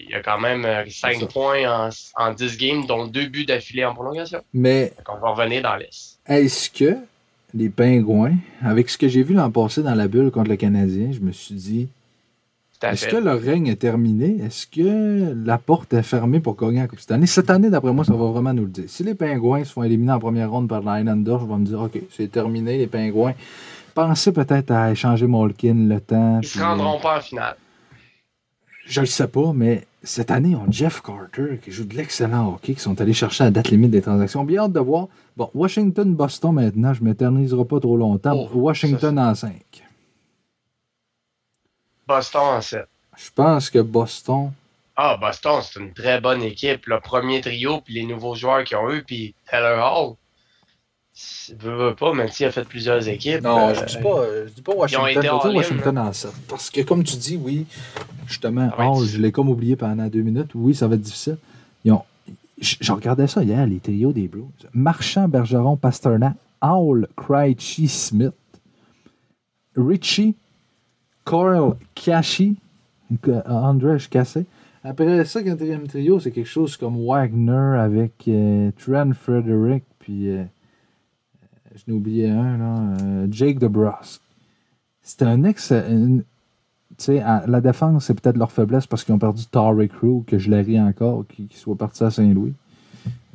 Il 0.07 0.13
a 0.15 0.21
quand 0.21 0.39
même 0.39 0.65
C'est 0.87 1.13
5 1.13 1.19
ça. 1.21 1.25
points 1.27 1.63
en, 1.67 1.89
en 2.15 2.33
10 2.33 2.57
games, 2.57 2.85
dont 2.87 3.07
deux 3.07 3.27
buts 3.27 3.45
d'affilée 3.45 3.85
en 3.85 3.93
prolongation. 3.93 4.41
Mais 4.53 4.93
Donc, 5.05 5.15
on 5.17 5.19
va 5.25 5.29
revenir 5.33 5.61
dans 5.61 5.75
l'Est. 5.75 6.17
est-ce 6.27 6.69
que 6.69 6.95
les 7.53 7.69
Pingouins, 7.69 8.33
avec 8.61 8.89
ce 8.89 8.97
que 8.97 9.07
j'ai 9.07 9.23
vu 9.23 9.33
l'an 9.33 9.49
passé 9.49 9.81
dans 9.81 9.95
la 9.95 10.07
bulle 10.07 10.29
contre 10.31 10.49
le 10.49 10.55
Canadien, 10.55 11.11
je 11.11 11.19
me 11.19 11.31
suis 11.31 11.55
dit, 11.55 11.87
est-ce 12.81 13.07
que 13.07 13.17
leur 13.17 13.41
règne 13.41 13.67
est 13.67 13.75
terminé? 13.75 14.37
Est-ce 14.45 14.65
que 14.67 15.33
la 15.45 15.57
porte 15.57 15.93
est 15.93 16.03
fermée 16.03 16.39
pour 16.39 16.55
gagner 16.55 16.79
la 16.79 16.87
Coupe 16.87 16.99
cette 16.99 17.11
année? 17.11 17.25
Cette 17.25 17.49
année, 17.49 17.69
d'après 17.69 17.91
moi, 17.91 18.05
ça 18.05 18.13
va 18.13 18.25
vraiment 18.27 18.53
nous 18.53 18.63
le 18.63 18.69
dire. 18.69 18.85
Si 18.87 19.03
les 19.03 19.15
Pingouins 19.15 19.63
se 19.65 19.73
font 19.73 19.83
éliminer 19.83 20.13
en 20.13 20.19
première 20.19 20.49
ronde 20.51 20.69
par 20.69 20.79
l'Islanders, 20.81 21.39
je 21.41 21.45
vais 21.45 21.55
me 21.57 21.65
dire, 21.65 21.81
OK, 21.81 21.99
c'est 22.15 22.31
terminé, 22.31 22.77
les 22.77 22.87
Pingouins. 22.87 23.33
Pensez 23.99 24.31
peut-être 24.31 24.71
à 24.71 24.91
échanger 24.91 25.27
Malkin 25.27 25.89
le 25.89 25.99
temps. 25.99 26.39
Ils 26.41 26.47
se 26.47 26.57
euh, 26.57 26.63
rendront 26.63 27.01
pas 27.01 27.17
en 27.17 27.21
finale. 27.21 27.57
Je 28.85 29.01
le 29.01 29.05
sais 29.05 29.27
pas, 29.27 29.51
mais 29.53 29.85
cette 30.03 30.31
année, 30.31 30.55
on 30.55 30.69
a 30.69 30.71
Jeff 30.71 31.01
Carter 31.01 31.59
qui 31.61 31.73
joue 31.73 31.83
de 31.83 31.93
l'excellent 31.95 32.53
hockey, 32.53 32.75
qui 32.75 32.79
sont 32.79 33.01
allés 33.01 33.11
chercher 33.11 33.43
la 33.43 33.51
date 33.51 33.67
limite 33.67 33.91
des 33.91 34.01
transactions. 34.01 34.45
Bien 34.45 34.61
hâte 34.61 34.71
de 34.71 34.79
voir. 34.79 35.09
Bon, 35.35 35.51
Washington-Boston 35.53 36.53
maintenant, 36.53 36.93
je 36.93 37.03
ne 37.03 37.09
m'éterniserai 37.09 37.65
pas 37.65 37.81
trop 37.81 37.97
longtemps. 37.97 38.47
Oh, 38.53 38.59
Washington 38.59 39.19
en 39.19 39.35
5. 39.35 39.51
Boston 42.07 42.41
en 42.41 42.61
7. 42.61 42.87
Je 43.17 43.29
pense 43.35 43.69
que 43.69 43.79
Boston. 43.79 44.53
Ah, 44.95 45.17
Boston, 45.19 45.59
c'est 45.61 45.77
une 45.77 45.91
très 45.91 46.21
bonne 46.21 46.41
équipe. 46.41 46.85
Le 46.85 47.01
premier 47.01 47.41
trio, 47.41 47.81
puis 47.81 47.95
les 47.95 48.05
nouveaux 48.05 48.35
joueurs 48.35 48.63
qu'ils 48.63 48.77
ont 48.77 48.89
eu, 48.93 49.03
puis 49.03 49.35
Taylor 49.51 49.77
Hall. 49.77 50.15
Je 51.15 51.55
veux, 51.55 51.75
veux 51.75 51.95
pas, 51.95 52.13
même 52.13 52.29
s'il 52.29 52.45
a 52.45 52.51
fait 52.51 52.63
plusieurs 52.63 53.07
équipes. 53.07 53.41
Non, 53.41 53.69
euh, 53.69 53.73
je 53.73 53.97
dis 53.97 54.03
pas, 54.03 54.25
je 54.45 54.53
dis 54.53 54.61
pas 54.61 54.71
ils 54.87 54.97
ont 54.97 55.55
Washington. 55.55 55.97
en 55.97 56.13
7. 56.13 56.31
Parce 56.47 56.69
que, 56.69 56.81
comme 56.81 57.03
tu 57.03 57.17
dis, 57.17 57.35
oui, 57.35 57.65
justement, 58.27 58.67
difficile. 58.67 59.17
je 59.17 59.21
l'ai 59.21 59.31
comme 59.31 59.49
oublié 59.49 59.75
pendant 59.75 60.07
deux 60.07 60.21
minutes. 60.21 60.51
Oui, 60.55 60.73
ça 60.73 60.87
va 60.87 60.95
être 60.95 61.01
difficile. 61.01 61.37
Ils 61.83 61.91
ont. 61.91 62.03
Je 62.61 62.75
je 62.79 62.91
regardais 62.91 63.27
ça 63.27 63.43
hier, 63.43 63.65
les 63.65 63.79
trios 63.79 64.11
des 64.11 64.27
Blues. 64.27 64.45
Marchand, 64.73 65.27
Bergeron, 65.27 65.77
Pasternak, 65.77 66.35
Howell, 66.61 67.07
Krejci, 67.15 67.87
Smith, 67.87 68.33
Richie, 69.75 70.35
Carl 71.25 71.75
Kashi, 71.95 72.57
Andrzej 73.45 74.09
Cassé. 74.09 74.45
Après 74.83 75.25
ça, 75.25 75.43
quatrième 75.43 75.87
trio, 75.87 76.19
c'est 76.19 76.31
quelque 76.31 76.47
chose 76.47 76.77
comme 76.77 77.05
Wagner 77.05 77.77
avec 77.77 78.13
euh, 78.27 78.71
Trent 78.77 79.11
Frederick, 79.13 79.83
puis 79.99 80.29
euh, 80.29 80.43
je 81.85 81.91
n'ai 81.91 81.97
oublié 81.97 82.29
un, 82.29 82.57
là, 82.57 82.75
euh, 83.01 83.27
Jake 83.31 83.59
DeBrusque. 83.59 84.21
C'était 85.01 85.25
un 85.25 85.43
ex. 85.43 85.71
une- 85.71 86.23
tu 86.97 87.05
sais, 87.05 87.19
à- 87.21 87.43
la 87.47 87.61
défense, 87.61 88.05
c'est 88.05 88.19
peut-être 88.19 88.37
leur 88.37 88.51
faiblesse 88.51 88.85
parce 88.87 89.03
qu'ils 89.03 89.13
ont 89.13 89.19
perdu 89.19 89.45
Torrey 89.45 89.87
Crew, 89.87 90.23
que 90.25 90.37
je 90.37 90.49
l'ai 90.51 90.79
encore, 90.79 91.23
qui, 91.27 91.45
qui 91.47 91.57
soit 91.57 91.75
parti 91.75 92.03
à 92.03 92.11
Saint-Louis. 92.11 92.53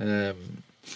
Euh, 0.00 0.32
tu 0.82 0.90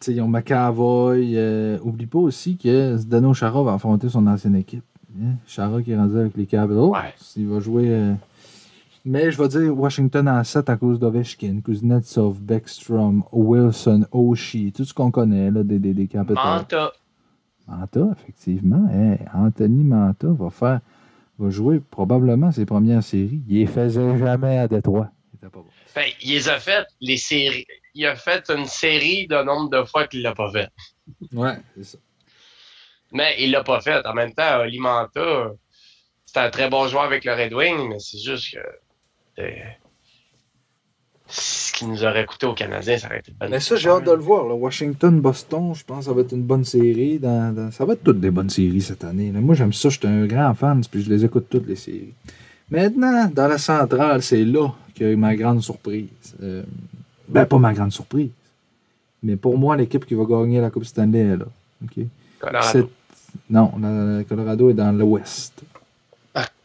sais, 0.00 0.14
ils 0.14 0.20
ont 0.20 0.28
McAvoy. 0.28 1.36
euh, 1.36 1.78
oublie 1.82 2.06
pas 2.06 2.18
aussi 2.18 2.56
que 2.56 2.96
Zdeno 2.96 3.34
Chara 3.34 3.62
va 3.62 3.74
affronter 3.74 4.08
son 4.08 4.26
ancienne 4.26 4.54
équipe. 4.56 4.84
Hein? 5.20 5.32
Chara 5.46 5.82
qui 5.82 5.90
est 5.92 5.96
rendu 5.96 6.16
avec 6.18 6.36
les 6.36 6.46
Capitals. 6.46 6.76
Ouais. 6.78 7.12
Il 7.36 7.48
va 7.48 7.58
jouer. 7.60 7.88
Mais 9.04 9.30
je 9.30 9.40
vais 9.40 9.48
dire 9.48 9.76
Washington 9.76 10.28
en 10.28 10.44
7 10.44 10.68
à 10.68 10.76
cause 10.76 10.98
d'Ovechkin, 10.98 11.60
Kuznetsov, 11.64 12.40
Beckstrom, 12.40 13.24
Wilson, 13.32 14.06
Oshie, 14.12 14.72
tout 14.72 14.84
ce 14.84 14.92
qu'on 14.92 15.10
connaît 15.10 15.50
là, 15.50 15.62
des, 15.62 15.78
des, 15.78 15.94
des. 15.94 16.08
Manta. 16.14 16.92
Manta, 17.66 18.08
effectivement. 18.12 18.88
Hey, 18.90 19.18
Anthony 19.32 19.84
Manta 19.84 20.28
va 20.28 20.50
faire 20.50 20.80
va 21.40 21.50
jouer 21.50 21.80
probablement 21.80 22.52
ses 22.52 22.66
premières 22.66 23.02
séries. 23.02 23.40
Il 23.48 23.58
les 23.58 23.66
faisait 23.66 24.18
jamais 24.18 24.58
à 24.58 24.68
Détroit. 24.68 25.10
Il 25.32 25.36
était 25.38 25.50
pas 25.50 25.60
bon. 25.60 25.70
Ben, 25.94 26.06
il 26.22 26.32
les 26.32 26.48
a 26.48 26.58
fait, 26.58 26.86
les 27.00 27.16
séries. 27.16 27.66
Il 27.94 28.06
a 28.06 28.14
fait 28.14 28.50
une 28.50 28.66
série 28.66 29.26
de 29.26 29.42
nombre 29.42 29.70
de 29.70 29.82
fois 29.84 30.06
qu'il 30.06 30.22
l'a 30.22 30.34
pas 30.34 30.50
fait. 30.52 30.68
Ouais, 31.32 31.56
c'est 31.76 31.84
ça. 31.84 31.98
Mais 33.12 33.36
il 33.40 33.50
l'a 33.50 33.64
pas 33.64 33.80
fait. 33.80 34.06
En 34.06 34.14
même 34.14 34.32
temps, 34.32 34.60
Oli 34.60 34.78
Manta, 34.78 35.50
c'est 36.26 36.38
un 36.38 36.50
très 36.50 36.70
bon 36.70 36.86
joueur 36.86 37.04
avec 37.04 37.24
le 37.24 37.32
Red 37.32 37.54
Wing, 37.54 37.88
mais 37.88 37.98
c'est 37.98 38.18
juste 38.18 38.52
que. 38.52 38.60
Ce 41.32 41.72
qui 41.72 41.86
nous 41.86 42.02
aurait 42.04 42.26
coûté 42.26 42.46
aux 42.46 42.54
Canadiens, 42.54 42.98
ça 42.98 43.06
aurait 43.06 43.20
été 43.20 43.32
pas 43.32 43.48
Mais 43.48 43.60
ça, 43.60 43.76
j'ai 43.76 43.88
hâte 43.88 44.04
de 44.04 44.10
le 44.10 44.18
voir. 44.20 44.46
Washington-Boston, 44.58 45.74
je 45.74 45.84
pense 45.84 45.98
que 46.00 46.04
ça 46.06 46.12
va 46.12 46.22
être 46.22 46.32
une 46.32 46.42
bonne 46.42 46.64
série. 46.64 47.18
Dans, 47.20 47.54
dans- 47.54 47.70
Ça 47.70 47.84
va 47.84 47.92
être 47.92 48.02
toutes 48.02 48.18
des 48.20 48.32
bonnes 48.32 48.50
séries 48.50 48.80
cette 48.82 49.04
année. 49.04 49.30
là. 49.30 49.40
Moi, 49.40 49.54
j'aime 49.54 49.72
ça. 49.72 49.88
J'étais 49.90 50.08
un 50.08 50.26
grand 50.26 50.52
fan, 50.54 50.82
puis 50.90 51.02
je 51.02 51.08
les 51.10 51.24
écoute 51.24 51.46
toutes 51.48 51.68
les 51.68 51.76
séries. 51.76 52.12
Maintenant, 52.68 53.30
dans 53.32 53.46
la 53.48 53.58
centrale, 53.58 54.22
c'est 54.22 54.44
là 54.44 54.68
qu'il 54.94 55.06
y 55.06 55.10
a 55.10 55.12
eu 55.12 55.16
ma 55.16 55.34
grande 55.36 55.62
surprise. 55.62 56.08
Euh, 56.42 56.62
ben, 57.28 57.46
pas 57.46 57.58
ma 57.58 57.72
grande 57.72 57.92
surprise. 57.92 58.30
Mais 59.22 59.36
pour 59.36 59.56
moi, 59.56 59.76
l'équipe 59.76 60.04
qui 60.06 60.14
va 60.14 60.24
gagner 60.24 60.60
la 60.60 60.70
Coupe 60.70 60.84
Stanley 60.84 61.20
est 61.20 61.36
là. 61.36 61.46
Colorado. 62.40 62.90
Non, 63.48 63.72
la 63.80 64.24
Colorado 64.24 64.70
est 64.70 64.74
dans 64.74 64.90
l'ouest. 64.92 65.62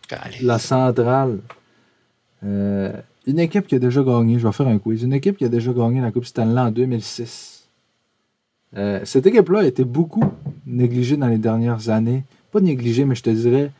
Calais. 0.07 0.37
La 0.41 0.59
centrale. 0.59 1.39
Euh, 2.45 2.91
une 3.27 3.39
équipe 3.39 3.67
qui 3.67 3.75
a 3.75 3.79
déjà 3.79 4.03
gagné, 4.03 4.37
je 4.39 4.45
vais 4.47 4.53
faire 4.53 4.67
un 4.67 4.77
quiz. 4.77 5.03
Une 5.03 5.13
équipe 5.13 5.37
qui 5.37 5.45
a 5.45 5.49
déjà 5.49 5.73
gagné 5.73 5.99
la 6.01 6.11
Coupe 6.11 6.25
Stanley 6.25 6.59
en 6.61 6.71
2006. 6.71 7.67
Euh, 8.77 8.99
cette 9.03 9.25
équipe-là 9.25 9.59
a 9.59 9.63
été 9.65 9.83
beaucoup 9.83 10.23
négligée 10.67 11.17
dans 11.17 11.27
les 11.27 11.37
dernières 11.37 11.89
années. 11.89 12.23
Pas 12.51 12.59
négligée, 12.59 13.05
mais 13.05 13.15
je 13.15 13.23
te 13.23 13.29
dirais, 13.29 13.71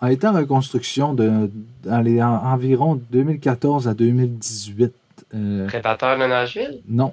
a 0.00 0.12
été 0.12 0.26
en 0.26 0.32
reconstruction 0.32 1.12
de, 1.12 1.50
dans 1.82 2.00
les 2.00 2.22
en- 2.22 2.42
environ 2.44 3.00
2014 3.10 3.88
à 3.88 3.94
2018. 3.94 4.92
Euh, 5.34 5.66
Prédateur 5.66 6.18
de 6.18 6.24
Nashville? 6.26 6.80
non. 6.88 7.12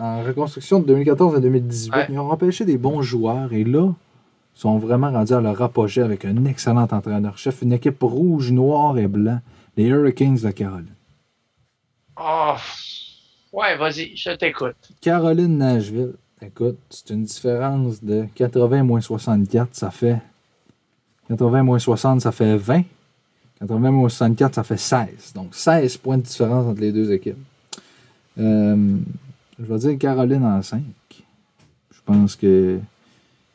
En 0.00 0.20
reconstruction 0.24 0.80
de 0.80 0.86
2014 0.86 1.36
à 1.36 1.40
2018, 1.40 1.92
Ouais. 1.94 2.06
ils 2.10 2.18
ont 2.18 2.28
repêché 2.28 2.64
des 2.64 2.76
bons 2.76 3.02
joueurs 3.02 3.52
et 3.52 3.62
là, 3.62 3.92
sont 4.52 4.78
vraiment 4.78 5.12
rendus 5.12 5.32
à 5.32 5.40
leur 5.40 5.62
apogée 5.62 6.02
avec 6.02 6.24
un 6.24 6.44
excellent 6.44 6.88
entraîneur-chef, 6.90 7.62
une 7.62 7.72
équipe 7.72 8.02
rouge, 8.02 8.50
noir 8.50 8.98
et 8.98 9.06
blanc, 9.06 9.38
les 9.76 9.84
Hurricanes 9.84 10.36
de 10.36 10.50
Caroline. 10.50 10.94
Oh, 12.16 12.54
ouais, 13.52 13.76
vas-y, 13.76 14.16
je 14.16 14.30
t'écoute. 14.30 14.76
Caroline-Nashville, 15.00 16.14
écoute, 16.40 16.78
c'est 16.90 17.10
une 17.10 17.24
différence 17.24 18.02
de 18.02 18.26
80 18.34 18.84
moins 18.84 19.00
64, 19.00 19.74
ça 19.74 19.90
fait. 19.90 20.20
80 21.28 21.62
moins 21.62 21.78
60, 21.78 22.20
ça 22.20 22.32
fait 22.32 22.56
20. 22.56 22.82
80 23.60 23.90
moins 23.90 24.08
64, 24.08 24.54
ça 24.54 24.64
fait 24.64 24.76
16. 24.76 25.32
Donc 25.34 25.54
16 25.54 25.96
points 25.96 26.18
de 26.18 26.22
différence 26.22 26.66
entre 26.66 26.80
les 26.80 26.92
deux 26.92 27.10
équipes. 27.12 27.38
Euh, 28.38 28.96
je 29.58 29.64
vais 29.64 29.78
dire 29.78 29.98
Caroline 29.98 30.44
en 30.44 30.62
5. 30.62 30.82
Je 31.90 32.00
pense 32.04 32.36
que 32.36 32.78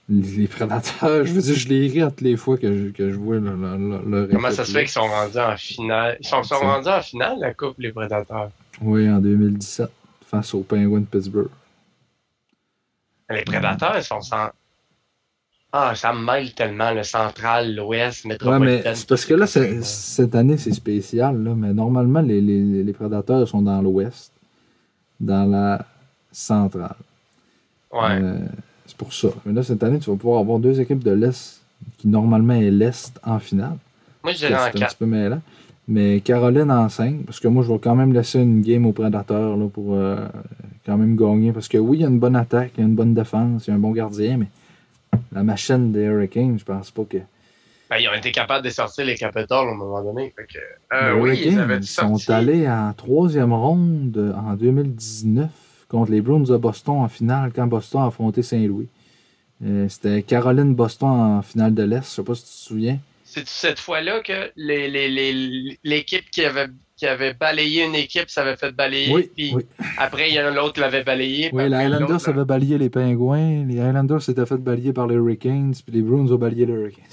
les 0.10 0.48
prédateurs, 0.48 1.26
je 1.26 1.34
veux 1.34 1.42
dire, 1.42 1.56
je 1.56 1.68
les 1.70 1.88
ris 1.88 2.02
toutes 2.02 2.22
les 2.22 2.36
fois 2.36 2.58
que 2.58 2.74
je, 2.74 2.90
que 2.90 3.12
je 3.12 3.16
vois 3.16 3.38
leur, 3.38 3.56
leur, 3.56 4.02
leur 4.04 4.28
Comment 4.30 4.52
ça 4.52 4.66
se 4.66 4.72
fait 4.72 4.82
qu'ils 4.82 4.90
sont 4.90 5.02
rendus 5.08 5.38
en 5.38 5.56
finale? 5.56 6.18
Ils 6.20 6.28
sont, 6.28 6.42
sont 6.44 6.56
rendus 6.56 6.90
en 6.90 7.02
finale, 7.02 7.38
la 7.40 7.54
Coupe, 7.54 7.76
les 7.78 7.92
Prédateurs? 7.92 8.50
Oui, 8.82 9.10
en 9.10 9.20
2017, 9.20 9.90
face 10.26 10.54
aux 10.54 10.62
Penguins 10.62 11.02
de 11.02 11.06
Pittsburgh. 11.06 11.50
Les 13.30 13.44
Prédateurs, 13.44 13.98
ils 13.98 14.04
sont 14.04 14.22
sans. 14.22 14.50
Ah, 15.72 15.94
ça 15.94 16.12
me 16.14 16.26
mêle 16.26 16.52
tellement, 16.56 16.92
le 16.92 17.04
central, 17.04 17.76
l'ouest, 17.76 18.26
Ouais, 18.26 18.30
métropolitaine. 18.32 18.82
mais 18.86 18.96
c'est 18.96 19.08
parce 19.08 19.24
que 19.24 19.36
là, 19.36 19.46
cette 19.46 20.34
année, 20.34 20.58
c'est 20.58 20.74
spécial. 20.74 21.44
Là, 21.44 21.54
mais 21.56 21.74
normalement, 21.74 22.22
les, 22.22 22.42
les, 22.42 22.84
les 22.84 22.94
prédateurs 22.94 23.48
sont 23.48 23.62
dans 23.62 23.80
l'ouest, 23.80 24.32
dans 25.20 25.46
la 25.48 25.86
centrale. 26.32 26.96
Ouais. 27.92 28.20
Euh, 28.20 28.40
pour 29.00 29.14
ça. 29.14 29.30
Mais 29.46 29.54
là, 29.54 29.64
cette 29.64 29.82
année, 29.82 29.98
tu 29.98 30.12
vas 30.12 30.18
pouvoir 30.18 30.42
avoir 30.42 30.60
deux 30.60 30.80
équipes 30.80 31.04
de 31.04 31.12
l'Est 31.12 31.62
qui 31.98 32.08
normalement 32.08 32.54
est 32.54 32.70
l'Est 32.70 33.18
en 33.24 33.40
finale. 33.40 33.78
Moi, 34.24 34.34
je 34.34 34.40
dirais 34.40 34.54
en 34.54 34.64
un 34.66 34.72
4. 34.72 34.88
petit 34.88 34.98
peu 34.98 35.06
mêlant. 35.06 35.42
Mais 35.88 36.20
Caroline 36.20 36.70
en 36.70 36.88
5, 36.88 37.26
parce 37.26 37.40
que 37.40 37.48
moi, 37.48 37.64
je 37.64 37.72
vais 37.72 37.80
quand 37.80 37.96
même 37.96 38.14
laisser 38.14 38.40
une 38.40 38.62
game 38.62 38.86
aux 38.86 38.92
prédateurs 38.92 39.58
là, 39.58 39.68
pour 39.70 39.96
euh, 39.96 40.28
quand 40.86 40.98
même 40.98 41.16
gagner. 41.16 41.52
Parce 41.52 41.68
que 41.68 41.78
oui, 41.80 41.98
il 41.98 42.02
y 42.02 42.06
a 42.06 42.10
une 42.10 42.20
bonne 42.20 42.36
attaque, 42.36 42.74
il 42.78 42.82
y 42.82 42.84
a 42.84 42.88
une 42.88 42.96
bonne 42.96 43.16
défense, 43.16 43.66
il 43.66 43.72
y 43.72 43.74
a 43.74 43.76
un 43.78 43.80
bon 43.80 43.92
gardien, 43.92 44.38
mais 44.38 44.48
la 45.32 45.42
machine 45.42 45.92
des 45.92 46.04
Hurricanes, 46.04 46.60
je 46.60 46.66
pense 46.66 46.92
pas 46.92 47.06
que. 47.06 47.18
Ben, 47.90 47.98
ils 47.98 48.08
ont 48.08 48.14
été 48.14 48.32
capables 48.32 48.64
de 48.64 48.70
sortir 48.70 49.06
les 49.06 49.16
Capitals 49.16 49.68
à 49.68 49.72
un 49.72 49.76
moment 49.76 50.04
donné. 50.04 50.32
Fait 50.36 50.46
que, 50.46 50.60
euh, 50.96 51.16
Les 51.16 51.22
oui, 51.22 51.58
ils 51.82 51.84
sont 51.88 52.30
allés 52.30 52.70
en 52.70 52.94
troisième 52.94 53.54
ronde 53.54 54.36
en 54.38 54.54
2019 54.54 55.50
contre 55.90 56.12
les 56.12 56.22
Bruins 56.22 56.40
de 56.44 56.56
Boston 56.56 57.00
en 57.00 57.10
finale 57.10 57.52
quand 57.54 57.68
Boston 57.68 58.04
a 58.04 58.06
affronté 58.06 58.44
Saint-Louis. 58.44 58.88
Euh, 59.66 59.90
C'était 59.90 60.22
Caroline-Boston 60.24 61.10
en 61.10 61.42
finale 61.42 61.74
de 61.76 61.84
l'Est. 61.84 62.04
Je 62.04 62.10
sais 62.16 62.24
pas 62.24 62.36
si 62.36 62.44
tu 62.44 62.48
te 62.50 62.54
souviens. 62.56 63.00
C'est 63.26 63.48
cette 63.48 63.80
fois-là 63.80 64.22
que 64.22 64.52
les- 64.56 64.88
les- 64.90 65.10
les- 65.10 65.80
l'équipe 65.84 66.30
qui 66.32 66.46
avait, 66.46 66.68
qui 66.96 67.06
avait 67.06 67.34
balayé 67.34 67.84
une 67.86 67.94
équipe 67.96 68.30
s'avait 68.30 68.56
fait 68.56 68.72
balayer. 68.72 69.14
Oui, 69.14 69.30
puis 69.36 69.52
oui. 69.54 69.66
après, 69.98 70.30
il 70.30 70.36
y 70.36 70.40
en 70.42 70.46
a 70.46 70.52
l'autre 70.52 70.74
qui 70.74 70.80
l'avait 70.80 71.04
balayé. 71.04 71.50
Oui, 71.54 71.68
les 71.70 71.76
Highlanders 71.76 72.10
l'autre, 72.10 72.30
avaient 72.30 72.46
balayé 72.46 72.78
les 72.78 72.90
Pingouins. 72.90 73.66
Les 73.66 73.80
Highlanders 73.80 74.22
s'étaient 74.22 74.46
fait 74.46 74.58
balayer 74.58 74.94
par 74.94 75.08
les 75.08 75.16
Hurricanes. 75.16 75.74
Puis 75.86 75.94
les 75.96 76.02
Bruins 76.02 76.32
ont 76.32 76.36
balayé 76.38 76.66
les 76.66 76.74
Hurricanes. 76.74 77.06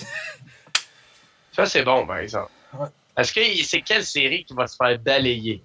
Ça, 1.53 1.67
c'est 1.67 1.83
bon, 1.83 2.07
par 2.07 2.19
exemple. 2.19 2.51
Ouais. 2.79 2.87
Est-ce 3.17 3.33
que 3.33 3.41
c'est 3.65 3.81
quelle 3.81 4.05
série 4.05 4.45
qui 4.45 4.55
va 4.55 4.67
se 4.67 4.77
faire 4.77 4.99
balayer? 4.99 5.62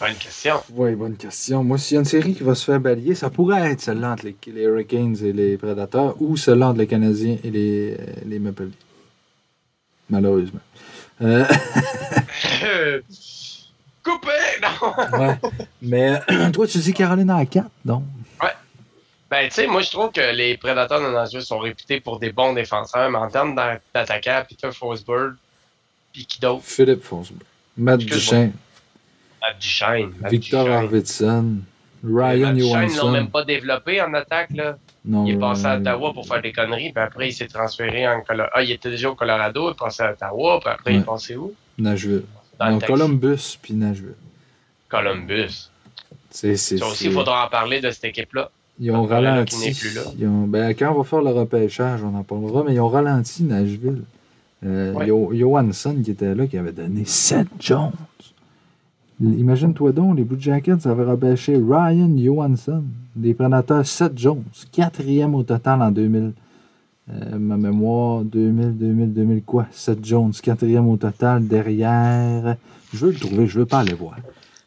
Bonne 0.00 0.14
question. 0.14 0.62
Oui, 0.70 0.94
bonne 0.94 1.16
question. 1.16 1.64
Moi, 1.64 1.76
s'il 1.78 1.94
y 1.94 1.98
a 1.98 2.00
une 2.00 2.04
série 2.06 2.34
qui 2.34 2.42
va 2.44 2.54
se 2.54 2.64
faire 2.64 2.78
balayer, 2.78 3.14
ça 3.16 3.30
pourrait 3.30 3.72
être 3.72 3.80
celle-là 3.80 4.12
entre 4.12 4.26
les, 4.26 4.36
les 4.46 4.62
Hurricanes 4.62 5.16
et 5.24 5.32
les 5.32 5.56
Predators 5.56 6.14
ou 6.20 6.36
celle-là 6.36 6.68
entre 6.68 6.78
les 6.78 6.86
Canadiens 6.86 7.36
et 7.42 7.50
les, 7.50 7.96
euh, 7.98 8.04
les 8.26 8.38
Maple 8.38 8.64
Leafs. 8.64 8.74
Malheureusement. 10.08 10.60
Euh, 11.20 11.44
Coupé! 14.04 14.28
Non! 14.62 15.18
ouais. 15.18 15.36
Mais 15.82 16.20
toi, 16.52 16.66
tu 16.66 16.78
dis 16.78 16.92
Caroline 16.94 17.30
à 17.30 17.44
4, 17.44 17.66
donc? 17.84 18.04
Ben, 19.30 19.46
tu 19.48 19.56
sais, 19.56 19.66
moi, 19.66 19.82
je 19.82 19.90
trouve 19.90 20.10
que 20.10 20.34
les 20.34 20.56
prédateurs 20.56 21.02
de 21.02 21.12
Nashville 21.14 21.42
sont 21.42 21.58
réputés 21.58 22.00
pour 22.00 22.18
des 22.18 22.32
bons 22.32 22.54
défenseurs, 22.54 23.10
mais 23.10 23.18
en 23.18 23.28
termes 23.28 23.54
d'a- 23.54 23.78
d'attaquants, 23.92 24.42
Peter 24.48 24.70
Forsberg, 24.72 25.34
puis 26.14 26.24
qui 26.24 26.40
d'autre? 26.40 26.62
Philippe 26.64 27.02
Forsberg. 27.02 27.42
Matt. 27.76 28.00
Duchesne. 28.00 28.52
Matt 30.20 30.30
Victor. 30.30 30.68
Arvidsson. 30.68 31.56
Ryan 32.04 32.52
Duchesne, 32.52 32.56
ils 32.56 32.62
l'ont 32.62 32.68
Johansson. 32.88 33.10
même 33.10 33.28
pas 33.28 33.44
développé 33.44 34.00
en 34.00 34.14
attaque, 34.14 34.50
là. 34.54 34.76
Non, 35.04 35.24
Il 35.26 35.34
est 35.34 35.38
passé 35.38 35.66
à 35.66 35.78
Ottawa 35.78 36.12
pour 36.12 36.26
faire 36.26 36.40
des 36.42 36.52
conneries, 36.52 36.92
puis 36.92 37.02
après, 37.02 37.28
il 37.28 37.32
s'est 37.32 37.46
transféré 37.48 38.06
en 38.06 38.20
Colorado. 38.20 38.52
Ah, 38.54 38.62
il 38.62 38.70
était 38.70 38.90
déjà 38.90 39.10
au 39.10 39.14
Colorado, 39.14 39.68
il 39.68 39.72
est 39.72 39.78
passé 39.78 40.02
à 40.04 40.12
Ottawa, 40.12 40.60
puis 40.60 40.70
après, 40.70 40.94
il 40.94 41.00
est 41.00 41.04
passé 41.04 41.36
où? 41.36 41.52
Nashville. 41.78 42.22
Dans 42.58 42.70
Non. 42.70 42.78
Columbus 42.80 43.58
puis 43.62 43.74
Nashville. 43.74 44.14
Columbus. 44.88 45.70
C'est, 46.30 46.52
aussi, 46.52 46.76
il 47.06 47.12
faudra 47.12 47.46
en 47.46 47.48
parler 47.48 47.80
de 47.80 47.90
cette 47.90 48.04
équipe-là. 48.04 48.50
Ils 48.80 48.90
ont 48.92 49.04
ralenti. 49.06 49.56
qui 49.56 49.66
n'est 49.68 49.74
plus 49.74 49.94
là. 49.94 50.02
Ils 50.18 50.26
ont- 50.28 50.46
ben, 50.46 50.68
quand 50.74 50.92
on 50.92 50.98
va 50.98 51.04
faire 51.04 51.22
le 51.22 51.30
repêchage, 51.30 52.00
on 52.04 52.14
en 52.16 52.22
parlera, 52.22 52.62
mais 52.64 52.74
ils 52.74 52.80
ont 52.80 52.88
ralenti 52.88 53.42
Nashville. 53.42 54.02
Euh, 54.64 54.92
Ouais. 54.92 55.06
Yo- 55.08 55.32
Johansson 55.34 55.96
qui 56.04 56.10
était 56.12 56.34
là, 56.34 56.46
qui 56.46 56.58
avait 56.58 56.72
donné 56.72 57.04
7 57.04 57.46
Jones. 57.60 57.92
Imagine-toi 59.20 59.90
donc, 59.92 60.16
les 60.16 60.22
Blue 60.22 60.40
Jackets 60.40 60.86
avaient 60.86 61.04
repêché 61.04 61.56
Ryan 61.56 62.16
Johansson, 62.16 62.84
les 63.20 63.34
Prédateurs 63.34 63.84
7 63.84 64.16
Jones, 64.16 64.44
quatrième 64.70 65.34
au 65.34 65.42
total 65.42 65.82
en 65.82 65.90
2000. 65.90 66.32
Euh, 67.10 67.38
ma 67.38 67.56
mémoire, 67.56 68.22
2000, 68.22 68.76
2000, 68.76 69.12
2000 69.14 69.42
quoi? 69.42 69.66
7 69.72 70.04
Jones, 70.04 70.32
quatrième 70.40 70.88
au 70.88 70.96
total 70.96 71.48
derrière. 71.48 72.56
Je 72.92 73.06
veux 73.06 73.12
le 73.12 73.18
trouver, 73.18 73.46
je 73.48 73.58
veux 73.58 73.66
pas 73.66 73.80
aller 73.80 73.94
voir. 73.94 74.16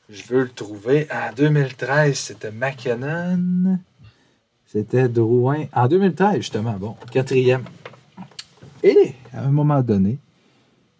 Je 0.10 0.24
veux 0.28 0.42
le 0.42 0.50
trouver. 0.50 1.08
En 1.12 1.34
2013, 1.34 2.18
c'était 2.18 2.52
McKinnon. 2.52 3.80
C'était 4.66 5.08
Drouin. 5.08 5.66
En 5.74 5.88
2013, 5.88 6.38
justement, 6.38 6.74
bon, 6.74 6.96
quatrième. 7.10 7.64
Et, 8.84 9.14
à 9.34 9.46
un 9.46 9.52
moment 9.52 9.82
donné, 9.82 10.18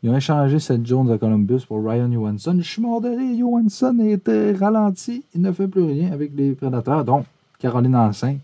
ils 0.04 0.10
ont 0.10 0.18
échangé 0.18 0.60
Seth 0.60 0.86
Jones 0.86 1.12
à 1.12 1.18
Columbus 1.18 1.62
pour 1.68 1.84
Ryan 1.84 2.12
Johansson. 2.12 2.56
Je 2.58 2.68
suis 2.68 2.82
mort 2.82 3.02
de 3.02 3.10
rire. 3.10 3.38
Johansson 3.38 3.98
a 4.00 4.08
été 4.08 4.54
ralenti. 4.54 5.24
Il 5.36 5.42
ne 5.42 5.52
fait 5.52 5.68
plus 5.68 5.84
rien 5.84 6.12
avec 6.12 6.32
les 6.36 6.54
Prédateurs. 6.54 7.06
Donc, 7.06 7.26
Caroline 7.60 7.96
en 7.96 8.12
5. 8.12 8.40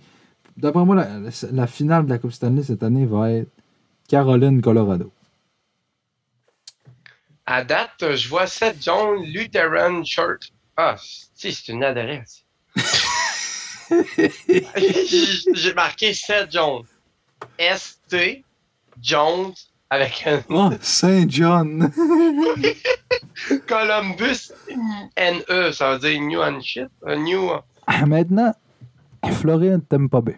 D'après 0.56 0.86
moi, 0.86 0.96
la, 0.96 1.08
la 1.52 1.68
finale 1.68 2.06
de 2.06 2.10
la 2.10 2.20
Coupe 2.20 2.32
Stanley 2.32 2.64
cette 2.64 2.84
année 2.84 3.06
va 3.06 3.32
être 3.32 3.50
Caroline-Colorado. 4.08 5.12
À 7.46 7.64
date, 7.64 8.16
je 8.16 8.28
vois 8.28 8.46
Seth 8.46 8.84
Jones, 8.84 9.24
Lutheran 9.24 10.04
Church. 10.04 10.52
Ah, 10.76 10.96
si, 11.00 11.54
c'est 11.54 11.72
une 11.72 11.84
adresse. 11.84 12.44
J'ai 13.90 14.32
j'ai 15.54 15.74
marqué 15.74 16.14
Seth 16.14 16.52
Jones. 16.52 16.84
S-T 17.58 18.44
Jones 19.02 19.54
avec 19.90 20.26
un 20.28 20.42
Oh, 20.50 20.70
Saint-John! 20.82 21.92
Columbus 23.68 24.52
N-E, 25.16 25.72
ça 25.72 25.94
veut 25.94 26.00
dire 26.00 26.22
New 26.22 26.42
and 26.42 26.62
shit. 26.62 26.88
euh, 27.06 27.16
New. 27.16 27.50
Maintenant, 28.06 28.54
Floride 29.34 29.88
Tampa 29.88 30.22
Bay. 30.22 30.36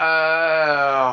Euh, 0.00 1.12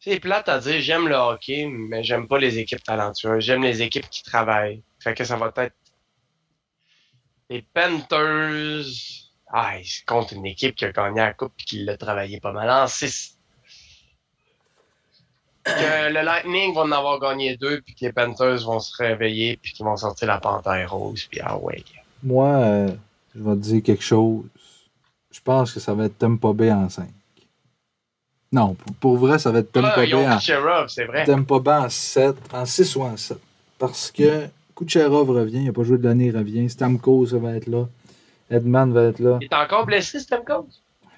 c'est 0.00 0.20
plate 0.20 0.48
à 0.48 0.58
dire, 0.58 0.80
j'aime 0.80 1.08
le 1.08 1.14
hockey, 1.14 1.66
mais 1.70 2.02
j'aime 2.02 2.26
pas 2.28 2.38
les 2.38 2.58
équipes 2.58 2.82
talentueuses. 2.82 3.44
J'aime 3.44 3.62
les 3.62 3.80
équipes 3.80 4.08
qui 4.10 4.22
travaillent. 4.22 4.82
Fait 4.98 5.14
que 5.14 5.24
ça 5.24 5.36
va 5.36 5.52
être 5.56 5.74
les 7.48 7.62
Panthers. 7.72 8.84
Ah, 9.54 9.78
ils 9.78 10.04
contre 10.06 10.34
une 10.34 10.46
équipe 10.46 10.74
qui 10.74 10.84
a 10.86 10.92
gagné 10.92 11.20
la 11.20 11.34
coupe 11.34 11.52
et 11.60 11.64
qui 11.64 11.84
l'a 11.84 11.96
travaillé 11.96 12.40
pas 12.40 12.52
mal 12.52 12.68
en 12.70 12.86
6. 12.86 13.38
Que 15.64 16.12
le 16.12 16.22
Lightning 16.22 16.74
va 16.74 16.82
en 16.82 16.92
avoir 16.92 17.20
gagné 17.20 17.56
deux, 17.56 17.80
puis 17.82 17.94
que 17.94 18.04
les 18.06 18.12
Panthers 18.12 18.64
vont 18.64 18.80
se 18.80 18.96
réveiller, 18.96 19.58
puis 19.62 19.72
qu'ils 19.72 19.86
vont 19.86 19.96
sortir 19.96 20.26
la 20.28 20.38
panthère 20.38 20.90
rose, 20.92 21.28
puis 21.30 21.40
ah 21.40 21.56
ouais. 21.56 21.84
Moi, 22.22 22.48
euh, 22.48 22.88
je 23.34 23.42
vais 23.42 23.54
te 23.54 23.60
dire 23.60 23.82
quelque 23.82 24.02
chose. 24.02 24.44
Je 25.30 25.40
pense 25.40 25.72
que 25.72 25.80
ça 25.80 25.94
va 25.94 26.06
être 26.06 26.18
Tampa 26.18 26.52
Bay 26.52 26.72
en 26.72 26.88
5. 26.88 27.08
Non, 28.50 28.74
pour, 28.74 28.94
pour 28.96 29.16
vrai, 29.16 29.38
ça 29.38 29.50
va 29.50 29.60
être 29.60 29.72
Tampa 29.72 29.94
Ah, 29.96 30.00
Bay 30.00 30.14
en, 30.14 30.36
Kucherov, 30.36 30.88
c'est 30.88 31.04
vrai. 31.04 31.24
Tampa 31.24 31.58
Bay 31.58 31.72
en 31.72 31.88
7, 31.88 32.36
en 32.52 32.66
6 32.66 32.96
ou 32.96 33.02
en 33.02 33.16
7. 33.16 33.38
Parce 33.78 34.10
que 34.10 34.48
Kucherov 34.76 35.30
revient, 35.30 35.58
il 35.58 35.66
n'a 35.66 35.72
pas 35.72 35.84
joué 35.84 35.98
de 35.98 36.04
l'année, 36.04 36.26
il 36.26 36.36
revient. 36.36 36.68
Stamkos 36.68 37.26
ça 37.26 37.38
va 37.38 37.54
être 37.54 37.66
là. 37.66 37.88
Edman 38.50 38.92
va 38.92 39.04
être 39.04 39.20
là. 39.20 39.38
Il 39.40 39.46
est 39.46 39.54
encore 39.54 39.86
blessé, 39.86 40.20
Stamkos? 40.20 40.66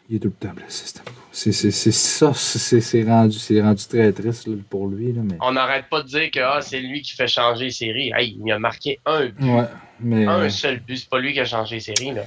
Il 0.08 0.16
est 0.16 0.18
tout 0.18 0.28
le 0.38 0.48
temps 0.48 0.54
blessé. 0.54 1.00
C'est 1.32 1.52
c'est- 1.52 1.70
c'est 1.70 1.92
ça, 1.92 2.32
c'est 2.34 2.80
c'est 2.80 3.02
rendu, 3.04 3.38
c'est 3.38 3.60
rendu 3.60 3.82
très 3.88 4.12
triste 4.12 4.46
là, 4.46 4.54
pour 4.68 4.86
lui. 4.86 5.12
Là, 5.12 5.22
mais... 5.24 5.36
On 5.40 5.52
n'arrête 5.52 5.86
pas 5.90 6.02
de 6.02 6.08
dire 6.08 6.30
que 6.30 6.40
ah, 6.40 6.60
c'est 6.60 6.78
lui 6.80 7.00
qui 7.02 7.12
fait 7.14 7.26
changer 7.26 7.64
les 7.64 7.70
séries. 7.70 8.12
Hey, 8.14 8.38
il 8.44 8.52
a 8.52 8.58
marqué 8.58 9.00
un 9.06 9.26
but. 9.26 9.34
Ouais, 9.44 9.64
mais 10.00 10.26
Un 10.26 10.40
euh, 10.40 10.48
seul 10.50 10.80
but. 10.80 10.98
C'est 10.98 11.08
pas 11.08 11.18
lui 11.18 11.32
qui 11.32 11.40
a 11.40 11.44
changé 11.46 11.76
les 11.76 11.80
séries. 11.80 12.12
Là. 12.12 12.22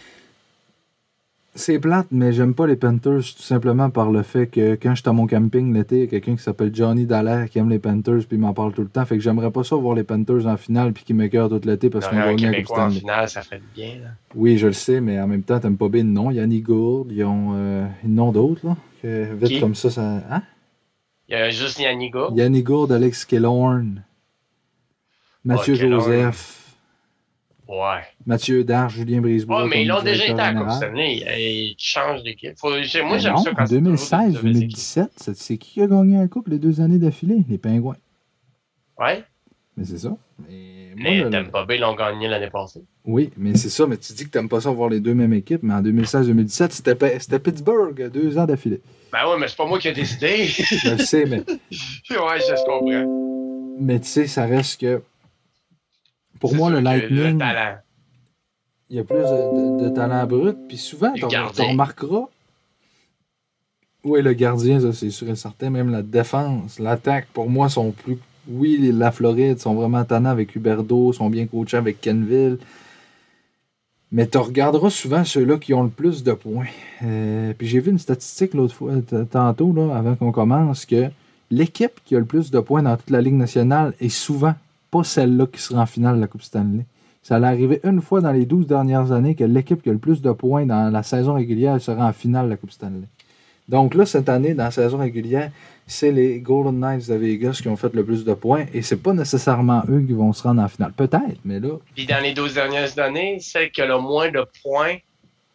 C'est 1.57 1.79
plate, 1.79 2.05
mais 2.11 2.33
j'aime 2.33 2.53
pas 2.53 2.67
les 2.67 2.75
Panthers 2.75 3.33
tout 3.35 3.41
simplement 3.41 3.89
par 3.89 4.11
le 4.11 4.21
fait 4.21 4.45
que 4.45 4.75
quand 4.75 4.93
j'étais 4.93 5.09
à 5.09 5.13
mon 5.13 5.25
camping 5.25 5.73
l'été, 5.73 5.95
il 5.95 6.01
y 6.01 6.03
a 6.03 6.07
quelqu'un 6.07 6.35
qui 6.35 6.43
s'appelle 6.43 6.69
Johnny 6.73 7.07
Dallaire 7.07 7.49
qui 7.49 7.57
aime 7.57 7.69
les 7.69 7.79
Panthers 7.79 8.27
puis 8.27 8.37
il 8.37 8.39
m'en 8.39 8.53
parle 8.53 8.73
tout 8.73 8.83
le 8.83 8.89
temps. 8.89 9.03
Fait 9.05 9.17
que 9.17 9.23
j'aimerais 9.23 9.49
pas 9.49 9.63
ça 9.63 9.75
voir 9.75 9.95
les 9.95 10.03
Panthers 10.03 10.45
en 10.45 10.55
finale 10.55 10.93
puis 10.93 11.03
qu'ils 11.03 11.15
m'écœurent 11.15 11.49
tout 11.49 11.59
l'été 11.65 11.89
parce 11.89 12.07
qu'on 12.07 12.15
va 12.15 12.35
gagner 12.35 12.57
la 12.57 12.63
Coupe 12.63 12.77
en 12.77 12.91
finale, 12.91 13.27
ça 13.27 13.41
ferait 13.41 13.61
bien. 13.73 13.95
Là. 14.03 14.09
Oui, 14.35 14.59
je 14.59 14.67
le 14.67 14.73
sais, 14.73 15.01
mais 15.01 15.19
en 15.19 15.27
même 15.27 15.41
temps, 15.41 15.59
t'aimes 15.59 15.77
pas 15.77 15.89
bien 15.89 16.03
le 16.03 16.09
nom. 16.09 16.29
Yannick 16.29 16.63
Gourde, 16.65 17.11
ils 17.11 17.23
ont 17.23 17.53
euh, 17.55 17.87
nom 18.03 18.31
d'autre, 18.31 18.61
là. 18.63 18.77
Que 19.01 19.33
vite 19.33 19.49
Qui? 19.49 19.59
comme 19.59 19.73
ça, 19.75 19.89
ça. 19.89 20.21
Hein? 20.29 20.43
Il 21.27 21.33
y 21.33 21.35
a 21.35 21.49
juste 21.49 21.79
Yannigo. 21.79 22.33
Yannick 22.35 22.65
Gourde, 22.65 22.91
Alex 22.91 23.25
Killorn, 23.25 24.03
Mathieu. 25.43 25.73
Joseph, 25.73 26.56
Ouais. 27.67 28.01
Mathieu 28.25 28.63
Darche, 28.63 28.93
Julien 28.95 29.19
Brisebois. 29.21 29.63
Ouais, 29.63 29.69
mais 29.69 29.81
ils 29.83 29.87
l'ont 29.87 30.01
déjà 30.01 30.25
été 30.25 30.39
à 30.39 30.53
Coupe. 30.53 30.71
Stanley. 30.71 31.15
Ils 31.37 31.75
changent 31.77 32.23
d'équipe. 32.23 32.53
Moi, 32.63 32.77
Mais 32.77 32.83
j'aime 32.85 33.09
ça 33.09 33.17
quand 33.19 33.27
en 33.27 33.37
c'est 33.37 33.45
toujours 33.53 33.65
des 33.67 33.75
2016, 33.81 34.19
nouvelles 34.35 34.35
équipes. 34.37 34.53
2017, 34.53 35.09
c'est 35.35 35.57
qui 35.57 35.71
qui 35.73 35.81
a 35.81 35.87
gagné 35.87 36.17
la 36.17 36.27
Coupe 36.27 36.47
les 36.47 36.59
deux 36.59 36.79
années 36.79 36.97
d'affilée? 36.99 37.39
Les 37.49 37.57
Pingouins. 37.57 37.97
Ouais. 38.99 39.23
Mais 39.75 39.83
c'est 39.85 39.97
ça. 39.97 40.15
Mais 40.47 40.93
moi, 40.95 41.03
Mais 41.03 41.21
le- 41.23 41.29
Tampa 41.29 41.65
Bay 41.65 41.77
l'ont 41.77 41.93
gagné 41.95 42.27
l'année 42.27 42.49
passée. 42.49 42.83
Oui, 43.05 43.31
mais 43.37 43.55
c'est 43.55 43.69
ça. 43.69 43.85
Mais 43.85 43.97
tu 43.97 44.13
dis 44.13 44.23
que 44.25 44.29
t'aimes 44.29 44.49
pas 44.49 44.61
ça 44.61 44.71
voir 44.71 44.89
les 44.89 44.99
deux 44.99 45.13
mêmes 45.13 45.33
équipes, 45.33 45.61
mais 45.63 45.73
en 45.73 45.81
2016-2017, 45.81 46.71
c'était 46.71 47.39
Pittsburgh, 47.39 48.09
deux 48.11 48.37
ans 48.37 48.45
d'affilée. 48.45 48.81
Ben 49.11 49.19
ouais, 49.29 49.37
mais 49.39 49.47
c'est 49.47 49.55
pas 49.57 49.65
moi 49.65 49.77
qui 49.79 49.87
ai 49.89 49.93
décidé. 49.93 50.45
Je 50.47 50.91
le 50.91 50.97
sais, 50.97 51.25
mais, 51.25 51.37
ouais, 51.49 52.39
je 52.39 52.55
je 52.55 52.65
comprends. 52.65 53.77
mais 53.79 53.99
tu 53.99 54.07
sais, 54.07 54.25
ça 54.27 54.45
reste 54.45 54.81
que. 54.81 55.01
Pour 56.39 56.55
moi, 56.55 56.69
le 56.69 56.79
Lightning. 56.79 57.33
Le 57.33 57.37
talent. 57.37 57.77
il 58.89 58.97
y 58.97 58.99
a 58.99 59.03
plus 59.03 59.17
de, 59.17 59.21
de- 59.83 59.83
de 59.89 59.89
talent 59.95 60.25
brut. 60.25 60.57
Puis 60.67 60.77
souvent, 60.77 61.13
tu 61.13 61.25
remarqueras. 61.25 62.25
Oui, 64.03 64.21
le 64.21 64.33
gardien, 64.33 64.79
ça, 64.79 64.93
c'est 64.93 65.09
sûr 65.09 65.29
et 65.29 65.35
certain. 65.35 65.69
Même 65.69 65.89
la 65.91 66.01
défense, 66.01 66.79
l'attaque, 66.79 67.27
pour 67.33 67.49
moi, 67.49 67.67
sont 67.69 67.91
plus. 67.91 68.17
Oui, 68.49 68.77
la 68.93 69.11
Floride 69.11 69.59
sont 69.59 69.73
vraiment 69.75 70.05
tannants 70.05 70.29
avec 70.29 70.55
Huberdo, 70.55 71.11
sont 71.11 71.29
bien 71.29 71.47
coachés 71.47 71.75
avec 71.77 71.99
Kenville. 71.99 72.57
Mais 74.09 74.25
tu 74.25 74.37
regarderas 74.37 74.89
souvent 74.89 75.25
ceux-là 75.25 75.57
qui 75.57 75.73
ont 75.73 75.83
le 75.83 75.89
plus 75.89 76.23
de 76.23 76.31
points. 76.31 76.67
Euh, 77.03 77.51
puis 77.57 77.67
j'ai 77.67 77.81
vu 77.81 77.91
une 77.91 77.99
statistique 77.99 78.53
l'autre 78.53 78.73
fois, 78.73 78.93
tantôt, 79.29 79.73
là, 79.73 79.93
avant 79.97 80.15
qu'on 80.15 80.31
commence, 80.31 80.85
que 80.85 81.09
l'équipe 81.51 81.99
qui 82.05 82.15
a 82.15 82.19
le 82.19 82.25
plus 82.25 82.49
de 82.49 82.59
points 82.61 82.83
dans 82.83 82.95
toute 82.95 83.09
la 83.09 83.19
Ligue 83.21 83.33
nationale 83.33 83.93
est 83.99 84.07
souvent 84.07 84.53
pas 84.91 85.03
celle-là 85.03 85.45
qui 85.47 85.61
sera 85.61 85.81
en 85.81 85.85
finale 85.85 86.15
de 86.15 86.21
la 86.21 86.27
Coupe 86.27 86.41
Stanley. 86.43 86.85
Ça 87.23 87.35
allait 87.35 87.47
arriver 87.47 87.79
une 87.83 88.01
fois 88.01 88.21
dans 88.21 88.31
les 88.31 88.45
12 88.45 88.67
dernières 88.67 89.11
années 89.11 89.35
que 89.35 89.43
l'équipe 89.43 89.81
qui 89.81 89.89
a 89.89 89.91
le 89.93 89.97
plus 89.99 90.21
de 90.21 90.31
points 90.31 90.65
dans 90.65 90.89
la 90.91 91.03
saison 91.03 91.33
régulière 91.33 91.79
sera 91.81 92.07
en 92.07 92.13
finale 92.13 92.45
de 92.45 92.51
la 92.51 92.57
Coupe 92.57 92.71
Stanley. 92.71 93.07
Donc 93.67 93.95
là, 93.95 94.05
cette 94.05 94.29
année, 94.29 94.53
dans 94.53 94.63
la 94.63 94.71
saison 94.71 94.97
régulière, 94.99 95.51
c'est 95.85 96.11
les 96.11 96.39
Golden 96.39 96.79
Knights 96.79 97.09
de 97.09 97.15
Vegas 97.15 97.59
qui 97.61 97.67
ont 97.67 97.75
fait 97.75 97.93
le 97.93 98.05
plus 98.05 98.23
de 98.23 98.33
points 98.33 98.65
et 98.73 98.81
c'est 98.81 98.95
pas 98.97 99.11
nécessairement 99.13 99.83
eux 99.89 99.99
qui 100.07 100.13
vont 100.13 100.31
se 100.31 100.43
rendre 100.43 100.61
en 100.61 100.67
finale. 100.69 100.93
Peut-être, 100.93 101.39
mais 101.43 101.59
là, 101.59 101.71
Puis 101.93 102.05
dans 102.05 102.23
les 102.23 102.33
12 102.33 102.53
dernières 102.53 102.97
années, 102.99 103.39
celle 103.41 103.71
qui 103.71 103.81
a 103.81 103.85
le 103.87 103.97
moins 103.99 104.31
de 104.31 104.45
points, 104.63 104.95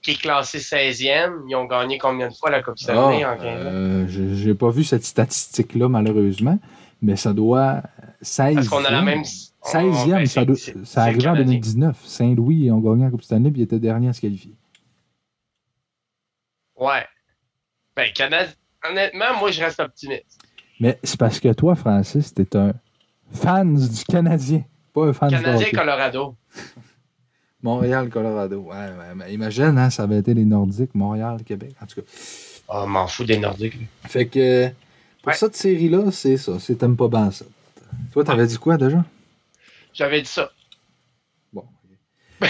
qui 0.03 0.11
est 0.11 0.21
classée 0.21 0.59
16e, 0.59 1.31
ils 1.49 1.55
ont 1.57 1.65
gagné 1.65 1.97
combien 1.97 2.29
de 2.29 2.35
fois 2.35 2.51
la 2.51 2.63
Coupe 2.63 2.79
Stanley 2.79 3.23
Ah, 3.25 3.33
en 3.33 3.37
15 3.37 3.45
ans? 3.47 3.49
euh, 3.71 4.05
j'ai 4.09 4.55
pas 4.55 4.71
vu 4.71 4.85
cette 4.85 5.05
statistique-là, 5.05 5.89
malheureusement, 5.89 6.59
mais 7.01 7.17
ça 7.17 7.33
doit 7.33 7.83
16 8.23 8.55
Parce 8.55 8.69
qu'on 8.69 8.85
a 8.85 8.91
la 8.91 9.03
même. 9.03 9.23
16e, 9.23 10.11
ben, 10.11 10.27
ça, 10.27 10.45
doit- 10.45 10.57
arrivait 10.97 11.21
en 11.29 11.35
Canadien. 11.35 11.45
2019. 11.45 12.05
Saint-Louis 12.07 12.71
ont 12.71 12.79
gagné 12.81 13.05
la 13.05 13.11
Coupe 13.11 13.23
Stanley 13.23 13.51
puis 13.51 13.61
ils 13.61 13.65
étaient 13.65 13.79
derniers 13.79 14.09
à 14.09 14.13
se 14.13 14.21
qualifier. 14.21 14.55
Ouais. 16.77 17.05
Ben. 17.97 18.09
Honnêtement, 18.89 19.37
moi, 19.39 19.51
je 19.51 19.63
reste 19.63 19.79
optimiste. 19.81 20.39
Mais 20.81 20.99
c'est 21.05 21.19
parce 21.19 21.39
que 21.39 21.53
toi, 21.53 21.75
Francis, 21.77 22.35
t'es 22.35 22.57
un 22.57 22.73
fan 23.33 23.75
du 23.77 24.05
Canadien, 24.05 24.65
pas 24.93 25.07
un 25.07 25.13
fan 25.13 25.29
du 25.29 25.37
Canadien. 25.37 25.69
Colorado. 25.73 26.35
Montréal, 27.63 28.09
Colorado. 28.09 28.59
Ouais, 28.63 28.75
ouais, 28.75 29.33
imagine, 29.33 29.79
hein, 29.79 29.91
ça 29.91 30.03
avait 30.03 30.19
été 30.19 30.35
les 30.35 30.45
Nordiques, 30.45 30.95
Montréal, 30.97 31.45
Québec. 31.45 31.77
En 31.81 31.87
tout 31.87 32.01
cas. 32.01 32.07
Oh, 32.69 32.87
m'en 32.87 33.07
fous 33.07 33.23
des 33.25 33.39
Nordiques. 33.39 33.79
Fait 34.09 34.27
que 34.27 34.69
pour 35.23 35.29
Ouais. 35.29 35.35
cette 35.35 35.55
série-là, 35.55 36.11
c'est 36.11 36.37
ça. 36.37 36.59
C'est 36.59 36.75
t'aimes 36.75 36.97
pas 36.97 37.07
bien 37.07 37.31
ça. 37.31 37.45
Toi, 38.13 38.25
t'avais 38.25 38.47
dit 38.47 38.59
quoi 38.59 38.77
déjà? 38.77 39.05
J'avais 39.95 40.21
dit 40.23 40.29
ça. 40.29 40.51
Bon. 41.53 41.65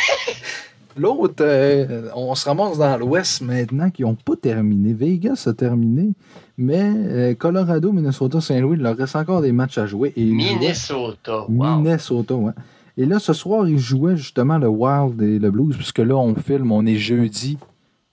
L'autre, 0.96 1.36
euh, 1.40 2.10
on 2.14 2.34
se 2.34 2.46
ramasse 2.46 2.76
dans 2.76 2.96
l'Ouest 2.98 3.40
maintenant 3.40 3.88
qui 3.90 4.02
n'ont 4.02 4.14
pas 4.14 4.36
terminé. 4.36 4.92
Vegas 4.92 5.44
a 5.46 5.54
terminé, 5.54 6.10
mais 6.58 6.82
euh, 6.82 7.34
Colorado, 7.34 7.92
Minnesota, 7.92 8.40
Saint-Louis, 8.42 8.76
il 8.76 8.82
leur 8.82 8.96
reste 8.96 9.16
encore 9.16 9.40
des 9.40 9.52
matchs 9.52 9.78
à 9.78 9.86
jouer. 9.86 10.12
Et 10.16 10.24
Minnesota. 10.24 11.46
Wow. 11.48 11.78
Minnesota, 11.78 12.34
ouais. 12.34 12.52
Et 12.98 13.06
là, 13.06 13.18
ce 13.18 13.32
soir, 13.32 13.66
ils 13.66 13.78
jouaient 13.78 14.18
justement 14.18 14.58
le 14.58 14.68
Wild 14.68 15.22
et 15.22 15.38
le 15.38 15.50
Blues, 15.50 15.74
puisque 15.76 16.00
là, 16.00 16.14
on 16.14 16.34
filme, 16.34 16.72
on 16.72 16.84
est 16.84 16.96
jeudi, 16.98 17.56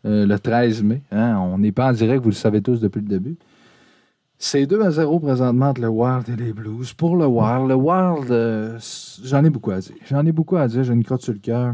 euh, 0.06 0.26
le 0.26 0.40
13 0.40 0.82
mai. 0.84 1.02
hein. 1.12 1.38
On 1.38 1.58
n'est 1.58 1.74
pas 1.74 1.90
en 1.90 1.92
direct, 1.92 2.24
vous 2.24 2.30
le 2.30 2.36
savez 2.36 2.62
tous 2.62 2.80
depuis 2.80 3.02
le 3.02 3.08
début. 3.08 3.36
C'est 4.42 4.66
2 4.66 4.82
à 4.82 4.90
0 4.90 5.20
présentement 5.20 5.68
entre 5.68 5.82
le 5.82 5.90
Wild 5.90 6.30
et 6.30 6.36
les 6.38 6.54
Blues. 6.54 6.94
Pour 6.94 7.18
le 7.18 7.26
Wild, 7.26 7.68
le 7.68 7.76
Wild, 7.76 8.32
euh, 8.32 8.80
j'en 9.22 9.44
ai 9.44 9.50
beaucoup 9.50 9.72
à 9.72 9.80
dire. 9.80 9.96
J'en 10.06 10.26
ai 10.26 10.32
beaucoup 10.32 10.56
à 10.56 10.66
dire, 10.66 10.82
j'ai 10.86 10.94
une 10.94 11.04
crotte 11.04 11.22
sur 11.22 11.34
le 11.34 11.40
cœur. 11.40 11.74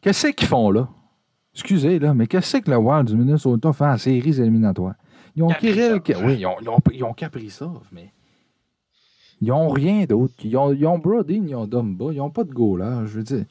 Qu'est-ce 0.00 0.28
qu'ils 0.28 0.48
font 0.48 0.70
là? 0.70 0.88
Excusez, 1.52 1.98
là, 1.98 2.14
mais 2.14 2.26
qu'est-ce 2.26 2.56
que 2.56 2.70
le 2.70 2.78
Wild 2.78 3.08
du 3.08 3.14
Minnesota 3.14 3.74
fait 3.74 3.84
en 3.84 3.98
séries 3.98 4.40
éliminatoires? 4.40 4.94
Ils 5.36 5.42
ont 5.42 5.48
Kaprizov. 5.48 6.00
Kirill. 6.00 6.24
Oui, 6.24 6.36
ils 6.38 6.46
ont, 6.46 6.56
ils 6.62 6.68
ont, 6.70 6.78
ils 6.94 7.04
ont 7.04 7.12
Kaprizov, 7.12 7.82
mais. 7.92 8.10
Ils 9.42 9.52
ont 9.52 9.68
rien 9.68 10.04
d'autre. 10.04 10.32
Ils 10.42 10.56
ont, 10.56 10.72
ils 10.72 10.86
ont 10.86 10.98
Brodin, 10.98 11.44
ils 11.46 11.54
ont 11.54 11.66
Dumba, 11.66 12.06
ils 12.10 12.18
n'ont 12.18 12.30
pas 12.30 12.44
de 12.44 12.52
goaler. 12.52 13.02
Je 13.04 13.18
veux 13.18 13.22
dire. 13.22 13.44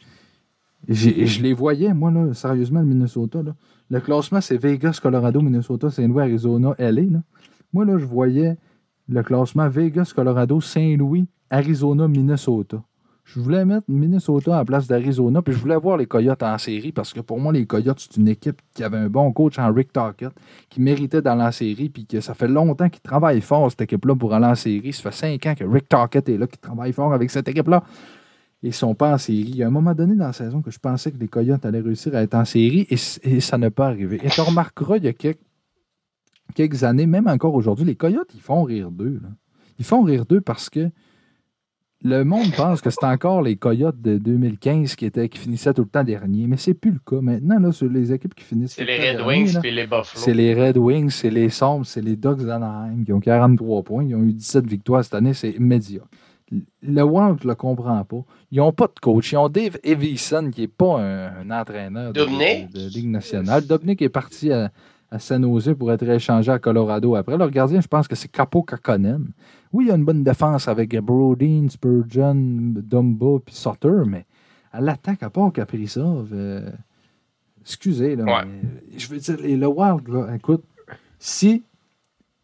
Je 0.88 1.41
les 1.43 1.53
voyais, 1.53 1.93
moi, 1.93 2.10
là, 2.10 2.34
sérieusement, 2.34 2.80
le 2.80 2.88
Minnesota. 2.88 3.43
Là. 3.43 3.53
Le 3.91 3.99
classement, 3.99 4.41
c'est 4.41 4.57
Vegas, 4.57 4.99
Colorado, 4.99 5.41
Minnesota, 5.41 5.91
Saint-Louis, 5.91 6.24
Arizona, 6.24 6.74
LA. 6.80 7.01
Là. 7.01 7.20
Moi, 7.74 7.86
là, 7.86 7.97
je 7.97 8.05
voyais 8.05 8.57
le 9.07 9.24
classement 9.24 9.70
Vegas, 9.70 10.11
Colorado, 10.15 10.61
Saint-Louis, 10.61 11.28
Arizona, 11.49 12.07
Minnesota. 12.07 12.82
Je 13.26 13.39
voulais 13.39 13.63
mettre 13.63 13.84
Minnesota 13.88 14.55
à 14.55 14.57
la 14.59 14.65
place 14.65 14.88
d'Arizona, 14.88 15.43
puis 15.43 15.53
je 15.53 15.59
voulais 15.59 15.76
voir 15.76 15.97
les 15.97 16.07
Coyotes 16.07 16.41
en 16.41 16.57
série, 16.57 16.91
parce 16.91 17.13
que 17.13 17.20
pour 17.20 17.39
moi, 17.39 17.53
les 17.53 17.67
Coyotes, 17.67 17.99
c'est 17.99 18.17
une 18.17 18.28
équipe 18.28 18.59
qui 18.74 18.84
avait 18.84 18.97
un 18.97 19.07
bon 19.07 19.32
coach 19.32 19.59
en 19.59 19.72
Rick 19.72 19.93
Tockett, 19.93 20.32
qui 20.67 20.82
méritait 20.82 21.22
d'aller 21.22 21.43
en 21.43 21.51
série, 21.51 21.89
puis 21.89 22.07
que 22.07 22.22
ça 22.22 22.34
fait 22.34 22.47
longtemps 22.47 22.89
qu'il 22.89 23.01
travaille 23.01 23.41
fort, 23.41 23.70
cette 23.70 23.82
équipe-là, 23.82 24.15
pour 24.15 24.34
aller 24.34 24.47
en 24.47 24.55
série. 24.55 24.93
Ça 24.93 25.11
fait 25.11 25.15
cinq 25.15 25.45
ans 25.45 25.53
que 25.53 25.63
Rick 25.63 25.88
Tockett 25.88 26.28
est 26.28 26.38
là, 26.39 26.47
qui 26.47 26.57
travaille 26.57 26.91
fort 26.91 27.13
avec 27.13 27.30
cette 27.30 27.47
équipe-là. 27.47 27.84
Ils 28.63 28.74
sont 28.74 28.95
pas 28.95 29.13
en 29.13 29.17
série. 29.20 29.49
Il 29.49 29.57
y 29.57 29.63
a 29.63 29.67
un 29.67 29.72
moment 29.72 29.93
donné 29.93 30.15
dans 30.15 30.26
la 30.26 30.34
saison 30.34 30.63
que 30.63 30.72
je 30.72 30.80
pensais 30.80 31.11
que 31.11 31.17
les 31.20 31.28
Coyotes 31.28 31.63
allaient 31.63 31.82
réussir 31.82 32.15
à 32.15 32.24
être 32.24 32.34
en 32.34 32.45
série, 32.45 32.88
et, 32.89 32.97
et 33.22 33.39
ça 33.41 33.59
n'a 33.59 33.70
pas 33.70 33.88
arrivé. 33.89 34.20
Et 34.24 34.30
tu 34.30 34.41
remarqueras, 34.41 34.97
il 34.97 35.03
y 35.03 35.07
a 35.07 35.13
quelques, 35.13 35.38
quelques 36.56 36.84
années, 36.84 37.06
même 37.06 37.28
encore 37.28 37.54
aujourd'hui, 37.56 37.86
les 37.86 37.95
Coyotes, 37.95 38.30
ils 38.34 38.41
font 38.41 38.64
rire 38.64 38.91
d'eux. 38.91 39.20
là. 39.22 39.30
Ils 39.78 39.86
font 39.86 40.04
rire 40.04 40.26
d'eux 40.26 40.41
parce 40.41 40.70
que 40.70 40.89
le 42.02 42.24
monde 42.24 42.52
pense 42.56 42.80
que 42.82 42.89
c'est 42.89 43.04
encore 43.04 43.41
les 43.41 43.58
Coyotes 43.58 44.02
de 44.02 44.18
2015 44.18 44.95
qui, 44.95 45.06
étaient, 45.06 45.28
qui 45.28 45.38
finissaient 45.38 45.74
tout 45.74 45.82
le 45.84 45.89
temps 45.89 46.04
dernier, 46.04 46.47
mais 46.47 46.56
c'est 46.56 46.74
plus 46.74 46.91
le 46.91 47.00
cas. 47.06 47.20
Maintenant, 47.22 47.60
là, 47.60 47.72
sur 47.74 47.89
les 47.89 48.14
équipes 48.14 48.34
qui 48.36 48.43
finissent 48.45 48.74
C'est 48.76 48.84
tout 48.84 48.88
les 48.88 49.10
Red 49.10 49.18
dernier, 49.18 49.28
Wings 49.43 49.58
et 49.66 49.72
les 49.72 49.84
Buffalo. 49.84 50.04
c'est 50.16 50.34
les 50.34 50.54
Red 50.54 50.78
Wings, 50.78 51.10
c'est 51.10 51.30
les 51.30 51.50
Sombres, 51.50 51.86
c'est 51.86 52.02
les 52.02 52.16
Ducks 52.16 52.45
d'Anaheim 52.45 53.04
qui 53.06 53.12
ont 53.12 53.20
43 53.20 53.84
points. 53.84 54.04
Ils 54.06 54.16
ont 54.16 54.24
eu 54.24 54.32
17 54.32 54.66
victoires 54.66 55.04
cette 55.04 55.14
année, 55.16 55.34
c'est 55.34 55.60
médiocre. 55.60 56.08
Le 56.82 57.04
Wild, 57.04 57.39
je 57.43 57.47
le 57.47 57.54
comprends 57.56 58.04
pas. 58.06 58.24
Ils 58.50 58.58
n'ont 58.58 58.72
pas 58.72 58.88
de 58.88 59.00
coach. 59.00 59.34
Ils 59.34 59.38
ont 59.38 59.50
Dave 59.50 59.78
Evison, 59.84 60.50
qui 60.52 60.62
n'est 60.62 60.68
pas 60.68 61.00
un, 61.02 61.28
un 61.52 61.62
entraîneur 61.62 62.12
de, 62.14 62.22
de- 62.22 62.80
de 62.80 62.89
Ligue 62.93 63.10
nationale. 63.10 63.68
Dubnik 63.68 64.02
est 64.02 64.10
parti 64.10 64.52
à, 64.52 64.72
à 65.12 65.20
San 65.20 65.43
Jose 65.43 65.74
pour 65.78 65.91
être 65.91 66.07
échangé 66.07 66.51
à 66.51 66.60
Colorado 66.60 67.16
après. 67.16 67.38
Leur 67.38 67.49
gardien, 67.49 67.82
je 67.82 67.88
pense 67.88 68.07
que 68.07 68.16
c'est 68.16 68.28
Capo 68.28 68.62
Kakonen. 68.64 69.26
Oui, 69.74 69.86
il 69.86 69.88
y 69.88 69.91
a 69.91 69.95
une 69.95 70.05
bonne 70.05 70.24
défense 70.24 70.68
avec 70.68 70.95
Brodin, 70.99 71.68
Spurgeon, 71.70 72.36
Dumba 72.36 73.39
puis 73.45 73.55
Sutter, 73.55 74.03
mais 74.05 74.26
à 74.72 74.82
l'attaque, 74.82 75.24
à 75.24 75.30
part 75.30 75.51
Kaprizov, 75.51 76.30
euh, 76.34 76.70
excusez, 77.62 78.16
là, 78.16 78.24
Ouais. 78.26 78.45
mais 78.45 78.97
je 78.99 79.07
veux 79.07 79.18
dire, 79.18 79.38
les- 79.41 79.57
le 79.57 79.68
Wild, 79.68 80.07
là, 80.07 80.36
écoute, 80.36 80.64
si, 81.18 81.64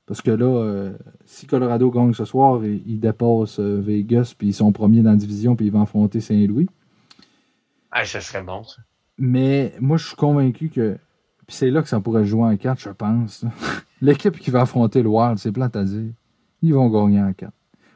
parce 0.08 0.22
que 0.22 0.32
là, 0.32 0.46
euh, 0.46 0.94
si 1.26 1.46
Colorado 1.48 1.90
gagne 1.92 2.14
ce 2.14 2.26
soir, 2.26 2.64
ils, 2.66 2.82
ils 2.88 3.00
dépassent 3.00 3.60
euh, 3.60 3.80
Vegas, 3.80 4.34
puis 4.38 4.48
ils 4.50 4.54
sont 4.54 4.72
premiers 4.72 5.02
dans 5.02 5.12
la 5.12 5.18
division, 5.18 5.56
puis 5.56 5.68
ils 5.68 5.72
vont 5.72 5.82
affronter 5.82 6.20
Saint-Louis. 6.20 6.68
Ah, 7.92 8.06
ça 8.06 8.22
serait 8.22 8.44
bon, 8.44 8.64
ça. 8.64 8.82
Mais 9.18 9.74
moi, 9.80 9.98
je 9.98 10.08
suis 10.08 10.16
convaincu 10.16 10.70
que. 10.70 10.98
Puis 11.48 11.56
c'est 11.58 11.70
là 11.70 11.82
que 11.82 11.90
ça 11.90 12.00
pourrait 12.00 12.26
jouer 12.26 12.44
en 12.44 12.58
4, 12.58 12.80
je 12.80 12.90
pense. 12.90 13.46
L'équipe 14.02 14.38
qui 14.40 14.52
va 14.52 14.62
affronter 14.62 15.04
le 15.04 15.10
Wild, 15.10 15.38
c'est 15.38 15.52
plate 15.52 15.76
à 15.76 15.84
dire. 15.84 16.12
Ils 16.62 16.74
vont 16.74 16.90
gagner 16.90 17.22
en 17.22 17.34
4. 17.34 17.52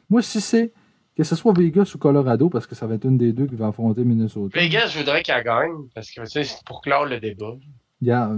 Moi, 0.08 0.22
si 0.22 0.40
c'est 0.40 0.72
que 1.16 1.24
ce 1.24 1.36
soit 1.36 1.52
Vegas 1.52 1.92
ou 1.94 1.98
Colorado, 1.98 2.48
parce 2.48 2.66
que 2.66 2.74
ça 2.74 2.86
va 2.86 2.94
être 2.94 3.04
une 3.04 3.18
des 3.18 3.32
deux 3.32 3.46
qui 3.46 3.54
va 3.54 3.68
affronter 3.68 4.04
Minnesota. 4.04 4.58
Vegas, 4.58 4.88
je 4.88 5.00
voudrais 5.00 5.22
qu'elle 5.22 5.44
gagne, 5.44 5.72
parce 5.94 6.10
que 6.10 6.22
tu 6.22 6.26
sais, 6.26 6.44
c'est 6.44 6.64
pour 6.64 6.80
clore 6.80 7.06
le 7.06 7.20
débat. 7.20 7.56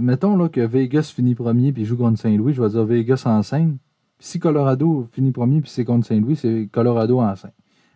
Mettons 0.01 0.35
là, 0.35 0.49
que 0.49 0.59
Vegas 0.59 1.13
finit 1.15 1.35
premier 1.35 1.71
puis 1.71 1.85
joue 1.85 1.97
contre 1.97 2.19
Saint-Louis, 2.19 2.53
je 2.53 2.61
vais 2.61 2.69
dire 2.69 2.83
Vegas 2.83 3.23
en 3.25 3.41
5. 3.41 3.69
Puis 4.17 4.27
si 4.27 4.39
Colorado 4.39 5.07
finit 5.13 5.31
premier 5.31 5.61
puis 5.61 5.69
c'est 5.69 5.85
contre 5.85 6.05
Saint-Louis, 6.05 6.35
c'est 6.35 6.67
Colorado 6.71 7.21
en 7.21 7.35
5. 7.35 7.51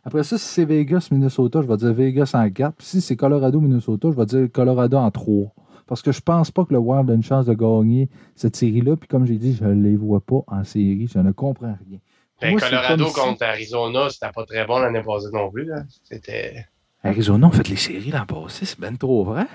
Après 0.05 0.23
ça, 0.23 0.37
si 0.37 0.45
c'est 0.45 0.63
Vegas, 0.63 1.09
Minnesota, 1.11 1.61
je 1.61 1.67
vais 1.67 1.75
dire 1.75 1.93
Vegas 1.93 2.31
en 2.33 2.49
4. 2.49 2.75
Puis 2.77 2.87
si 2.87 3.01
c'est 3.01 3.17
Colorado, 3.17 3.59
Minnesota, 3.59 4.09
je 4.09 4.15
vais 4.15 4.25
dire 4.25 4.47
Colorado 4.53 4.95
en 4.95 5.11
3. 5.11 5.53
Parce 5.87 6.01
que 6.01 6.11
je 6.11 6.21
pense 6.21 6.51
pas 6.51 6.65
que 6.65 6.73
le 6.73 6.79
Wild 6.79 7.09
a 7.09 7.13
une 7.13 7.23
chance 7.23 7.45
de 7.45 7.53
gagner 7.53 8.09
cette 8.35 8.55
série-là. 8.55 8.95
Puis 8.97 9.07
comme 9.07 9.25
j'ai 9.25 9.37
dit, 9.37 9.55
je 9.55 9.63
ne 9.65 9.81
les 9.83 9.95
vois 9.95 10.19
pas 10.21 10.41
en 10.47 10.63
série. 10.63 11.07
Je 11.11 11.19
ne 11.19 11.31
comprends 11.31 11.77
rien. 11.89 11.99
Ben, 12.41 12.51
Moi, 12.51 12.59
Colorado 12.61 13.05
si- 13.07 13.13
contre 13.13 13.43
Arizona, 13.43 14.09
c'était 14.09 14.31
pas 14.31 14.45
très 14.45 14.65
bon 14.65 14.79
l'année 14.79 15.01
passée 15.01 15.27
non 15.33 15.49
plus. 15.49 15.65
là. 15.65 15.83
C'était. 16.03 16.65
Arizona 17.03 17.47
ont 17.47 17.51
fait 17.51 17.67
les 17.69 17.75
séries 17.75 18.11
l'an 18.11 18.25
passé, 18.25 18.65
c'est 18.65 18.79
ben 18.79 18.95
trop 18.97 19.23
vrai. 19.23 19.45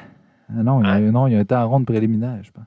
Ah 0.49 0.62
Non, 0.62 0.83
il 0.83 0.87
y 0.87 0.91
a, 0.91 0.99
non, 1.12 1.26
il 1.26 1.35
y 1.35 1.37
a 1.37 1.41
un 1.41 1.45
temps 1.45 1.68
rond 1.68 1.80
de 1.80 1.85
préliminaire, 1.85 2.39
je 2.43 2.51
pense. 2.51 2.64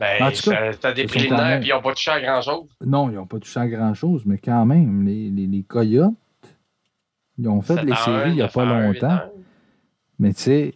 Ben, 0.00 0.22
En 0.22 0.30
tout 0.32 0.50
cas, 0.50 0.92
des 0.92 1.04
préliminaires 1.04 1.60
puis 1.60 1.68
ils 1.68 1.72
n'ont 1.72 1.82
pas 1.82 1.92
touché 1.94 2.10
à 2.10 2.20
grand 2.20 2.42
chose. 2.42 2.68
Non, 2.84 3.10
ils 3.10 3.14
n'ont 3.14 3.26
pas 3.26 3.38
touché 3.38 3.60
à 3.60 3.68
grand-chose, 3.68 4.22
mais 4.26 4.38
quand 4.38 4.66
même, 4.66 5.04
les, 5.06 5.30
les, 5.30 5.46
les 5.46 5.62
Coyotes, 5.62 6.12
ils 7.38 7.48
ont 7.48 7.62
fait 7.62 7.82
les 7.84 7.94
séries 7.94 8.30
il 8.30 8.34
n'y 8.36 8.42
a 8.42 8.48
pas 8.48 8.64
longtemps. 8.64 9.20
Mais 10.18 10.32
tu 10.34 10.40
sais, 10.42 10.74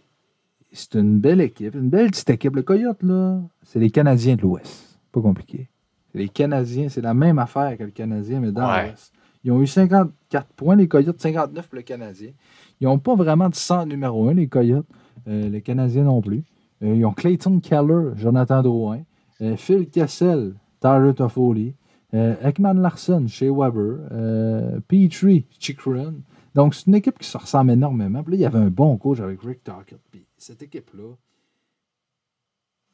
c'est 0.71 0.95
une 0.95 1.19
belle 1.19 1.41
équipe, 1.41 1.75
une 1.75 1.89
belle 1.89 2.11
petite 2.11 2.29
équipe. 2.29 2.55
Le 2.55 2.61
Coyote, 2.63 3.01
là, 3.03 3.41
c'est 3.63 3.79
les 3.79 3.89
Canadiens 3.91 4.35
de 4.35 4.41
l'Ouest. 4.41 4.99
Pas 5.11 5.21
compliqué. 5.21 5.69
Les 6.13 6.29
Canadiens, 6.29 6.89
c'est 6.89 7.01
la 7.01 7.13
même 7.13 7.39
affaire 7.39 7.77
que 7.77 7.83
le 7.83 7.91
Canadien, 7.91 8.39
mais 8.39 8.51
dans 8.51 8.67
Ouais. 8.69 8.87
l'Ouest. 8.87 9.13
Ils 9.43 9.51
ont 9.51 9.61
eu 9.61 9.67
54 9.67 10.47
points, 10.55 10.75
les 10.75 10.87
Coyotes, 10.87 11.19
59 11.19 11.67
pour 11.69 11.77
le 11.77 11.81
Canadien. 11.83 12.31
Ils 12.81 12.85
n'ont 12.85 12.99
pas 12.99 13.15
vraiment 13.15 13.47
de 13.49 13.55
sang 13.55 13.85
numéro 13.85 14.27
1, 14.29 14.33
les 14.33 14.47
Coyotes. 14.47 14.85
Euh, 15.27 15.49
les 15.49 15.61
Canadiens 15.61 16.03
non 16.03 16.21
plus. 16.21 16.43
Euh, 16.81 16.95
ils 16.95 17.05
ont 17.05 17.11
Clayton 17.13 17.59
Keller, 17.59 18.11
Jonathan 18.15 18.61
Drouin, 18.61 19.01
euh, 19.41 19.55
Phil 19.57 19.89
Kessel, 19.89 20.53
Tyler 20.79 21.13
Toffoli, 21.13 21.73
Ekman 22.13 22.81
Larson, 22.81 23.27
Shea 23.27 23.51
Weber, 23.51 23.99
Petrie, 24.87 25.45
Chikrin. 25.59 26.13
Donc, 26.55 26.73
c'est 26.73 26.87
une 26.87 26.95
équipe 26.95 27.19
qui 27.19 27.27
se 27.27 27.37
ressemble 27.37 27.71
énormément. 27.71 28.23
Puis 28.23 28.31
là, 28.33 28.37
il 28.37 28.41
y 28.41 28.45
avait 28.45 28.57
un 28.59 28.69
bon 28.69 28.97
coach 28.97 29.19
avec 29.19 29.39
Rick 29.41 29.63
Tockett. 29.63 29.99
Puis 30.11 30.25
cette 30.41 30.61
équipe-là, 30.63 31.15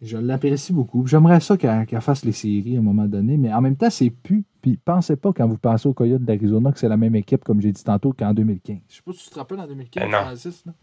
je 0.01 0.17
l'apprécie 0.17 0.73
beaucoup. 0.73 1.07
J'aimerais 1.07 1.39
ça 1.39 1.57
qu'elle 1.57 2.01
fasse 2.01 2.25
les 2.25 2.31
séries 2.33 2.75
à 2.75 2.79
un 2.79 2.83
moment 2.83 3.05
donné, 3.05 3.37
mais 3.37 3.53
en 3.53 3.61
même 3.61 3.77
temps, 3.77 3.89
c'est 3.89 4.09
plus. 4.09 4.43
Puis 4.61 4.77
pensez 4.83 5.15
pas 5.15 5.31
quand 5.31 5.47
vous 5.47 5.57
pensez 5.57 5.87
aux 5.87 5.93
Coyotes 5.93 6.23
d'Arizona 6.23 6.71
que 6.71 6.79
c'est 6.79 6.89
la 6.89 6.97
même 6.97 7.15
équipe, 7.15 7.43
comme 7.43 7.61
j'ai 7.61 7.71
dit 7.71 7.83
tantôt, 7.83 8.11
qu'en 8.13 8.33
2015. 8.33 8.77
Je 8.89 8.95
sais 8.95 9.01
pas 9.05 9.13
si 9.13 9.25
tu 9.25 9.29
te 9.29 9.39
rappelles 9.39 9.59
en 9.59 9.67
2015, 9.67 10.03
Ben 10.03 10.11
non. 10.11 10.25
Francis. 10.25 10.65
là. 10.65 10.73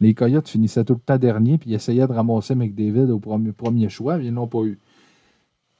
Les 0.00 0.14
Coyotes 0.14 0.48
finissaient 0.48 0.84
tout 0.84 0.94
le 0.94 1.00
temps 1.00 1.16
dernier, 1.16 1.58
puis 1.58 1.70
ils 1.70 1.74
essayaient 1.74 2.06
de 2.06 2.12
ramasser 2.12 2.54
McDavid 2.54 3.10
au 3.12 3.18
premier, 3.18 3.52
premier 3.52 3.88
choix, 3.88 4.18
mais 4.18 4.26
ils 4.26 4.32
l'ont 4.34 4.48
pas 4.48 4.62
eu. 4.64 4.78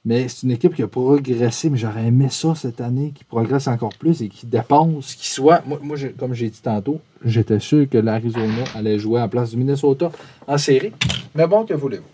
Mais 0.07 0.29
c'est 0.29 0.43
une 0.43 0.51
équipe 0.51 0.73
qui 0.73 0.83
a 0.83 0.87
progressé, 0.87 1.69
mais 1.69 1.77
j'aurais 1.77 2.05
aimé 2.05 2.29
ça 2.29 2.55
cette 2.55 2.79
année, 2.79 3.11
qui 3.13 3.25
progresse 3.25 3.67
encore 3.67 3.93
plus 3.93 4.21
et 4.21 4.29
qui 4.29 4.45
dépense, 4.45 5.15
qui 5.15 5.27
soit. 5.27 5.61
Moi, 5.65 5.97
comme 6.17 6.33
j'ai 6.33 6.49
dit 6.49 6.61
tantôt, 6.61 7.01
j'étais 7.25 7.59
sûr 7.59 7.89
que 7.89 7.97
l'Arizona 7.97 8.63
allait 8.73 8.99
jouer 8.99 9.19
en 9.19 9.27
place 9.27 9.49
du 9.49 9.57
Minnesota 9.57 10.09
en 10.47 10.57
série. 10.57 10.93
Mais 11.35 11.45
bon, 11.45 11.65
que 11.65 11.73
voulez-vous? 11.73 12.07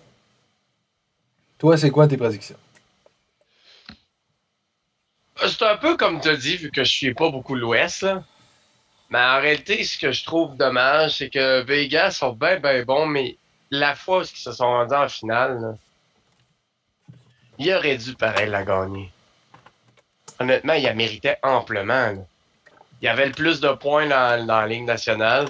Toi, 1.59 1.77
c'est 1.77 1.91
quoi 1.91 2.07
tes 2.07 2.17
prédictions? 2.17 2.55
Euh, 5.43 5.47
C'est 5.47 5.63
un 5.63 5.77
peu 5.77 5.95
comme 5.95 6.19
tu 6.19 6.29
as 6.29 6.35
dit, 6.35 6.57
vu 6.57 6.71
que 6.71 6.83
je 6.83 6.89
suis 6.89 7.13
pas 7.13 7.29
beaucoup 7.29 7.53
l'Ouest. 7.53 8.07
Mais 9.11 9.19
en 9.19 9.39
réalité, 9.39 9.83
ce 9.83 9.99
que 9.99 10.11
je 10.11 10.25
trouve 10.25 10.57
dommage, 10.57 11.19
c'est 11.19 11.29
que 11.29 11.61
Vegas 11.61 12.13
sont 12.13 12.33
bien, 12.33 12.59
bien 12.59 12.83
bons, 12.85 13.05
mais 13.05 13.37
la 13.69 13.93
fois 13.93 14.21
où 14.21 14.23
ils 14.23 14.35
se 14.35 14.51
sont 14.51 14.65
rendus 14.65 14.95
en 14.95 15.07
finale, 15.07 15.77
il 17.59 17.73
aurait 17.73 17.97
dû 17.97 18.13
pareil 18.15 18.49
la 18.49 18.63
gagner. 18.63 19.11
Honnêtement, 20.39 20.73
il 20.73 20.87
a 20.87 20.93
mérité 20.93 21.35
amplement. 21.43 22.11
là. 22.11 22.15
Il 23.01 23.05
y 23.05 23.07
avait 23.09 23.25
le 23.25 23.31
plus 23.33 23.59
de 23.59 23.69
points 23.69 24.07
dans, 24.07 24.45
dans 24.45 24.61
la 24.61 24.67
Ligue 24.67 24.85
nationale. 24.85 25.45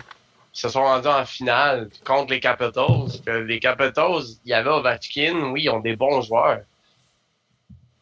Ils 0.55 0.59
se 0.59 0.69
sont 0.69 0.81
rendus 0.81 1.07
en 1.07 1.25
finale 1.25 1.89
contre 2.05 2.31
les 2.31 2.39
Capitals. 2.39 3.09
Que 3.25 3.31
les 3.31 3.59
Capitals, 3.59 4.23
il 4.45 4.49
y 4.49 4.53
avait 4.53 4.69
Ovechkin, 4.69 5.51
oui, 5.51 5.63
ils 5.63 5.69
ont 5.69 5.79
des 5.79 5.95
bons 5.95 6.21
joueurs. 6.21 6.61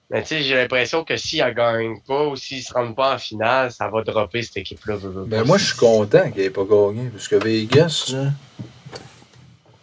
Mais 0.10 0.22
tu 0.24 0.30
sais, 0.30 0.42
j'ai 0.42 0.56
l'impression 0.56 1.06
que 1.06 1.16
s'ils 1.16 1.44
ne 1.44 1.52
gagnent 1.52 2.02
pas 2.06 2.28
ou 2.28 2.36
s'ils 2.36 2.64
se 2.64 2.74
rendent 2.74 2.96
pas 2.96 3.16
en 3.16 3.18
finale, 3.18 3.72
ça 3.72 3.88
va 3.88 4.02
dropper 4.04 4.42
cette 4.42 4.58
équipe-là. 4.58 4.98
Ben, 5.28 5.46
moi, 5.46 5.58
je 5.58 5.68
suis 5.68 5.78
content 5.78 6.30
qu'il 6.32 6.42
n'ait 6.42 6.50
pas 6.50 6.66
gagné, 6.66 7.10
parce 7.10 7.30
que 7.30 7.38
Vegas, 7.38 8.14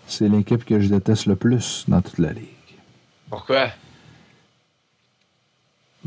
c'est 0.06 0.28
l'équipe 0.28 0.64
que 0.66 0.80
je 0.80 0.88
déteste 0.88 1.26
le 1.26 1.36
plus 1.36 1.84
dans 1.88 2.02
toute 2.02 2.18
la 2.18 2.32
ligue. 2.32 2.44
Pourquoi? 3.30 3.68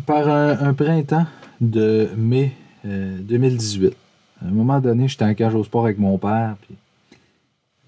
Par 0.05 0.27
un, 0.27 0.57
un 0.59 0.73
printemps 0.73 1.25
de 1.59 2.09
mai 2.17 2.53
euh, 2.85 3.19
2018, 3.21 3.93
à 4.41 4.47
un 4.47 4.51
moment 4.51 4.79
donné, 4.79 5.07
j'étais 5.07 5.25
en 5.25 5.33
cage 5.33 5.53
au 5.53 5.63
sport 5.63 5.85
avec 5.85 5.99
mon 5.99 6.17
père, 6.17 6.55
puis 6.61 6.75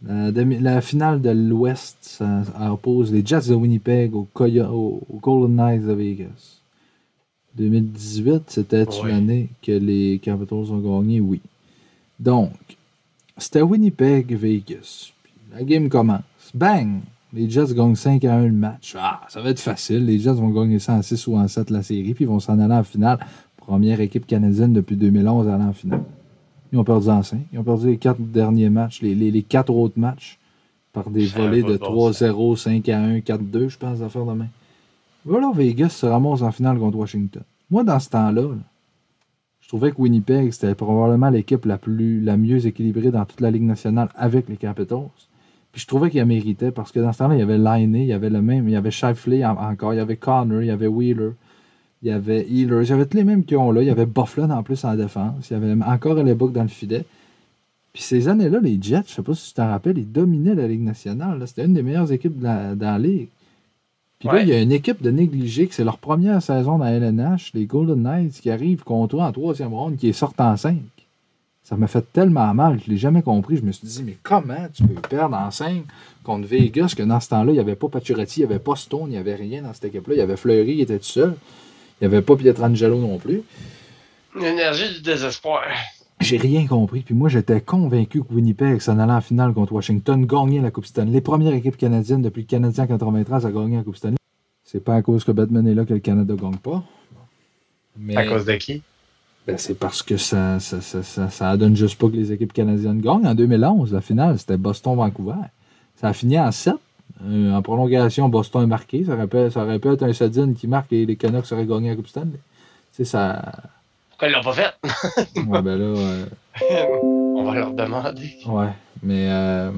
la, 0.05 0.81
finale 0.81 1.21
de 1.21 1.29
l'Ouest, 1.29 1.97
ça, 2.01 2.43
ça 2.43 2.73
oppose 2.73 3.11
les 3.11 3.25
Jets 3.25 3.47
de 3.47 3.55
Winnipeg 3.55 4.13
aux, 4.15 4.27
Golden 5.21 5.55
Knights 5.55 5.85
de 5.85 5.93
Vegas. 5.93 6.59
2018, 7.55 8.43
c'était 8.47 8.87
Ouais. 8.87 9.11
l'année 9.11 9.49
que 9.61 9.71
les 9.71 10.19
Capitals 10.19 10.71
ont 10.71 10.79
gagné, 10.79 11.19
oui. 11.19 11.39
Donc, 12.19 12.51
c'était 13.37 13.61
Winnipeg-Vegas. 13.61 15.11
La 15.53 15.63
game 15.63 15.87
commence. 15.87 16.21
Bang! 16.53 17.01
Les 17.33 17.49
Jets 17.49 17.73
gagnent 17.73 17.95
5 17.95 18.23
à 18.25 18.35
1 18.35 18.45
le 18.45 18.51
match. 18.51 18.95
Ah, 18.97 19.21
ça 19.27 19.41
va 19.41 19.49
être 19.49 19.59
facile. 19.59 20.05
Les 20.05 20.19
Jets 20.19 20.33
vont 20.33 20.49
gagner 20.49 20.77
ça 20.77 20.93
en 20.93 21.01
6 21.01 21.27
ou 21.27 21.35
en 21.35 21.47
7 21.47 21.71
la 21.71 21.81
série, 21.81 22.13
puis 22.13 22.25
ils 22.25 22.27
vont 22.27 22.39
s'en 22.39 22.59
aller 22.59 22.73
en 22.73 22.83
finale. 22.83 23.19
Première 23.57 24.01
équipe 24.01 24.27
canadienne 24.27 24.71
depuis 24.71 24.95
2011 24.95 25.47
à 25.47 25.55
aller 25.55 25.63
en 25.63 25.73
finale. 25.73 26.03
Ils 26.71 26.77
ont 26.77 26.83
perdu 26.83 27.09
en 27.09 27.23
5. 27.23 27.39
Ils 27.51 27.59
ont 27.59 27.63
perdu 27.63 27.87
les 27.87 27.97
4 27.97 28.19
derniers 28.19 28.69
matchs, 28.69 29.01
les, 29.01 29.15
les, 29.15 29.31
les 29.31 29.41
4 29.41 29.73
autres 29.73 29.97
matchs, 29.99 30.39
par 30.91 31.09
des 31.09 31.27
pas 31.27 31.47
de 31.47 31.61
de 31.61 31.77
bon 31.77 32.11
3-0, 32.11 32.55
5 32.55 32.89
à 32.89 32.99
1, 32.99 33.17
4-2, 33.19 33.69
je 33.69 33.77
pense, 33.79 34.01
à 34.01 34.09
faire 34.09 34.25
demain. 34.25 34.47
Voilà, 35.25 35.51
Vegas 35.55 35.89
se 35.89 36.05
ramasse 36.05 36.43
en 36.43 36.51
finale 36.51 36.77
contre 36.77 36.97
Washington. 36.97 37.43
Moi, 37.71 37.83
dans 37.83 37.99
ce 37.99 38.09
temps-là, 38.09 38.41
là, 38.41 38.57
je 39.61 39.67
trouvais 39.69 39.91
que 39.91 39.99
Winnipeg, 39.99 40.51
c'était 40.51 40.75
probablement 40.75 41.29
l'équipe 41.29 41.65
la 41.65 41.79
plus 41.79 42.21
la 42.21 42.37
mieux 42.37 42.63
équilibrée 42.67 43.09
dans 43.09 43.25
toute 43.25 43.41
la 43.41 43.49
Ligue 43.49 43.63
nationale 43.63 44.09
avec 44.15 44.49
les 44.49 44.57
Capitals. 44.57 45.09
Puis 45.73 45.81
je 45.81 45.87
trouvais 45.87 46.09
qu'il 46.09 46.23
méritait 46.25 46.71
parce 46.71 46.91
que 46.93 46.99
dans 47.01 47.11
ce 47.11 47.17
temps-là, 47.17 47.35
il 47.35 47.39
y 47.39 47.41
avait 47.41 47.57
Liney, 47.57 48.03
il 48.03 48.07
y 48.07 48.13
avait 48.13 48.29
le 48.29 48.41
même, 48.41 48.69
il 48.69 48.73
y 48.73 48.75
avait 48.75 48.91
Shifley 48.91 49.43
en- 49.43 49.57
encore, 49.57 49.93
il 49.93 49.97
y 49.97 49.99
avait 49.99 50.15
Connor, 50.17 50.61
il 50.61 50.67
y 50.67 50.71
avait 50.71 50.87
Wheeler, 50.87 51.31
il 52.03 52.09
y 52.09 52.11
avait 52.11 52.45
Healers, 52.47 52.83
il 52.83 52.89
y 52.89 52.93
avait 52.93 53.05
tous 53.07 53.17
les 53.17 53.23
mêmes 53.23 53.43
qui 53.43 53.55
ont 53.55 53.71
là. 53.71 53.81
Il 53.81 53.87
y 53.87 53.91
avait 53.91 54.05
Bufflin 54.05 54.49
en 54.51 54.61
plus 54.63 54.85
en 54.85 54.95
défense, 54.95 55.49
il 55.49 55.53
y 55.53 55.55
avait 55.55 55.73
encore 55.83 56.17
Hellebuck 56.19 56.53
dans 56.53 56.61
le 56.61 56.67
filet. 56.69 57.03
Puis 57.91 58.01
ces 58.03 58.27
années-là, 58.27 58.59
les 58.61 58.77
Jets, 58.81 59.03
je 59.07 59.13
sais 59.13 59.21
pas 59.21 59.33
si 59.33 59.49
tu 59.49 59.53
t'en 59.55 59.67
rappelles, 59.67 59.97
ils 59.97 60.11
dominaient 60.11 60.55
la 60.55 60.67
Ligue 60.67 60.81
nationale. 60.83 61.43
C'était 61.47 61.65
une 61.65 61.73
des 61.73 61.83
meilleures 61.83 62.11
équipes 62.11 62.39
de 62.39 62.43
la- 62.43 62.75
dans 62.75 62.91
la 62.93 62.99
Ligue. 62.99 63.27
Puis 64.19 64.29
là, 64.29 64.41
il 64.43 64.49
y 64.49 64.53
a 64.53 64.61
une 64.61 64.71
équipe 64.71 65.01
de 65.01 65.11
négligés 65.11 65.67
que 65.67 65.75
c'est 65.75 65.83
leur 65.83 65.97
première 65.97 66.41
saison 66.41 66.77
dans 66.77 66.85
la 66.85 66.91
LNH, 66.91 67.51
les 67.55 67.65
Golden 67.65 68.01
Knights, 68.01 68.39
qui 68.41 68.49
arrivent 68.51 68.83
contre 68.83 69.17
eux 69.17 69.19
en 69.21 69.31
troisième 69.31 69.73
ronde, 69.73 69.97
qui 69.97 70.07
est 70.09 70.13
sortent 70.13 70.39
en 70.39 70.55
5. 70.55 70.77
Ça 71.73 71.77
m'a 71.77 71.87
fait 71.87 72.05
tellement 72.13 72.53
mal, 72.53 72.79
je 72.79 72.87
ne 72.87 72.93
l'ai 72.93 72.99
jamais 72.99 73.23
compris. 73.23 73.57
Je 73.57 73.63
me 73.63 73.71
suis 73.71 73.87
dit, 73.87 74.03
mais 74.03 74.15
comment 74.21 74.67
tu 74.71 74.83
peux 74.83 75.01
perdre 75.01 75.35
en 75.35 75.49
5 75.49 75.81
contre 76.23 76.47
Vegas, 76.47 76.93
que 76.95 77.01
dans 77.01 77.19
ce 77.19 77.29
temps-là, 77.29 77.51
il 77.51 77.55
n'y 77.55 77.59
avait 77.59 77.75
pas 77.75 77.87
Pacioretty, 77.89 78.41
il 78.41 78.45
n'y 78.45 78.51
avait 78.53 78.63
pas 78.63 78.75
Stone, 78.75 79.05
il 79.07 79.13
n'y 79.13 79.17
avait 79.17 79.33
rien 79.33 79.63
dans 79.63 79.73
cette 79.73 79.85
équipe-là. 79.85 80.13
Il 80.13 80.19
y 80.19 80.21
avait 80.21 80.37
Fleury, 80.37 80.73
il 80.73 80.81
était 80.81 80.99
tout 80.99 81.05
seul. 81.05 81.33
Il 81.99 82.07
n'y 82.07 82.13
avait 82.13 82.21
pas 82.21 82.35
Pietrangelo 82.35 82.99
non 82.99 83.17
plus. 83.17 83.41
L'énergie 84.39 84.93
du 84.93 85.01
désespoir. 85.01 85.63
J'ai 86.19 86.37
rien 86.37 86.67
compris. 86.67 86.99
Puis 86.99 87.15
moi, 87.15 87.27
j'étais 87.27 87.59
convaincu 87.59 88.21
que 88.23 88.31
Winnipeg 88.31 88.79
s'en 88.79 88.99
allait 88.99 89.11
en 89.11 89.21
finale 89.21 89.53
contre 89.53 89.73
Washington, 89.73 90.27
gagnait 90.27 90.61
la 90.61 90.69
Coupe 90.69 90.85
Stanley. 90.85 91.21
Première 91.21 91.55
équipe 91.55 91.77
canadienne 91.77 92.21
depuis 92.21 92.41
le 92.41 92.47
Canadien 92.47 92.83
en 92.83 92.87
93 92.87 93.47
à 93.47 93.51
gagner 93.51 93.77
la 93.77 93.83
Coupe 93.83 93.97
Stanley. 93.97 94.17
C'est 94.63 94.83
pas 94.83 94.93
à 94.93 95.01
cause 95.01 95.23
que 95.23 95.31
Batman 95.31 95.67
est 95.67 95.73
là 95.73 95.85
que 95.85 95.93
le 95.95 96.01
Canada 96.01 96.35
gagne 96.39 96.57
pas. 96.57 96.83
Mais 97.97 98.15
À 98.15 98.27
cause 98.27 98.45
de 98.45 98.53
qui? 98.57 98.83
Ben, 99.47 99.57
c'est 99.57 99.73
parce 99.77 100.01
que 100.01 100.17
ça, 100.17 100.59
ça, 100.59 100.79
ça, 100.81 101.03
ça, 101.03 101.29
ça 101.29 101.57
donne 101.57 101.75
juste 101.75 101.99
pas 101.99 102.07
que 102.07 102.15
les 102.15 102.31
équipes 102.31 102.53
canadiennes 102.53 103.01
gagnent. 103.01 103.27
En 103.27 103.35
2011, 103.35 103.93
la 103.93 104.01
finale, 104.01 104.39
c'était 104.39 104.57
Boston-Vancouver. 104.57 105.33
Ça 105.97 106.07
a 106.09 106.13
fini 106.13 106.39
en 106.39 106.51
7. 106.51 106.75
Euh, 107.25 107.53
en 107.53 107.61
prolongation, 107.61 108.27
Boston 108.29 108.63
est 108.63 108.67
marqué. 108.67 109.05
Ça 109.05 109.13
aurait 109.13 109.27
pu, 109.27 109.51
ça 109.51 109.63
aurait 109.63 109.79
pu 109.79 109.89
être 109.89 110.03
un 110.03 110.13
Sedin 110.13 110.53
qui 110.53 110.67
marque 110.67 110.91
et 110.93 111.05
les 111.05 111.15
Canucks 111.15 111.51
auraient 111.51 111.65
gagné 111.65 111.89
la 111.89 111.95
Coupe 111.95 112.07
Stanley. 112.07 112.31
Tu 112.33 112.39
sais, 112.97 113.05
ça. 113.05 113.41
Pourquoi 114.09 114.27
ils 114.29 114.31
l'ont 114.33 114.41
pas 114.43 114.53
fait? 114.53 114.73
Ouais, 115.47 115.61
ben 115.61 115.77
là. 115.77 115.85
euh, 115.99 116.25
On 117.35 117.43
va 117.45 117.55
leur 117.55 117.71
demander. 117.71 118.37
Ouais. 118.47 118.69
Mais. 119.01 119.27
euh, 119.29 119.71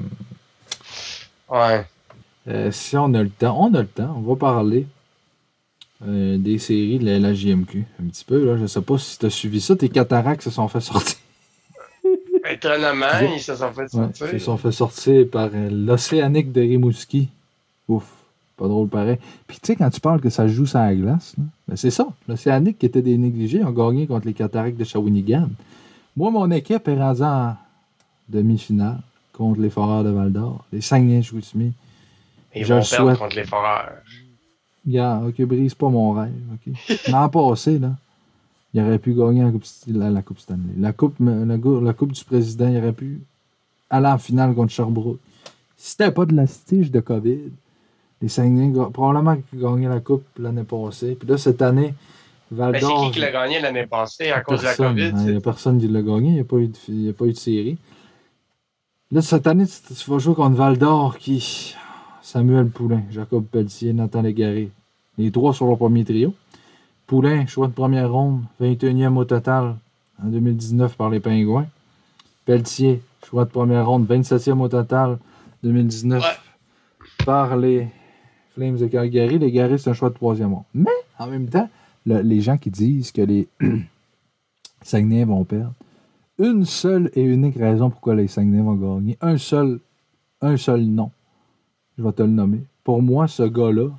Ouais. 1.49 1.85
Euh, 2.47 2.71
si 2.71 2.97
on 2.97 3.13
a 3.13 3.23
le 3.23 3.29
temps, 3.29 3.57
on 3.59 3.73
a 3.73 3.81
le 3.81 3.87
temps, 3.87 4.15
on 4.17 4.21
va 4.21 4.35
parler 4.35 4.87
euh, 6.07 6.37
des 6.37 6.57
séries 6.59 6.99
de 6.99 7.05
la, 7.17 7.33
JMQ. 7.33 7.85
Un 8.03 8.07
petit 8.07 8.25
peu, 8.25 8.45
là. 8.45 8.57
Je 8.57 8.65
sais 8.67 8.81
pas 8.81 8.97
si 8.97 9.17
tu 9.19 9.25
as 9.25 9.29
suivi 9.29 9.61
ça. 9.61 9.75
Tes 9.75 9.89
cataractes 9.89 10.41
se 10.43 10.49
sont 10.51 10.67
fait 10.67 10.81
sortir. 10.81 11.17
Étonnamment, 12.49 13.05
ils 13.33 13.39
se 13.41 13.55
sont 13.55 13.71
fait 13.71 13.81
Ouais, 13.83 13.87
sortir. 14.13 14.27
se 14.29 14.39
sont 14.39 14.57
fait 14.57 14.71
sortir 14.71 15.25
par 15.31 15.49
euh, 15.53 15.69
l'Océanique 15.71 16.51
de 16.51 16.61
Rimouski. 16.61 17.29
Ouf. 17.87 18.03
Pas 18.57 18.67
drôle 18.67 18.87
pareil. 18.87 19.17
Puis 19.47 19.57
tu 19.61 19.67
sais, 19.67 19.75
quand 19.75 19.89
tu 19.89 19.99
parles 19.99 20.21
que 20.21 20.29
ça 20.29 20.47
joue 20.47 20.65
sur 20.65 20.79
la 20.79 20.95
glace, 20.95 21.35
ben 21.67 21.75
c'est 21.75 21.91
ça. 21.91 22.07
L'Océanique 22.27 22.77
qui 22.79 22.85
était 22.85 23.01
des 23.01 23.17
négligés 23.17 23.63
ont 23.63 23.71
gagné 23.71 24.07
contre 24.07 24.27
les 24.27 24.33
Cataractes 24.33 24.77
de 24.77 24.83
Shawinigan. 24.85 25.49
Moi, 26.15 26.31
mon 26.31 26.49
équipe 26.51 26.87
est 26.87 26.95
rendue 26.97 27.21
en 27.23 27.55
demi-finale 28.29 28.99
contre 29.33 29.59
les 29.59 29.69
Foreurs 29.69 30.03
de 30.05 30.09
Val 30.09 30.31
d'Or. 30.31 30.63
Les 30.71 30.79
Saguenay 30.81 31.21
Chicoutimi. 31.21 31.73
Ils 32.55 32.63
Je 32.63 32.73
vont 32.73 32.79
perdre 32.81 32.85
souhaite. 33.07 33.17
contre 33.19 33.35
les 33.35 33.43
foreurs. 33.43 33.91
Gars, 34.87 35.21
ok, 35.27 35.41
brise 35.45 35.73
pas 35.73 35.89
mon 35.89 36.11
rêve. 36.13 36.31
ok. 36.53 36.73
L'an 37.09 37.27
passé, 37.29 37.79
là, 37.79 37.91
il 38.73 38.81
aurait 38.81 38.99
pu 38.99 39.13
gagner 39.13 39.43
la 39.43 39.51
Coupe, 39.51 39.63
la, 39.87 40.09
la 40.11 40.21
coupe 40.21 40.39
Stanley. 40.39 40.73
La 40.77 40.93
coupe, 40.93 41.15
la, 41.19 41.93
coupe 41.93 42.11
du 42.11 42.23
Président, 42.23 42.67
il 42.67 42.77
aurait 42.77 42.93
pu 42.93 43.21
aller 43.89 44.07
en 44.07 44.17
finale 44.17 44.53
contre 44.53 44.71
Sherbrooke. 44.71 45.19
Si 45.77 45.91
c'était 45.91 46.11
pas 46.11 46.25
de 46.25 46.35
la 46.35 46.45
stige 46.47 46.91
de 46.91 46.99
COVID, 46.99 47.39
les 48.21 48.29
Saguenay, 48.29 48.71
probablement 48.93 49.37
qu'ils 49.49 49.59
gagnaient 49.59 49.89
la 49.89 49.99
Coupe 49.99 50.25
l'année 50.39 50.63
passée. 50.63 51.15
Puis 51.15 51.27
là, 51.27 51.37
cette 51.37 51.61
année, 51.61 51.93
Val 52.51 52.73
Mais 52.73 52.79
c'est 52.79 52.85
qui 52.87 53.11
qui 53.11 53.19
l'a 53.21 53.31
gagné 53.31 53.59
l'année 53.59 53.87
passée 53.87 54.29
à 54.29 54.41
cause 54.41 54.59
de 54.59 54.65
la. 54.65 54.75
COVID? 54.75 55.01
hein, 55.03 55.11
Il 55.15 55.21
n'y 55.21 55.25
c'est- 55.31 55.35
a 55.35 55.41
personne 55.41 55.79
qui 55.79 55.87
l'a 55.87 56.01
gagné. 56.03 56.27
Il 56.29 56.33
n'y 56.35 56.39
a, 56.41 56.43
pas 56.43 56.57
eu 56.57 56.67
de- 56.67 56.93
y 56.93 57.09
a 57.09 57.13
pas 57.13 57.25
eu 57.25 57.33
de 57.33 57.37
série. 57.37 57.77
Là, 59.11 59.21
cette 59.21 59.47
année, 59.47 59.65
tu, 59.65 59.93
tu 59.95 60.09
vas 60.11 60.19
jouer 60.19 60.35
contre 60.35 60.55
Val 60.55 60.77
d'Or 60.77 61.17
qui. 61.17 61.75
Samuel 62.29 62.69
Poulain, 62.69 63.03
Jacob 63.11 63.45
Pelletier, 63.45 63.93
Nathan 63.93 64.23
Légaré. 64.23 64.71
Les 65.19 65.29
trois 65.31 65.53
sur 65.53 65.69
le 65.69 65.75
premier 65.75 66.03
trio. 66.03 66.33
Poulain, 67.05 67.45
choix 67.45 67.67
de 67.67 67.71
première 67.73 68.11
ronde, 68.11 68.41
21e 68.59 69.15
au 69.15 69.25
total 69.25 69.75
en 70.19 70.27
2019 70.29 70.97
par 70.97 71.11
les 71.11 71.19
Pingouins. 71.19 71.67
Pelletier, 72.45 73.03
choix 73.23 73.45
de 73.45 73.51
première 73.51 73.85
ronde, 73.87 74.07
27e 74.07 74.59
au 74.59 74.67
total 74.67 75.19
2019 75.61 76.23
Ouais. 76.23 77.25
par 77.27 77.57
les 77.57 77.89
Flames 78.55 78.77
de 78.77 78.87
Calgary. 78.87 79.37
Légaré, 79.37 79.77
c'est 79.77 79.91
un 79.91 79.93
choix 79.93 80.09
de 80.09 80.15
troisième 80.15 80.51
ronde. 80.53 80.63
Mais, 80.73 80.89
en 81.19 81.27
même 81.27 81.47
temps, 81.47 81.69
le- 82.07 82.21
les 82.21 82.41
gens 82.41 82.57
qui 82.57 82.71
disent 82.71 83.11
que 83.11 83.21
les 83.21 83.47
Saguenay 84.81 85.25
vont 85.25 85.43
perdre, 85.43 85.73
une 86.39 86.65
seule 86.65 87.11
et 87.13 87.21
unique 87.21 87.55
raison 87.57 87.91
pourquoi 87.91 88.15
les 88.15 88.27
Saguenay 88.27 88.63
vont 88.63 88.73
gagner, 88.73 89.15
un 89.21 89.37
seul, 89.37 89.79
un 90.41 90.57
seul 90.57 90.81
nom, 90.85 91.11
je 91.97 92.03
vais 92.03 92.11
te 92.11 92.21
le 92.21 92.29
nommer. 92.29 92.61
Pour 92.83 93.01
moi, 93.01 93.27
ce 93.27 93.43
gars-là, 93.43 93.89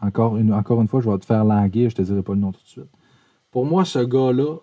encore 0.00 0.36
une, 0.36 0.52
encore 0.52 0.80
une 0.80 0.88
fois, 0.88 1.00
je 1.00 1.08
vais 1.08 1.18
te 1.18 1.24
faire 1.26 1.44
languir, 1.44 1.90
je 1.90 1.96
te 1.96 2.02
dirai 2.02 2.22
pas 2.22 2.32
le 2.34 2.40
nom 2.40 2.52
tout 2.52 2.62
de 2.62 2.68
suite. 2.68 2.90
Pour 3.50 3.64
moi, 3.64 3.84
ce 3.84 4.00
gars-là 4.00 4.56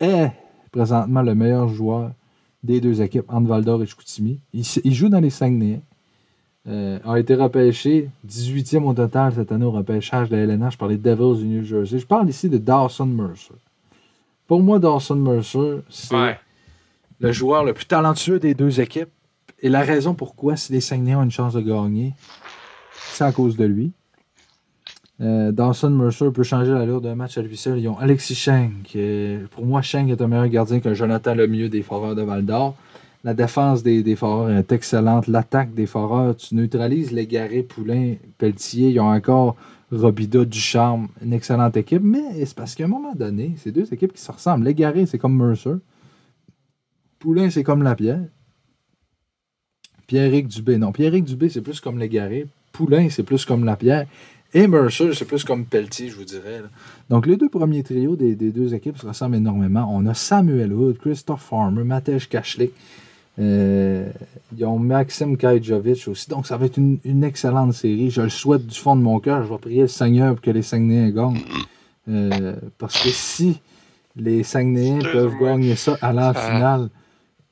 est 0.00 0.32
présentement 0.70 1.22
le 1.22 1.34
meilleur 1.34 1.68
joueur 1.68 2.12
des 2.62 2.80
deux 2.80 3.02
équipes, 3.02 3.24
entre 3.28 3.82
et 3.82 3.86
Chicoutimi. 3.86 4.40
Il, 4.52 4.94
joue 4.94 5.08
dans 5.08 5.20
les 5.20 5.30
Saguenay. 5.30 5.80
Euh, 6.68 7.00
a 7.04 7.18
été 7.18 7.34
repêché 7.34 8.08
18e 8.28 8.84
au 8.84 8.94
total 8.94 9.32
cette 9.34 9.50
année 9.50 9.64
au 9.64 9.72
repêchage 9.72 10.28
de 10.30 10.36
la 10.36 10.42
LNH 10.44 10.78
par 10.78 10.86
les 10.86 10.96
Devils 10.96 11.42
du 11.42 11.48
New 11.48 11.64
Jersey. 11.64 11.98
Je 11.98 12.06
parle 12.06 12.28
ici 12.28 12.48
de 12.48 12.56
Dawson 12.56 13.06
Mercer. 13.06 13.54
Pour 14.46 14.62
moi, 14.62 14.78
Dawson 14.78 15.16
Mercer, 15.16 15.80
c'est 15.88 16.14
Ouais. 16.14 16.38
le 17.18 17.32
joueur 17.32 17.64
le 17.64 17.72
plus 17.72 17.86
talentueux 17.86 18.38
des 18.38 18.54
deux 18.54 18.80
équipes. 18.80 19.08
Et 19.62 19.68
la 19.68 19.82
raison 19.82 20.14
pourquoi, 20.14 20.56
si 20.56 20.72
les 20.72 20.80
Saguenay 20.80 21.14
ont 21.14 21.22
une 21.22 21.30
chance 21.30 21.54
de 21.54 21.60
gagner, 21.60 22.14
c'est 23.12 23.24
à 23.24 23.30
cause 23.30 23.56
de 23.56 23.64
lui. 23.64 23.92
Euh, 25.20 25.52
Dawson 25.52 25.90
Mercer 25.90 26.32
peut 26.34 26.42
changer 26.42 26.72
l'allure 26.72 27.00
d'un 27.00 27.14
match 27.14 27.38
à 27.38 27.42
lui 27.42 27.56
seul. 27.56 27.78
Ils 27.78 27.88
ont 27.88 27.96
Alexis 27.96 28.34
Cheng. 28.34 28.72
pour 29.52 29.64
moi, 29.64 29.80
Cheng 29.80 30.08
est 30.08 30.20
un 30.20 30.26
meilleur 30.26 30.48
gardien 30.48 30.80
que 30.80 30.92
Jonathan 30.94 31.36
Lemieux 31.36 31.68
des 31.68 31.82
Foreurs 31.82 32.16
de 32.16 32.22
Val 32.22 32.44
d'Or. 32.44 32.74
La 33.22 33.34
défense 33.34 33.84
des, 33.84 34.02
des 34.02 34.16
Foreurs 34.16 34.50
est 34.50 34.72
excellente. 34.72 35.28
L'attaque 35.28 35.74
des 35.74 35.86
Foreurs, 35.86 36.36
tu 36.36 36.56
neutralises 36.56 37.12
Légaré, 37.12 37.62
Poulain, 37.62 38.16
Pelletier. 38.38 38.90
Ils 38.90 38.98
ont 38.98 39.12
encore 39.12 39.54
Robida, 39.92 40.44
Ducharme. 40.44 41.06
Une 41.24 41.34
excellente 41.34 41.76
équipe. 41.76 42.02
Mais 42.02 42.44
c'est 42.44 42.56
parce 42.56 42.74
qu'à 42.74 42.84
un 42.84 42.88
moment 42.88 43.14
donné, 43.14 43.54
c'est 43.58 43.70
deux 43.70 43.92
équipes 43.94 44.14
qui 44.14 44.20
se 44.20 44.32
ressemblent. 44.32 44.64
Légaré, 44.64 45.06
c'est 45.06 45.18
comme 45.18 45.36
Mercer. 45.36 45.76
Poulain, 47.20 47.48
c'est 47.48 47.62
comme 47.62 47.84
Lapierre. 47.84 48.24
Pierrick 50.12 50.46
Dubé. 50.48 50.76
Non, 50.76 50.92
Pierrick 50.92 51.24
Dubé, 51.24 51.48
c'est 51.48 51.62
plus 51.62 51.80
comme 51.80 51.98
Légaré. 51.98 52.46
Poulain, 52.70 53.08
c'est 53.08 53.22
plus 53.22 53.46
comme 53.46 53.64
Lapierre. 53.64 54.04
Et 54.52 54.66
Mercer, 54.66 55.14
c'est 55.14 55.24
plus 55.24 55.42
comme 55.42 55.64
Pelletier, 55.64 56.10
je 56.10 56.16
vous 56.16 56.24
dirais. 56.24 56.58
là. 56.60 56.68
Donc, 57.08 57.26
les 57.26 57.38
deux 57.38 57.48
premiers 57.48 57.82
trios 57.82 58.14
des, 58.14 58.34
des 58.34 58.50
deux 58.50 58.74
équipes 58.74 58.98
se 58.98 59.06
ressemblent 59.06 59.36
énormément. 59.36 59.88
On 59.90 60.04
a 60.04 60.12
Samuel 60.12 60.70
Hood, 60.74 60.98
Christophe 60.98 61.42
Farmer, 61.48 61.82
Matej 61.82 62.28
Kachlik. 62.28 62.72
Euh, 63.38 64.06
ils 64.54 64.64
ont 64.66 64.78
Maxime 64.78 65.38
Kajdjovic 65.38 66.06
aussi. 66.08 66.28
Donc, 66.28 66.46
ça 66.46 66.58
va 66.58 66.66
être 66.66 66.76
une, 66.76 66.98
une 67.06 67.24
excellente 67.24 67.72
série. 67.72 68.10
Je 68.10 68.20
le 68.20 68.28
souhaite 68.28 68.66
du 68.66 68.78
fond 68.78 68.96
de 68.96 69.00
mon 69.00 69.18
cœur. 69.18 69.42
Je 69.44 69.48
vais 69.50 69.56
prier 69.58 69.80
le 69.80 69.88
Seigneur 69.88 70.34
pour 70.34 70.42
que 70.42 70.50
les 70.50 70.60
Saguenayens 70.60 71.08
gagnent. 71.10 71.40
Euh, 72.10 72.56
parce 72.76 73.02
que 73.02 73.08
si 73.08 73.58
les 74.14 74.42
Saguenayens 74.42 74.98
peuvent 75.10 75.32
gagner 75.40 75.74
ça 75.74 75.96
à 76.02 76.12
la 76.12 76.28
Ah. 76.28 76.34
finale, 76.34 76.88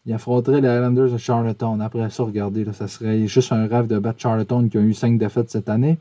ils 0.07 0.13
affronteraient 0.13 0.61
les 0.61 0.69
Islanders 0.69 1.11
de 1.11 1.19
Charlottetown. 1.19 1.81
Après 1.81 2.09
ça, 2.11 2.23
regardez, 2.23 2.65
là, 2.65 2.73
ça 2.73 2.89
serait 2.89 3.27
juste 3.27 3.53
un 3.53 3.67
rêve 3.67 3.87
de 3.87 3.99
battre 3.99 4.21
Charlottetown 4.21 4.69
qui 4.71 4.79
ont 4.79 4.83
eu 4.83 4.95
cinq 4.95 5.19
défaites 5.19 5.51
cette 5.51 5.69
année. 5.69 5.99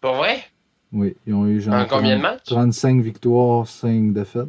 Pour 0.00 0.14
vrai? 0.14 0.38
Oui, 0.92 1.16
ils 1.26 1.32
ont 1.34 1.46
eu 1.46 1.60
genre 1.60 1.74
En 1.74 1.86
combien 1.86 2.16
de 2.16 2.22
30 2.22 2.32
matchs? 2.32 2.44
35 2.44 3.00
victoires, 3.02 3.66
5 3.66 4.12
défaites. 4.12 4.48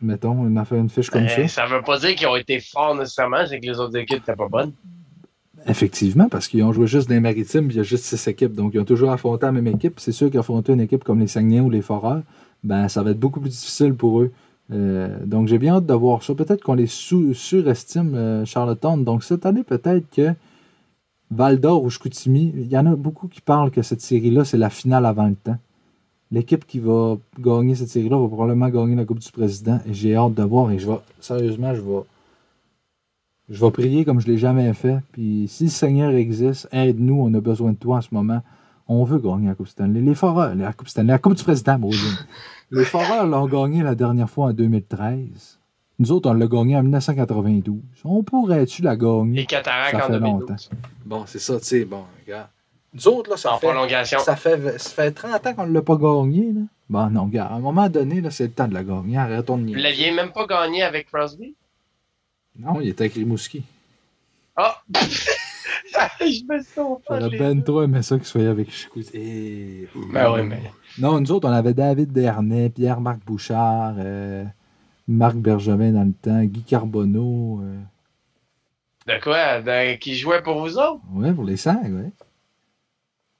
Mettons, 0.00 0.32
on 0.32 0.56
a 0.56 0.64
fait 0.64 0.76
une 0.78 0.88
fiche 0.90 1.10
comme 1.10 1.22
Ben, 1.24 1.48
ça. 1.48 1.62
ça 1.62 1.66
veut 1.66 1.82
pas 1.82 1.98
dire 1.98 2.14
qu'ils 2.14 2.26
ont 2.26 2.36
été 2.36 2.60
forts 2.60 2.94
nécessairement, 2.94 3.46
c'est 3.46 3.60
que 3.60 3.66
les 3.66 3.78
autres 3.78 3.96
équipes 3.96 4.18
n'étaient 4.18 4.36
pas 4.36 4.48
bonnes. 4.48 4.72
Effectivement, 5.66 6.28
parce 6.28 6.48
qu'ils 6.48 6.62
ont 6.62 6.72
joué 6.72 6.86
juste 6.86 7.08
des 7.08 7.20
maritimes, 7.20 7.68
puis 7.68 7.76
il 7.76 7.78
y 7.78 7.80
a 7.80 7.84
juste 7.84 8.04
six 8.04 8.26
équipes. 8.28 8.52
Donc, 8.52 8.72
ils 8.74 8.80
ont 8.80 8.84
toujours 8.84 9.10
affronté 9.12 9.46
la 9.46 9.52
même 9.52 9.66
équipe. 9.68 9.94
C'est 9.98 10.12
sûr 10.12 10.30
qu'affronter 10.30 10.72
une 10.72 10.80
équipe 10.80 11.04
comme 11.04 11.20
les 11.20 11.26
Saguenay 11.28 11.60
ou 11.60 11.70
les 11.70 11.80
Foreurs, 11.80 12.20
ben, 12.62 12.88
ça 12.88 13.02
va 13.02 13.12
être 13.12 13.20
beaucoup 13.20 13.40
plus 13.40 13.50
difficile 13.50 13.94
pour 13.94 14.20
eux. 14.20 14.32
Euh, 14.72 15.24
donc, 15.24 15.48
j'ai 15.48 15.58
bien 15.58 15.76
hâte 15.76 15.86
de 15.86 15.94
voir 15.94 16.22
ça. 16.22 16.34
Peut-être 16.34 16.62
qu'on 16.62 16.74
les 16.74 16.86
surestime, 16.86 18.14
euh, 18.14 18.44
Charlottetown. 18.44 19.04
Donc, 19.04 19.24
cette 19.24 19.46
année, 19.46 19.62
peut-être 19.62 20.08
que 20.10 20.32
Val 21.30 21.60
d'Or 21.60 21.82
ou 21.82 21.90
Chicoutimi, 21.90 22.52
il 22.56 22.68
y 22.68 22.78
en 22.78 22.86
a 22.86 22.96
beaucoup 22.96 23.28
qui 23.28 23.40
parlent 23.40 23.70
que 23.70 23.82
cette 23.82 24.00
série-là, 24.00 24.44
c'est 24.44 24.56
la 24.56 24.70
finale 24.70 25.06
avant 25.06 25.26
le 25.26 25.34
temps. 25.34 25.58
L'équipe 26.30 26.66
qui 26.66 26.78
va 26.78 27.16
gagner 27.38 27.74
cette 27.74 27.88
série-là 27.88 28.18
va 28.18 28.26
probablement 28.26 28.68
gagner 28.68 28.96
la 28.96 29.04
Coupe 29.04 29.20
du 29.20 29.30
Président. 29.30 29.80
Et 29.86 29.94
j'ai 29.94 30.16
hâte 30.16 30.34
de 30.34 30.42
voir. 30.42 30.70
Et 30.70 30.78
je 30.78 30.88
vais, 30.88 30.98
sérieusement, 31.20 31.74
je 31.74 31.80
vais, 31.80 32.02
je 33.50 33.64
vais 33.64 33.70
prier 33.70 34.04
comme 34.04 34.20
je 34.20 34.26
ne 34.26 34.32
l'ai 34.32 34.38
jamais 34.38 34.72
fait. 34.72 34.98
Puis 35.12 35.46
si 35.48 35.64
le 35.64 35.70
Seigneur 35.70 36.10
existe, 36.12 36.68
aide-nous. 36.72 37.20
On 37.20 37.32
a 37.34 37.40
besoin 37.40 37.72
de 37.72 37.76
toi 37.76 37.98
en 37.98 38.00
ce 38.00 38.08
moment. 38.12 38.42
On 38.86 39.04
veut 39.04 39.18
gagner 39.18 39.48
la 39.48 39.54
Coupe 39.54 39.68
Stanley. 39.68 40.00
Les 40.00 40.14
Foreurs, 40.14 40.54
la 40.54 40.72
Coupe 40.72 40.88
Stanley, 40.88 41.12
la 41.12 41.18
Coupe 41.18 41.34
du 41.34 41.42
Président, 41.44 41.78
Maudine. 41.78 42.18
Les 42.70 42.84
Foreurs 42.84 43.26
l'ont 43.26 43.46
gagné 43.46 43.82
la 43.82 43.94
dernière 43.94 44.28
fois 44.28 44.46
en 44.48 44.52
2013. 44.52 45.58
Nous 45.98 46.12
autres, 46.12 46.28
on 46.28 46.34
l'a 46.34 46.46
gagné 46.46 46.76
en 46.76 46.82
1992. 46.82 47.76
On 48.04 48.22
pourrait-tu 48.22 48.82
la 48.82 48.96
gagner? 48.96 49.36
Les 49.40 49.46
cataractes 49.46 49.96
Ça 49.96 50.04
en 50.04 50.06
fait 50.08 50.12
2012. 50.14 50.40
longtemps. 50.40 50.62
Bon, 51.06 51.24
c'est 51.26 51.38
ça, 51.38 51.58
tu 51.60 51.64
sais. 51.66 51.84
Bon, 51.84 52.02
regarde. 52.26 52.48
Nous 52.92 53.08
autres, 53.08 53.30
là, 53.30 53.36
ça 53.36 53.54
En 53.54 53.58
fait, 53.58 53.68
prolongation. 53.68 54.18
ça 54.20 54.36
fait, 54.36 54.78
ça 54.78 54.90
fait 54.90 55.12
30 55.12 55.46
ans 55.46 55.54
qu'on 55.54 55.66
ne 55.66 55.72
l'a 55.72 55.82
pas 55.82 55.96
gagné. 55.96 56.52
Là. 56.52 56.60
Bon, 56.88 57.10
non, 57.10 57.24
regarde. 57.24 57.52
À 57.52 57.56
un 57.56 57.60
moment 57.60 57.88
donné, 57.88 58.20
là, 58.20 58.30
c'est 58.30 58.44
le 58.44 58.52
temps 58.52 58.68
de 58.68 58.74
la 58.74 58.82
gagner. 58.84 59.16
Arrêtons 59.16 59.56
de 59.56 59.62
Vous 59.62 59.68
niaiser. 59.68 59.82
l'aviez 59.82 60.10
même 60.12 60.30
pas 60.32 60.46
gagné 60.46 60.82
avec 60.82 61.10
Crosby? 61.10 61.54
Non, 62.58 62.80
il 62.80 62.88
était 62.88 63.04
avec 63.04 63.14
Rimouski. 63.14 63.62
Ah! 64.56 64.76
je 66.20 66.44
me 66.52 66.62
sens 66.62 66.98
pas. 67.06 67.20
J'aurais 67.20 67.38
ben 67.38 67.62
trop 67.62 67.82
aimé 67.82 68.02
ça 68.02 68.16
qu'il 68.16 68.26
soit 68.26 68.48
avec 68.48 68.70
Chicout. 68.70 69.04
Et... 69.14 69.88
Ben 70.12 70.32
oui, 70.32 70.42
mais. 70.42 70.62
Non, 70.98 71.20
nous 71.20 71.32
autres, 71.32 71.48
on 71.48 71.52
avait 71.52 71.74
David 71.74 72.12
Dernay, 72.12 72.70
Pierre-Marc 72.70 73.20
Bouchard, 73.24 73.94
euh, 73.98 74.44
Marc 75.08 75.36
Bergevin 75.36 75.92
dans 75.92 76.04
le 76.04 76.12
temps, 76.12 76.42
Guy 76.44 76.62
Carbonneau. 76.62 77.60
euh, 77.62 77.76
De 79.14 79.20
quoi? 79.22 79.60
De- 79.60 79.96
qui 79.96 80.14
jouait 80.16 80.42
pour 80.42 80.60
vous 80.60 80.78
autres? 80.78 81.00
ouais, 81.14 81.32
pour 81.32 81.44
les 81.44 81.56
Sags, 81.56 81.92
ouais. 81.92 82.10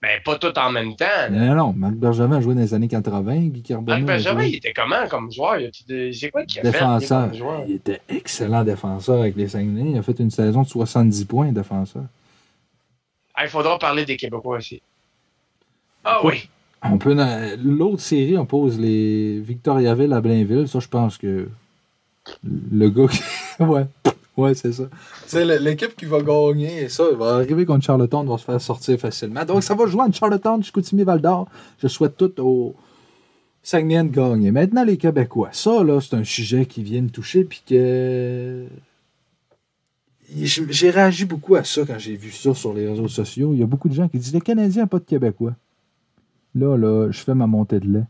Ben, 0.02 0.20
pas 0.22 0.36
tout 0.36 0.52
en 0.58 0.70
même 0.70 0.94
temps. 0.96 1.30
Non, 1.30 1.46
non, 1.46 1.54
non. 1.54 1.72
Marc 1.72 1.94
Bergevin 1.94 2.36
a 2.36 2.40
joué 2.42 2.54
dans 2.54 2.60
les 2.60 2.74
années 2.74 2.88
80. 2.88 3.36
Guy 3.46 3.62
Carbonneau. 3.62 4.04
Marc 4.04 4.20
joué 4.20 4.48
il 4.48 4.54
était 4.56 4.74
comment 4.74 5.06
comme 5.08 5.32
joueur? 5.32 5.58
C'est 5.88 6.30
quoi 6.30 6.44
qu'il 6.44 6.60
a 6.60 6.64
fait? 6.64 6.72
défenseur. 6.72 7.22
lui, 7.22 7.30
comme 7.30 7.38
joueur? 7.38 7.64
Il 7.66 7.74
était 7.76 8.00
excellent 8.10 8.64
défenseur 8.64 9.20
avec 9.20 9.34
les 9.34 9.48
Saguenay. 9.48 9.92
Il 9.92 9.96
a 9.98 10.02
fait 10.02 10.18
une 10.20 10.30
saison 10.30 10.60
de 10.62 10.68
70 10.68 11.24
points, 11.24 11.52
défenseur. 11.52 12.04
Ah, 13.34 13.44
il 13.44 13.50
faudra 13.50 13.78
parler 13.78 14.04
des 14.04 14.16
Québécois 14.16 14.58
aussi. 14.58 14.80
Ah 16.04 16.20
oui. 16.24 16.48
On 16.82 16.98
peut. 16.98 17.16
L'autre 17.62 18.02
série 18.02 18.36
oppose 18.36 18.78
les 18.78 19.40
Victoriaville 19.40 20.12
à 20.12 20.20
Blainville. 20.20 20.68
Ça, 20.68 20.80
je 20.80 20.88
pense 20.88 21.18
que 21.18 21.48
le 22.44 22.88
gars 22.90 23.08
qui. 23.08 23.22
ouais. 23.62 23.86
Ouais, 24.36 24.54
c'est 24.54 24.72
ça. 24.72 24.84
C'est 25.26 25.44
l'équipe 25.60 25.94
qui 25.96 26.06
va 26.06 26.20
gagner. 26.20 26.88
Ça, 26.88 27.04
il 27.10 27.16
va 27.16 27.36
arriver 27.36 27.64
contre 27.64 27.84
Charlottetown, 27.84 28.28
va 28.28 28.36
se 28.36 28.44
faire 28.44 28.60
sortir 28.60 28.98
facilement. 28.98 29.44
Donc, 29.44 29.62
ça 29.62 29.74
va 29.74 29.86
jouer 29.86 30.02
entre 30.02 30.16
Charlottetown, 30.16 30.62
Chicoutimi, 30.62 31.04
Val 31.04 31.20
d'Or. 31.20 31.46
Je 31.78 31.86
souhaite 31.86 32.16
tout 32.16 32.40
au 32.40 32.74
Saguenay 33.62 34.02
de 34.02 34.08
gagner. 34.08 34.50
Maintenant, 34.50 34.84
les 34.84 34.96
Québécois. 34.96 35.50
Ça, 35.52 35.84
là, 35.84 36.00
c'est 36.00 36.16
un 36.16 36.24
sujet 36.24 36.66
qui 36.66 36.82
vient 36.82 37.02
me 37.02 37.10
toucher, 37.10 37.44
puis 37.44 37.62
que. 37.66 38.66
J'ai 40.34 40.90
réagi 40.90 41.24
beaucoup 41.24 41.54
à 41.54 41.64
ça 41.64 41.82
quand 41.86 41.98
j'ai 41.98 42.16
vu 42.16 42.30
ça 42.30 42.54
sur 42.54 42.72
les 42.74 42.88
réseaux 42.88 43.08
sociaux. 43.08 43.52
Il 43.52 43.60
y 43.60 43.62
a 43.62 43.66
beaucoup 43.66 43.88
de 43.88 43.94
gens 43.94 44.08
qui 44.08 44.18
disent 44.18 44.34
le 44.34 44.40
Canadien 44.40 44.82
n'a 44.82 44.86
pas 44.88 44.98
de 44.98 45.04
Québécois. 45.04 45.54
Là, 46.54 46.76
là, 46.76 47.10
je 47.10 47.18
fais 47.20 47.34
ma 47.34 47.46
montée 47.46 47.80
de 47.80 47.88
lait. 47.88 48.04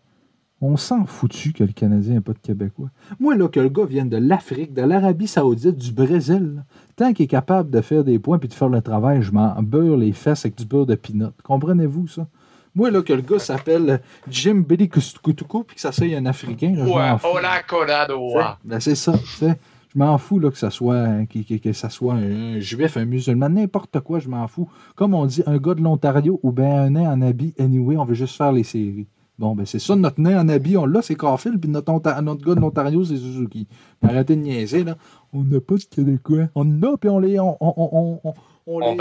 On 0.60 0.76
s'en 0.76 1.04
foutu 1.04 1.52
que 1.52 1.64
le 1.64 1.72
Canadien 1.72 2.14
n'a 2.14 2.20
pas 2.20 2.32
de 2.32 2.38
Québécois. 2.38 2.88
Moi, 3.20 3.36
là, 3.36 3.48
que 3.48 3.60
le 3.60 3.68
gars 3.68 3.84
vienne 3.84 4.08
de 4.08 4.16
l'Afrique, 4.16 4.72
de 4.72 4.82
l'Arabie 4.82 5.26
Saoudite, 5.26 5.76
du 5.76 5.92
Brésil, 5.92 6.54
là, 6.56 6.62
tant 6.96 7.12
qu'il 7.12 7.24
est 7.24 7.28
capable 7.28 7.70
de 7.70 7.80
faire 7.80 8.04
des 8.04 8.18
points 8.18 8.38
puis 8.38 8.48
de 8.48 8.54
faire 8.54 8.68
le 8.68 8.80
travail, 8.80 9.20
je 9.22 9.30
m'en 9.32 9.60
beurre 9.62 9.96
les 9.96 10.12
fesses 10.12 10.44
avec 10.46 10.56
du 10.56 10.64
beurre 10.64 10.86
de 10.86 10.94
pinot. 10.94 11.30
Comprenez-vous 11.42 12.06
ça? 12.08 12.26
Moi, 12.74 12.90
là, 12.90 13.02
que 13.02 13.12
le 13.12 13.20
gars 13.22 13.38
s'appelle 13.38 14.00
Jim 14.28 14.64
Billy 14.66 14.88
Kutuku 14.88 15.64
puis 15.64 15.74
que 15.76 15.80
ça 15.80 15.92
soit 15.92 16.06
un 16.16 16.26
Africain, 16.26 16.74
là, 16.74 16.84
Ouais, 16.84 17.18
hola, 17.30 17.62
colado, 17.68 18.32
ouais. 18.34 18.42
ben, 18.64 18.80
c'est 18.80 18.94
ça. 18.94 19.12
tu 19.18 19.26
sais. 19.26 19.58
Je 19.94 19.98
m'en 20.00 20.18
fous 20.18 20.38
là, 20.40 20.50
que 20.50 20.58
ça 20.58 20.70
soit, 20.70 21.06
que, 21.32 21.38
que- 21.46 21.58
que 21.62 21.72
ça 21.72 21.88
soit 21.88 22.14
un, 22.14 22.56
un 22.56 22.60
juif, 22.60 22.96
un 22.96 23.04
musulman, 23.04 23.48
n'importe 23.48 24.00
quoi, 24.00 24.18
je 24.18 24.28
m'en 24.28 24.48
fous. 24.48 24.68
Comme 24.96 25.14
on 25.14 25.24
dit, 25.26 25.42
un 25.46 25.56
gars 25.58 25.74
de 25.74 25.82
l'Ontario 25.82 26.40
ou 26.42 26.50
bien 26.52 26.82
un 26.82 26.90
nain 26.90 27.12
en 27.12 27.22
habit, 27.22 27.54
anyway, 27.60 27.96
on 27.96 28.04
veut 28.04 28.14
juste 28.14 28.36
faire 28.36 28.50
les 28.52 28.64
séries. 28.64 29.06
Bon, 29.38 29.54
ben 29.56 29.66
c'est 29.66 29.78
ça, 29.80 29.96
notre 29.96 30.20
nain 30.20 30.40
en 30.40 30.48
habit, 30.48 30.76
on 30.76 30.86
l'a, 30.86 31.02
c'est 31.02 31.16
Carfield, 31.16 31.60
puis 31.60 31.68
notre, 31.70 31.92
gars 32.00 32.54
de 32.54 32.60
l'Ontario, 32.60 33.04
c'est 33.04 33.16
Suzuki. 33.16 33.66
Arrêtez 34.02 34.36
de 34.36 34.40
niaiser, 34.42 34.84
là. 34.84 34.96
On 35.32 35.42
n'a 35.42 35.60
pas 35.60 35.74
de 35.74 35.82
Québécois. 35.84 36.48
On 36.54 36.60
en 36.62 36.82
a, 36.92 36.96
puis 36.96 37.08
on 37.10 37.18
les. 37.18 37.38
On, 37.40 37.56
on, 37.60 37.74
on, 37.76 38.20
on, 38.24 38.28
on 38.28 38.34
On 38.66 38.92
les- 38.92 38.96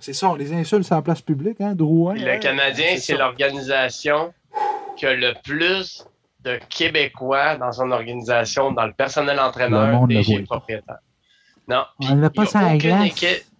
C'est 0.00 0.12
ça, 0.12 0.30
on 0.30 0.34
les 0.34 0.52
insulte 0.52 0.84
sur 0.84 0.94
la 0.96 1.02
place 1.02 1.22
publique, 1.22 1.60
hein, 1.60 1.74
Drouin. 1.74 2.14
Hein, 2.14 2.34
le 2.34 2.38
Canadien, 2.40 2.96
c'est 2.98 3.16
l'organisation 3.16 4.32
qui 4.96 5.06
a 5.06 5.14
le 5.14 5.32
plus 5.42 6.04
de 6.44 6.58
Québécois 6.68 7.56
dans 7.56 7.72
son 7.72 7.90
organisation, 7.90 8.72
dans 8.72 8.86
le 8.86 8.92
personnel 8.92 9.36
Le 9.36 9.42
entraîneur, 9.42 9.86
monde 9.88 10.10
le 10.10 10.16
DG 10.16 10.32
voit 10.38 10.40
pas. 10.46 10.56
propriétaire. 10.56 10.98
Non. 11.68 11.84
On 12.00 12.04
il 12.22 12.30
pas 12.30 12.44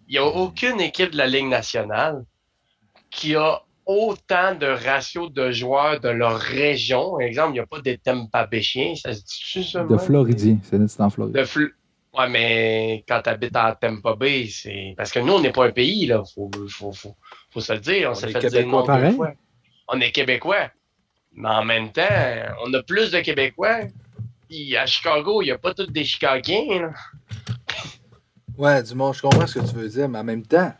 n'y 0.08 0.18
a 0.18 0.24
aucune 0.24 0.80
équipe 0.80 1.10
de 1.12 1.16
la 1.18 1.26
Ligue 1.26 1.46
nationale 1.46 2.24
qui 3.10 3.36
a 3.36 3.60
autant 3.86 4.54
de 4.54 4.66
ratios 4.66 5.32
de 5.32 5.50
joueurs 5.50 6.00
de 6.00 6.08
leur 6.08 6.36
région. 6.38 7.12
Par 7.12 7.20
exemple, 7.22 7.50
il 7.50 7.54
n'y 7.54 7.58
a 7.60 7.66
pas 7.66 7.80
des 7.80 7.98
Tampa 7.98 8.46
Bay 8.46 8.62
chiens, 8.62 8.94
ça 8.94 9.12
se 9.14 9.20
dit 9.20 9.64
ça? 9.64 9.84
De? 9.84 9.96
Floridien, 9.96 10.58
c'est 10.62 11.00
en 11.00 11.10
Floride. 11.10 11.34
De 11.34 11.42
Fl- 11.44 11.70
Ouais, 12.12 12.28
mais 12.28 13.04
quand 13.08 13.20
tu 13.22 13.30
habites 13.30 13.54
à 13.54 13.76
Tampa 13.80 14.16
Bay, 14.16 14.48
c'est. 14.50 14.94
Parce 14.96 15.12
que 15.12 15.20
nous, 15.20 15.32
on 15.34 15.40
n'est 15.40 15.52
pas 15.52 15.66
un 15.66 15.70
pays, 15.70 16.06
là. 16.06 16.22
Faut, 16.34 16.50
faut, 16.68 16.90
faut, 16.92 17.14
faut 17.50 17.60
se 17.60 17.72
le 17.72 17.78
dire. 17.78 18.08
On, 18.08 18.12
On 18.12 18.14
s'est 18.16 18.30
est 18.30 18.32
fait 18.32 18.48
dire 18.48 18.66
non 18.66 18.82
deux 18.84 19.10
fois. 19.12 19.32
On 19.86 20.00
est 20.00 20.10
Québécois. 20.10 20.70
Mais 21.34 21.48
en 21.48 21.64
même 21.64 21.90
temps, 21.90 22.02
on 22.66 22.72
a 22.74 22.82
plus 22.82 23.10
de 23.10 23.20
Québécois. 23.20 23.80
Puis 24.48 24.76
à 24.76 24.84
Chicago, 24.86 25.42
il 25.42 25.46
n'y 25.46 25.50
a 25.52 25.58
pas 25.58 25.72
tous 25.74 25.86
des 25.86 26.04
Chicagiens. 26.04 26.90
Ouais, 28.58 28.82
du 28.82 28.94
monde, 28.94 29.14
je 29.14 29.22
comprends 29.22 29.46
ce 29.46 29.58
que 29.58 29.66
tu 29.66 29.74
veux 29.74 29.88
dire, 29.88 30.08
mais 30.08 30.18
en 30.18 30.24
même 30.24 30.42
temps, 30.44 30.72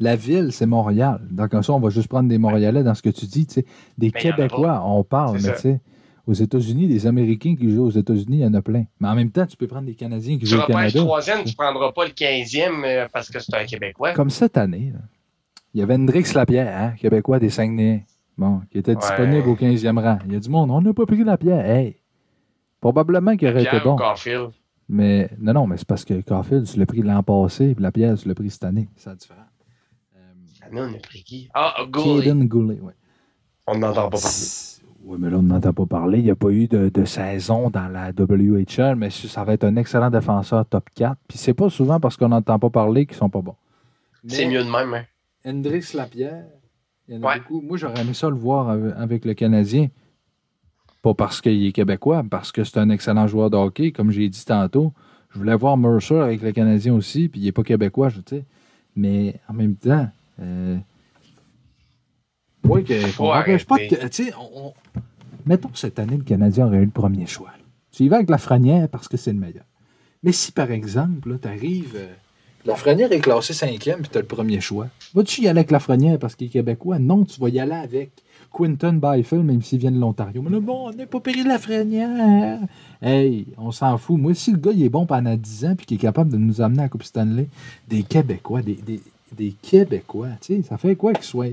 la 0.00 0.16
ville, 0.16 0.50
c'est 0.52 0.66
Montréal. 0.66 1.20
Donc, 1.30 1.50
comme 1.50 1.62
ça, 1.62 1.72
on 1.74 1.80
va 1.80 1.90
juste 1.90 2.08
prendre 2.08 2.28
des 2.28 2.38
Montréalais 2.38 2.82
dans 2.82 2.94
ce 2.94 3.02
que 3.02 3.10
tu 3.10 3.26
dis. 3.26 3.46
tu. 3.46 3.64
Des 3.98 4.10
Mais 4.14 4.18
en 4.18 4.36
Québécois, 4.36 4.82
on 4.84 5.04
parle, 5.04 5.38
mais 5.40 5.52
tu 5.54 5.60
sais, 5.60 5.80
aux 6.26 6.32
États-Unis, 6.32 6.88
des 6.88 7.06
Américains 7.06 7.54
qui 7.54 7.70
jouent 7.70 7.86
aux 7.86 7.90
États-Unis, 7.90 8.38
il 8.38 8.40
y 8.40 8.46
en 8.46 8.54
a 8.54 8.62
plein. 8.62 8.84
Mais 8.98 9.08
en 9.08 9.14
même 9.14 9.30
temps, 9.30 9.46
tu 9.46 9.56
peux 9.56 9.66
prendre 9.66 9.86
des 9.86 9.94
Canadiens 9.94 10.34
qui 10.38 10.44
Tu 10.44 10.46
jouent 10.46 10.62
au 10.62 10.66
Canada. 10.66 10.98
troisième, 11.00 11.44
tu 11.44 11.50
ne 11.50 11.54
prendras 11.56 11.92
pas 11.92 12.04
le 12.06 12.12
quinzième 12.12 12.82
euh, 12.84 13.06
parce 13.12 13.28
que 13.28 13.38
c'est 13.38 13.54
un 13.54 13.64
Québécois. 13.64 14.12
Comme 14.14 14.30
cette 14.30 14.56
année, 14.56 14.90
là, 14.94 15.00
il 15.74 15.80
y 15.80 15.82
avait 15.82 15.94
Hendrix 15.94 16.24
Lapierre, 16.34 16.74
hein, 16.76 16.94
Québécois 16.98 17.38
des 17.38 17.50
Saguenay, 17.50 18.04
bon, 18.40 18.62
qui 18.70 18.78
était 18.78 18.92
Ouais. 18.92 19.00
disponible 19.00 19.48
au 19.48 19.54
15e 19.54 19.98
rang. 19.98 20.18
Il 20.26 20.32
y 20.32 20.36
a 20.36 20.40
du 20.40 20.48
monde, 20.48 20.70
on 20.72 20.80
n'a 20.80 20.92
pas 20.92 21.06
pris 21.06 21.22
Lapierre. 21.22 21.64
Hey! 21.64 21.96
Probablement 22.80 23.36
qu'il 23.36 23.46
aurait 23.48 23.60
été 23.60 23.70
Pierre 23.70 23.84
bon. 23.84 23.94
ou 23.94 23.96
Caulfield. 23.96 24.50
Mais 24.88 25.30
non, 25.38 25.52
non, 25.52 25.66
mais 25.68 25.76
c'est 25.76 25.86
parce 25.86 26.04
que 26.04 26.20
Carfield, 26.20 26.66
tu 26.66 26.78
l'as 26.78 26.86
pris 26.86 27.02
l'an 27.02 27.22
passé, 27.22 27.74
puis 27.74 27.82
Lapierre, 27.82 28.16
tu 28.18 28.26
l'as 28.26 28.34
pris 28.34 28.50
cette 28.50 28.64
année. 28.64 28.88
C'est 28.96 29.14
différent. 29.16 29.40
Ah, 30.62 30.66
nous, 30.72 30.80
on 30.82 30.94
a 30.94 30.98
pris 30.98 31.22
qui? 31.22 31.48
Ah, 31.54 31.76
Goulet. 31.88 32.24
Caden 32.24 32.48
Goulet, 32.48 32.78
oui. 32.82 32.92
On 33.68 33.78
n'entend 33.78 34.08
pas 34.08 34.18
parler. 34.18 34.36
Oui, 35.04 35.16
mais 35.20 35.30
là, 35.30 35.36
on 35.38 35.42
n'entend 35.42 35.72
pas 35.72 35.86
parler. 35.86 36.18
Il 36.18 36.24
n'y 36.24 36.30
a 36.30 36.34
pas 36.34 36.50
eu 36.50 36.66
de, 36.66 36.88
de 36.88 37.04
saison 37.04 37.70
dans 37.70 37.86
la 37.88 38.10
WHL, 38.10 38.96
mais 38.96 39.10
ça 39.10 39.44
va 39.44 39.52
être 39.52 39.64
un 39.64 39.76
excellent 39.76 40.10
défenseur 40.10 40.66
top 40.66 40.88
4. 40.94 41.16
Puis 41.28 41.38
c'est 41.38 41.54
pas 41.54 41.70
souvent 41.70 42.00
parce 42.00 42.16
qu'on 42.16 42.28
n'entend 42.28 42.58
pas 42.58 42.70
parler 42.70 43.06
qu'ils 43.06 43.16
sont 43.16 43.30
pas 43.30 43.40
bons. 43.42 43.54
C'est 44.26 44.46
mieux 44.48 44.64
de 44.64 44.70
même, 44.70 44.92
hein. 44.94 45.04
Hendrix 45.46 45.92
Lapierre, 45.94 46.44
il 47.10 47.16
y 47.16 47.18
en 47.18 47.22
a 47.22 47.26
Ouais. 47.34 47.40
beaucoup. 47.40 47.60
Moi, 47.60 47.76
j'aurais 47.76 48.00
aimé 48.00 48.14
ça 48.14 48.28
le 48.30 48.36
voir 48.36 48.70
avec- 48.70 49.24
le 49.24 49.34
Canadien. 49.34 49.88
Pas 51.02 51.12
parce 51.14 51.40
qu'il 51.40 51.66
est 51.66 51.72
québécois, 51.72 52.22
parce 52.30 52.52
que 52.52 52.62
c'est 52.62 52.78
un 52.78 52.88
excellent 52.90 53.26
joueur 53.26 53.50
de 53.50 53.56
hockey, 53.56 53.90
comme 53.90 54.10
j'ai 54.10 54.28
dit 54.28 54.44
tantôt. 54.44 54.92
Je 55.30 55.38
voulais 55.38 55.54
voir 55.56 55.76
Mercer 55.76 56.16
avec 56.18 56.40
le 56.42 56.52
Canadien 56.52 56.94
aussi, 56.94 57.28
puis 57.28 57.40
il 57.40 57.44
n'est 57.44 57.52
pas 57.52 57.62
québécois, 57.62 58.10
je 58.10 58.20
sais. 58.28 58.44
Mais 58.96 59.36
en 59.48 59.54
même 59.54 59.74
temps, 59.76 60.08
euh, 60.40 60.76
oui, 62.64 62.84
que, 62.84 63.16
qu'on 63.16 63.28
pas 63.28 63.42
de- 63.44 63.50
arrêter. 63.50 63.98
tu 64.10 64.24
sais, 64.24 64.32
on- 64.36 64.68
on- 64.68 64.74
mettons 65.46 65.70
cette 65.74 65.98
année, 65.98 66.16
le 66.16 66.24
Canadien 66.24 66.66
aurait 66.66 66.78
eu 66.78 66.84
le 66.84 66.90
premier 66.90 67.26
choix. 67.26 67.50
Tu 67.92 68.04
y 68.04 68.08
vas 68.08 68.16
avec 68.16 68.30
Lafrenière 68.30 68.88
parce 68.88 69.08
que 69.08 69.16
c'est 69.16 69.32
le 69.32 69.38
meilleur. 69.38 69.64
Mais 70.22 70.32
si, 70.32 70.52
par 70.52 70.70
exemple, 70.70 71.38
tu 71.40 71.48
arrives. 71.48 71.98
Lafrenière 72.66 73.10
est 73.12 73.20
classé 73.20 73.52
cinquième 73.54 74.00
puis 74.00 74.10
tu 74.10 74.18
as 74.18 74.20
le 74.20 74.26
premier 74.26 74.60
choix. 74.60 74.88
Vas-tu 75.14 75.42
y 75.42 75.48
aller 75.48 75.60
avec 75.60 75.70
Lafrenière 75.70 76.18
parce 76.18 76.34
qu'il 76.34 76.48
est 76.48 76.50
québécois? 76.50 76.98
Non, 76.98 77.24
tu 77.24 77.40
vas 77.40 77.48
y 77.48 77.58
aller 77.58 77.72
avec 77.72 78.10
Quinton 78.52 79.00
Byfield, 79.02 79.44
même 79.44 79.62
s'il 79.62 79.78
vient 79.78 79.90
de 79.90 79.98
l'Ontario. 79.98 80.42
Mais 80.42 80.50
là, 80.50 80.60
bon, 80.60 80.88
on 80.88 80.92
n'est 80.92 81.06
pas 81.06 81.20
payé 81.20 81.42
Lafrenière. 81.44 82.58
Hey, 83.00 83.46
on 83.56 83.70
s'en 83.70 83.96
fout. 83.96 84.18
Moi, 84.18 84.34
si 84.34 84.52
le 84.52 84.58
gars 84.58 84.72
il 84.72 84.82
est 84.82 84.88
bon 84.88 85.06
pendant 85.06 85.34
10 85.34 85.64
ans 85.66 85.74
puis 85.76 85.86
qu'il 85.86 85.96
est 85.96 86.00
capable 86.00 86.30
de 86.30 86.36
nous 86.36 86.60
amener 86.60 86.80
à 86.80 86.82
la 86.82 86.88
Coupe 86.88 87.04
Stanley, 87.04 87.48
des 87.88 88.02
Québécois, 88.02 88.62
des, 88.62 88.74
des, 88.74 89.00
des 89.36 89.54
Québécois, 89.62 90.28
tu 90.40 90.56
sais, 90.56 90.62
ça 90.62 90.76
fait 90.76 90.96
quoi 90.96 91.12
qu'ils 91.14 91.24
soient. 91.24 91.46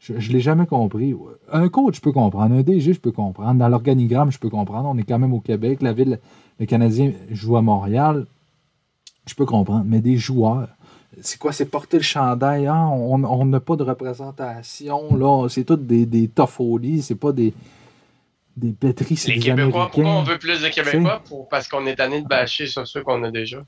Je 0.00 0.12
ne 0.12 0.32
l'ai 0.32 0.40
jamais 0.40 0.66
compris. 0.66 1.14
Un 1.50 1.68
coach, 1.68 1.96
je 1.96 2.00
peux 2.00 2.12
comprendre. 2.12 2.54
Un 2.54 2.62
DG, 2.62 2.92
je 2.92 3.00
peux 3.00 3.12
comprendre. 3.12 3.58
Dans 3.58 3.68
l'organigramme, 3.68 4.30
je 4.30 4.38
peux 4.38 4.50
comprendre. 4.50 4.88
On 4.88 4.96
est 4.98 5.02
quand 5.02 5.18
même 5.18 5.32
au 5.32 5.40
Québec. 5.40 5.82
La 5.82 5.92
ville, 5.92 6.20
le 6.60 6.66
Canadien 6.66 7.12
joue 7.30 7.56
à 7.56 7.62
Montréal. 7.62 8.26
Je 9.26 9.34
peux 9.34 9.46
comprendre. 9.46 9.84
Mais 9.86 10.00
des 10.00 10.16
joueurs, 10.16 10.68
c'est 11.20 11.38
quoi? 11.38 11.52
C'est 11.52 11.66
porter 11.66 11.96
le 11.98 12.02
chandail. 12.02 12.66
hein? 12.66 12.88
On 12.92 13.44
n'a 13.44 13.60
pas 13.60 13.76
de 13.76 13.82
représentation. 13.82 15.16
là. 15.16 15.48
C'est 15.48 15.64
tous 15.64 15.76
des, 15.76 16.06
des 16.06 16.28
toffolies. 16.28 17.02
C'est 17.02 17.14
pas 17.16 17.32
des, 17.32 17.52
des. 18.56 18.74
C'est 19.16 19.28
Les 19.32 19.34
des 19.38 19.40
Québécois, 19.40 19.90
pourquoi 19.92 20.10
on 20.12 20.22
veut 20.22 20.38
plus 20.38 20.62
de 20.62 20.68
Québécois? 20.68 21.22
Pour, 21.28 21.48
parce 21.48 21.68
qu'on 21.68 21.86
est 21.86 21.96
tanné 21.96 22.22
de 22.22 22.26
bâcher 22.28 22.66
sur 22.66 22.86
ceux 22.86 23.02
qu'on 23.02 23.22
a 23.24 23.30
déjà. 23.30 23.58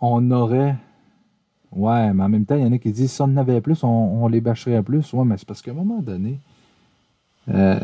On 0.00 0.30
aurait. 0.30 0.76
Ouais, 1.70 2.12
mais 2.14 2.22
en 2.24 2.28
même 2.30 2.46
temps, 2.46 2.56
il 2.56 2.62
y 2.62 2.66
en 2.66 2.72
a 2.72 2.78
qui 2.78 2.90
disent 2.92 3.12
si 3.12 3.20
on 3.20 3.24
en 3.26 3.36
avait 3.36 3.60
plus, 3.60 3.84
on, 3.84 3.88
on 3.88 4.28
les 4.28 4.40
bâcherait 4.40 4.82
plus. 4.82 5.12
Ouais, 5.12 5.24
mais 5.24 5.36
c'est 5.36 5.46
parce 5.46 5.60
qu'à 5.60 5.70
un 5.70 5.74
moment 5.74 6.00
donné, 6.00 6.38
euh, 7.50 7.78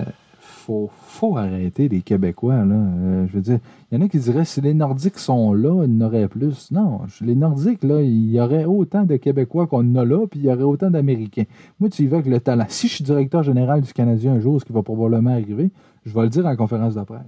faut, 0.64 0.90
faut 0.92 1.36
arrêter 1.36 1.88
les 1.88 2.00
Québécois. 2.00 2.64
Là. 2.64 2.74
Euh, 2.74 3.26
je 3.28 3.32
veux 3.34 3.42
dire, 3.42 3.58
il 3.90 3.98
y 3.98 4.02
en 4.02 4.04
a 4.04 4.08
qui 4.08 4.18
diraient 4.18 4.44
si 4.44 4.60
les 4.60 4.72
Nordiques 4.72 5.18
sont 5.18 5.52
là, 5.52 5.84
il 5.84 5.92
y 5.92 6.02
en 6.02 6.06
aurait 6.06 6.28
plus. 6.28 6.70
Non, 6.72 7.02
les 7.20 7.34
Nordiques, 7.34 7.84
là, 7.84 8.00
il 8.00 8.30
y 8.30 8.40
aurait 8.40 8.64
autant 8.64 9.04
de 9.04 9.16
Québécois 9.16 9.66
qu'on 9.66 9.80
en 9.80 9.96
a 9.96 10.04
là, 10.04 10.26
puis 10.26 10.40
il 10.40 10.46
y 10.46 10.50
aurait 10.50 10.62
autant 10.62 10.90
d'Américains. 10.90 11.44
Moi, 11.78 11.90
tu 11.90 12.02
y 12.02 12.06
vas 12.06 12.18
avec 12.18 12.30
le 12.30 12.40
talent. 12.40 12.64
Si 12.68 12.88
je 12.88 12.94
suis 12.94 13.04
directeur 13.04 13.42
général 13.42 13.82
du 13.82 13.92
Canadien 13.92 14.34
un 14.34 14.40
jour, 14.40 14.58
ce 14.58 14.64
qui 14.64 14.72
va 14.72 14.82
probablement 14.82 15.30
arriver, 15.30 15.70
je 16.04 16.14
vais 16.14 16.22
le 16.22 16.28
dire 16.30 16.46
en 16.46 16.56
conférence 16.56 16.94
de 16.94 17.02
presse. 17.02 17.20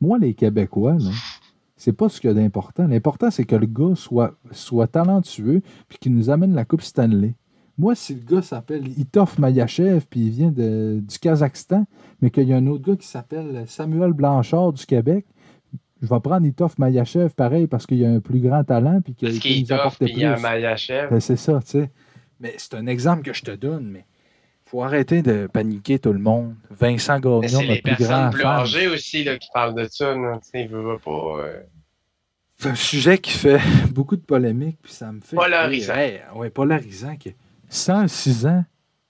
Moi, 0.00 0.18
les 0.18 0.34
Québécois, 0.34 0.94
là, 0.94 1.10
c'est 1.76 1.92
pas 1.92 2.08
ce 2.08 2.20
qu'il 2.20 2.28
y 2.28 2.30
a 2.30 2.34
d'important. 2.34 2.86
L'important, 2.86 3.30
c'est 3.30 3.44
que 3.44 3.56
le 3.56 3.66
gars 3.66 3.94
soit, 3.94 4.34
soit 4.50 4.86
talentueux 4.86 5.62
puis 5.88 5.98
qu'il 5.98 6.14
nous 6.14 6.28
amène 6.30 6.54
la 6.54 6.64
Coupe 6.64 6.82
Stanley. 6.82 7.34
Moi, 7.78 7.94
si 7.94 8.14
le 8.14 8.20
gars 8.20 8.42
s'appelle 8.42 8.86
Itov 8.98 9.38
Mayachev 9.38 10.00
puis 10.08 10.20
il 10.20 10.30
vient 10.30 10.50
de- 10.50 11.00
du 11.06 11.18
Kazakhstan, 11.18 11.84
mais 12.22 12.30
qu'il 12.30 12.48
y 12.48 12.52
a 12.52 12.56
un 12.56 12.66
autre 12.68 12.84
gars 12.90 12.96
qui 12.96 13.06
s'appelle 13.06 13.64
Samuel 13.66 14.12
Blanchard 14.12 14.72
du 14.72 14.86
Québec, 14.86 15.26
je 16.02 16.06
vais 16.08 16.20
prendre 16.20 16.46
Itov 16.46 16.74
Mayachev 16.78 17.30
pareil 17.34 17.66
parce 17.66 17.86
qu'il 17.86 18.02
a 18.04 18.08
un 18.10 18.20
plus 18.20 18.40
grand 18.40 18.64
talent 18.64 19.00
puis 19.02 19.14
qu'il 19.14 19.28
nous 19.28 19.34
il 19.44 19.62
y 19.68 19.72
a 19.72 19.86
un 19.86 19.90
plus. 19.90 20.42
Mayachev. 20.42 21.08
Ben, 21.10 21.20
c'est 21.20 21.36
ça, 21.36 21.60
tu 21.64 21.70
sais. 21.72 21.90
Mais 22.40 22.54
c'est 22.58 22.74
un 22.74 22.86
exemple 22.86 23.22
que 23.22 23.32
je 23.32 23.42
te 23.42 23.50
donne, 23.50 23.86
mais 23.90 24.04
faut 24.64 24.82
arrêter 24.82 25.22
de 25.22 25.46
paniquer 25.46 25.98
tout 25.98 26.12
le 26.12 26.18
monde. 26.18 26.54
Vincent 26.70 27.18
Gagnon, 27.20 27.42
c'est 27.46 27.64
les 27.64 27.80
plus 27.82 27.94
grand 27.96 28.30
personnes 28.30 28.30
plus 28.32 28.44
âgées 28.44 28.88
aussi 28.88 29.24
là, 29.24 29.38
qui 29.38 29.48
parlent 29.54 29.74
de 29.74 29.86
ça. 29.90 30.14
Sais, 30.42 30.62
ils 30.64 30.68
veulent 30.68 30.98
pas. 30.98 31.10
euh, 31.44 31.60
C'est 32.58 32.68
un 32.70 32.74
sujet 32.74 33.18
qui 33.18 33.32
fait 33.32 33.58
beaucoup 33.94 34.16
de 34.16 34.22
polémiques, 34.22 34.78
puis 34.82 34.92
ça 34.92 35.12
me 35.12 35.20
fait. 35.20 35.36
Polarisant. 35.36 35.94
rire. 35.94 36.20
Ouais, 36.34 36.50
polarisant. 36.50 37.16
Que 37.16 37.30
106 37.68 38.46
ans, 38.46 38.64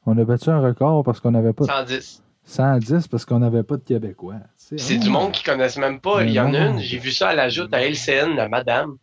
on 0.07 0.17
a 0.19 0.25
battu 0.25 0.51
un 0.51 0.61
record 0.61 1.05
parce 1.05 1.21
qu'on 1.21 1.33
n'avait 1.33 1.53
pas. 1.53 1.65
110. 1.65 2.23
110 2.45 3.09
parce 3.09 3.25
qu'on 3.25 3.41
n'avait 3.41 3.65
pas 3.65 3.77
de 3.77 3.83
Québécois. 3.83 4.37
C'est 4.57 4.99
du 4.99 5.11
monde 5.11 5.33
qui 5.33 5.43
connaissent 5.43 5.79
même 5.79 6.01
pas. 6.01 6.19
Mais 6.19 6.27
Il 6.29 6.33
y 6.33 6.41
en 6.41 6.55
a 6.55 6.59
une, 6.59 6.79
j'ai 6.79 6.99
vu 6.99 7.11
ça 7.11 7.31
à 7.31 7.35
la 7.35 7.49
joute 7.49 7.75
à 7.75 7.83
LCN, 7.83 8.35
la 8.37 8.49
madame, 8.49 8.97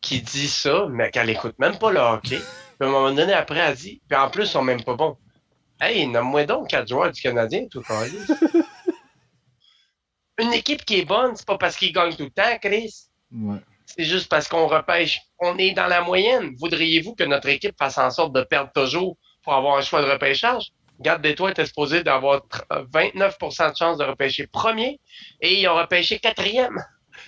qui 0.00 0.22
dit 0.22 0.48
ça, 0.48 0.86
mais 0.88 1.10
qu'elle 1.10 1.30
écoute 1.30 1.58
même 1.58 1.76
pas 1.78 1.90
le 1.90 1.98
hockey. 1.98 2.38
Puis 2.38 2.76
à 2.80 2.84
un 2.84 2.90
moment 2.90 3.12
donné, 3.12 3.32
après, 3.32 3.58
elle 3.58 3.74
dit, 3.74 4.00
puis 4.08 4.16
en 4.16 4.30
plus, 4.30 4.44
ils 4.44 4.48
sont 4.48 4.62
même 4.62 4.82
pas 4.82 4.94
bons. 4.94 5.16
Hey, 5.80 6.06
nomme-moi 6.06 6.46
donc 6.46 6.68
quatre 6.68 6.88
joueurs 6.88 7.10
du 7.10 7.20
Canadien, 7.20 7.66
tout 7.68 7.82
câlisse. 7.82 8.32
Une 10.40 10.52
équipe 10.52 10.84
qui 10.84 11.00
est 11.00 11.04
bonne, 11.04 11.34
c'est 11.34 11.46
pas 11.46 11.58
parce 11.58 11.76
qu'ils 11.76 11.92
gagnent 11.92 12.14
tout 12.14 12.24
le 12.24 12.30
temps, 12.30 12.58
Chris. 12.60 13.08
Ouais. 13.32 13.58
C'est 13.84 14.04
juste 14.04 14.28
parce 14.28 14.48
qu'on 14.48 14.66
repêche. 14.66 15.20
On 15.44 15.58
est 15.58 15.72
dans 15.72 15.88
la 15.88 16.02
moyenne. 16.02 16.54
Voudriez-vous 16.56 17.16
que 17.16 17.24
notre 17.24 17.48
équipe 17.48 17.74
fasse 17.76 17.98
en 17.98 18.10
sorte 18.10 18.32
de 18.32 18.42
perdre 18.42 18.70
toujours 18.72 19.16
pour 19.42 19.54
avoir 19.54 19.76
un 19.76 19.80
choix 19.80 20.00
de 20.00 20.08
repêchage? 20.08 20.70
Garde 21.00 21.20
des 21.20 21.34
Toits 21.34 21.50
était 21.50 21.66
supposé 21.66 22.04
d'avoir 22.04 22.42
29% 22.70 23.72
de 23.72 23.76
chance 23.76 23.98
de 23.98 24.04
repêcher 24.04 24.46
premier 24.46 25.00
et 25.40 25.60
ils 25.60 25.66
ont 25.66 25.74
repêché 25.74 26.20
quatrième. 26.20 26.78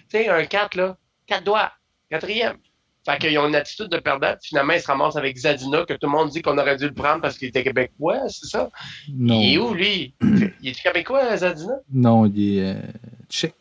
Tu 0.09 0.19
sais, 0.19 0.29
un 0.29 0.45
4, 0.45 0.77
là, 0.77 0.97
4 1.27 1.43
doigts, 1.43 1.73
quatrième. 2.09 2.57
Fait 3.05 3.19
qu'ils 3.19 3.37
ont 3.37 3.49
une 3.49 3.57
attitude 3.57 3.89
de 3.89 3.99
perdant. 3.99 4.37
Finalement, 4.41 4.75
ils 4.75 4.81
se 4.81 4.87
ramassent 4.87 5.17
avec 5.17 5.37
Zadina, 5.37 5.85
que 5.85 5.95
tout 5.95 6.07
le 6.07 6.13
monde 6.13 6.31
dit 6.31 6.41
qu'on 6.41 6.57
aurait 6.57 6.77
dû 6.77 6.87
le 6.87 6.95
prendre 6.95 7.21
parce 7.21 7.37
qu'il 7.37 7.49
était 7.49 7.65
québécois, 7.65 8.29
c'est 8.29 8.47
ça? 8.47 8.71
Non. 9.13 9.41
Il 9.41 9.55
est 9.55 9.59
où, 9.59 9.75
lui? 9.75 10.15
il 10.63 10.69
est 10.69 10.81
québécois, 10.81 11.37
Zadina? 11.37 11.75
Non, 11.93 12.27
il 12.27 12.59
est 12.59 12.75
euh, 12.77 12.81
tchèque. 13.29 13.55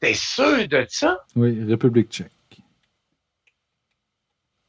T'es 0.00 0.12
sûr 0.12 0.68
de 0.68 0.84
ça? 0.90 1.18
Oui, 1.34 1.64
République 1.66 2.10
tchèque. 2.10 2.30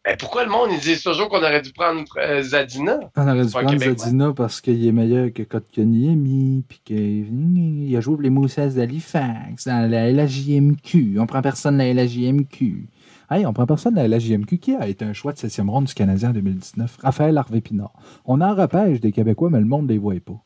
Mais 0.06 0.18
pourquoi 0.18 0.43
le 0.43 0.49
monde, 0.49 0.70
ils 0.72 0.82
disent 0.82 1.01
toujours 1.01 1.30
qu'on 1.30 1.38
aurait 1.38 1.62
dû 1.62 1.72
prendre 1.72 2.04
euh, 2.18 2.41
Zadina? 2.41 2.99
On 3.16 3.28
aurait 3.28 3.45
dû 3.45 3.51
prendre. 3.51 3.78
Zadina 3.78 4.34
parce 4.34 4.60
qu'il 4.60 4.86
est 4.86 4.91
meilleur 4.91 5.32
que 5.32 5.43
Kotkaniemi, 5.43 6.66
puis 6.68 6.82
qu'il 6.84 7.95
a 7.95 8.01
joué 8.01 8.16
pour 8.16 8.22
les 8.22 8.30
Moussas 8.30 8.70
d'Halifax, 8.70 9.66
dans 9.66 9.89
la 9.89 10.12
LHJMQ. 10.12 11.18
On 11.20 11.26
prend 11.26 11.41
personne 11.41 11.78
de 11.78 11.84
la 11.84 11.93
LHJMQ. 11.93 12.89
Hey, 13.32 13.45
on 13.45 13.54
prend 13.54 13.66
personne 13.66 13.93
de 13.93 14.01
la 14.01 14.08
LHJMQ 14.10 14.58
qui 14.58 14.76
a 14.76 14.88
été 14.88 15.06
un 15.06 15.14
choix 15.14 15.32
de 15.32 15.38
7e 15.38 15.70
ronde 15.70 15.86
du 15.86 15.93
Canadien 15.93 16.32
en 16.32 16.34
2019. 16.34 16.97
Raphaël 17.01 17.38
Harvey-Pinard. 17.38 17.93
On 18.26 18.41
en 18.41 18.56
repêche 18.56 18.99
des 18.99 19.14
Québécois, 19.14 19.49
mais 19.49 19.60
le 19.60 19.66
monde 19.66 19.84
ne 19.84 19.93
les 19.93 19.97
voit 19.97 20.16
pas. 20.24 20.43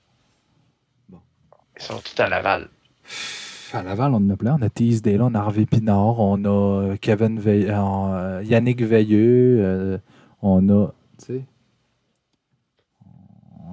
Ils 1.80 1.84
sont 1.84 2.00
tous 2.00 2.22
à 2.22 2.30
Laval. 2.30 2.70
À 3.74 3.84
Laval, 3.84 4.14
on 4.14 4.18
en 4.18 4.30
a 4.30 4.36
plein. 4.38 4.58
On 4.60 4.62
a 4.62 4.70
Teasdale, 4.70 5.22
on 5.22 5.34
a 5.36 5.40
Harvey 5.40 5.66
Pinard, 5.66 6.20
on 6.20 6.44
a 6.46 6.96
Kevin 6.98 7.40
Veil- 7.40 7.68
euh, 7.70 8.42
Yannick 8.46 8.82
Veilleux, 8.82 9.58
euh, 9.62 9.98
on 10.42 10.68
a. 10.70 10.88
Tu 11.20 11.26
sais. 11.26 11.46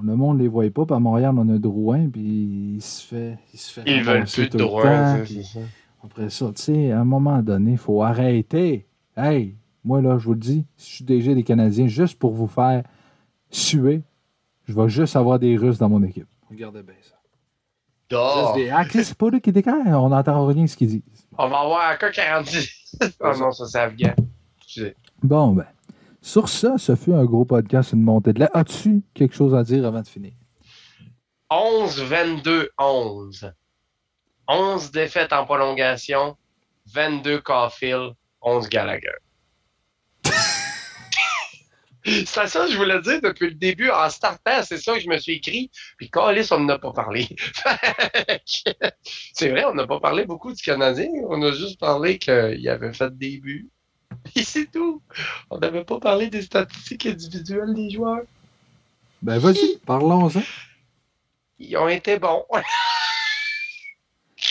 Le 0.02 0.16
monde 0.16 0.36
ne 0.38 0.42
les 0.42 0.48
voit 0.48 0.68
pas. 0.70 0.84
Puis 0.84 0.94
à 0.94 0.98
Montréal, 0.98 1.34
on 1.38 1.48
a 1.48 1.58
Drouin, 1.58 2.08
puis 2.10 2.74
il 2.76 2.82
se 2.82 3.06
fait. 3.06 3.38
Il 3.54 3.58
se 3.58 3.72
fait 3.72 3.82
Ils 3.86 4.02
veulent 4.02 4.24
plus 4.24 4.50
de 4.50 4.58
temps, 4.58 5.24
puis 5.24 5.44
ça. 5.44 5.60
Après 6.02 6.28
ça, 6.28 6.46
tu 6.54 6.62
sais, 6.62 6.90
à 6.92 7.00
un 7.00 7.04
moment 7.04 7.40
donné, 7.40 7.72
il 7.72 7.78
faut 7.78 8.02
arrêter. 8.02 8.86
Hey, 9.16 9.54
moi, 9.84 10.02
là, 10.02 10.18
je 10.18 10.26
vous 10.26 10.34
le 10.34 10.40
dis, 10.40 10.66
si 10.76 10.90
je 10.90 10.94
suis 10.96 11.04
DG 11.04 11.34
des 11.34 11.42
Canadiens, 11.44 11.86
juste 11.86 12.18
pour 12.18 12.32
vous 12.34 12.46
faire 12.48 12.82
suer, 13.50 14.02
je 14.64 14.74
vais 14.74 14.88
juste 14.90 15.16
avoir 15.16 15.38
des 15.38 15.56
Russes 15.56 15.78
dans 15.78 15.88
mon 15.88 16.02
équipe. 16.02 16.26
Regardez 16.50 16.82
bien 16.82 16.94
ça. 17.00 17.13
Dors. 18.10 18.54
Juste 18.56 18.66
des- 18.66 18.70
Ah, 18.70 18.84
c'est 18.90 19.14
pas 19.16 19.30
là 19.30 19.40
qui 19.40 19.52
déclare. 19.52 19.76
On 19.86 20.08
n'entend 20.10 20.46
rien 20.46 20.62
de 20.64 20.66
ce 20.68 20.76
qu'ils 20.76 20.88
disent. 20.88 21.02
On 21.38 21.48
va 21.48 21.60
avoir 21.60 21.92
encore 21.94 22.10
46. 22.10 22.96
oh 23.20 23.32
non, 23.38 23.50
ça 23.50 23.66
c'est 23.66 23.78
afghan. 23.78 24.14
Bon, 25.22 25.52
ben. 25.52 25.66
Sur 26.20 26.48
ça, 26.48 26.78
ce 26.78 26.96
fut 26.96 27.12
un 27.12 27.24
gros 27.24 27.44
podcast, 27.44 27.92
une 27.92 28.02
montée 28.02 28.32
de 28.32 28.40
lait. 28.40 28.48
As-tu 28.54 29.02
quelque 29.12 29.34
chose 29.34 29.54
à 29.54 29.62
dire 29.62 29.84
avant 29.86 30.00
de 30.00 30.08
finir? 30.08 30.32
11, 31.50 32.00
22, 32.02 32.70
11. 32.78 33.52
11 34.48 34.90
défaites 34.90 35.32
en 35.32 35.44
prolongation, 35.44 36.36
22 36.86 37.40
Caulfield, 37.40 38.14
11 38.42 38.68
Gallagher. 38.68 39.12
c'est 42.26 42.46
ça 42.46 42.66
que 42.66 42.70
je 42.70 42.76
voulais 42.76 43.00
dire 43.00 43.20
depuis 43.22 43.48
le 43.48 43.54
début. 43.54 43.90
En 43.90 44.10
startant, 44.10 44.62
c'est 44.62 44.78
ça 44.78 44.94
que 44.94 45.00
je 45.00 45.08
me 45.08 45.18
suis 45.18 45.34
écrit. 45.34 45.70
Puis 45.96 46.10
Calis, 46.10 46.48
on 46.50 46.60
n'a 46.60 46.78
pas 46.78 46.92
parlé. 46.92 47.26
c'est 49.32 49.48
vrai, 49.48 49.64
on 49.64 49.74
n'a 49.74 49.86
pas 49.86 50.00
parlé 50.00 50.26
beaucoup 50.26 50.52
du 50.52 50.62
Canadien. 50.62 51.08
On 51.28 51.40
a 51.42 51.52
juste 51.52 51.80
parlé 51.80 52.18
qu'il 52.18 52.68
avait 52.68 52.92
fait 52.92 53.16
des 53.16 53.38
buts. 53.38 53.70
Et 54.36 54.42
c'est 54.42 54.70
tout. 54.70 55.02
On 55.50 55.58
n'avait 55.58 55.84
pas 55.84 55.98
parlé 55.98 56.28
des 56.28 56.42
statistiques 56.42 57.06
individuelles 57.06 57.74
des 57.74 57.90
joueurs. 57.90 58.24
Ben, 59.22 59.38
vas-y, 59.38 59.78
parlons-en. 59.86 60.42
Ils 61.58 61.76
ont 61.78 61.88
été 61.88 62.18
bons. 62.18 62.44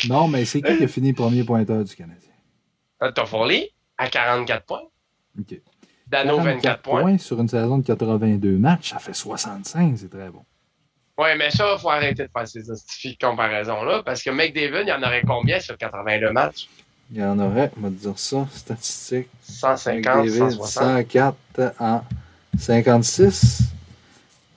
Non, 0.10 0.28
mais 0.28 0.45
c'est 0.45 0.62
qui 0.62 0.78
qui 0.78 0.84
a 0.84 0.88
fini 0.88 1.14
premier 1.14 1.43
pointeur 1.43 1.84
du 1.84 1.95
Canadien? 1.95 2.32
Toffoli 3.14 3.70
à 3.97 4.10
44 4.10 4.66
points. 4.66 4.82
OK. 5.39 5.60
Dano, 6.08 6.39
24 6.39 6.82
points. 6.82 7.18
sur 7.18 7.39
une 7.39 7.47
saison 7.47 7.78
de 7.80 7.86
82 7.86 8.58
matchs, 8.58 8.91
ça 8.91 8.99
fait 8.99 9.14
65, 9.14 9.95
c'est 9.97 10.10
très 10.10 10.30
bon. 10.30 10.43
Ouais, 11.18 11.36
mais 11.38 11.51
ça, 11.51 11.74
il 11.76 11.80
faut 11.82 11.89
arrêter 11.89 12.24
de 12.24 12.30
faire 12.36 12.47
ces 12.47 13.16
comparaison-là, 13.20 14.01
parce 14.04 14.24
que 14.24 14.30
McDavid, 14.32 14.82
il 14.84 14.88
y 14.89 14.93
en 14.93 15.01
aurait 15.04 15.22
combien 15.26 15.60
sur 15.60 15.78
82 15.78 16.32
matchs? 16.32 16.68
Il 17.12 17.20
y 17.20 17.24
en 17.24 17.38
aurait, 17.39 17.72
on 17.78 17.82
va 17.82 17.89
te 17.89 17.93
dire 17.95 18.18
ça, 18.18 18.47
statistique. 18.51 19.28
150, 19.43 20.26
McDavid, 20.26 20.51
160. 20.51 20.70
104 20.70 21.36
en 21.80 22.04
56. 22.58 23.62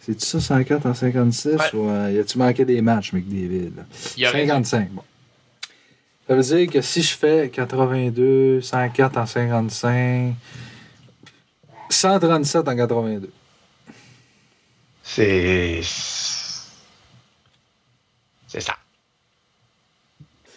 C'est-tu 0.00 0.24
ça, 0.24 0.40
104 0.40 0.86
en 0.86 0.94
56? 0.94 1.52
Ouais. 1.56 1.58
Ou 1.74 1.88
euh, 1.88 2.12
y 2.12 2.18
a-tu 2.18 2.38
manqué 2.38 2.64
des 2.64 2.80
matchs, 2.80 3.12
McDavid? 3.12 3.72
là? 3.76 3.82
Il 4.16 4.22
y 4.22 4.26
aurait 4.26 4.42
dû- 4.42 4.48
55, 4.48 4.90
bon. 4.90 5.02
Ça 6.28 6.34
veut 6.34 6.42
dire 6.42 6.70
que 6.70 6.80
si 6.80 7.02
je 7.02 7.14
fais 7.16 7.50
82, 7.52 8.60
104 8.60 9.16
en 9.18 9.26
55, 9.26 10.34
137 11.88 12.68
en 12.68 12.76
82. 12.76 13.30
C'est. 15.02 15.80
C'est 18.46 18.60
ça. 18.60 18.74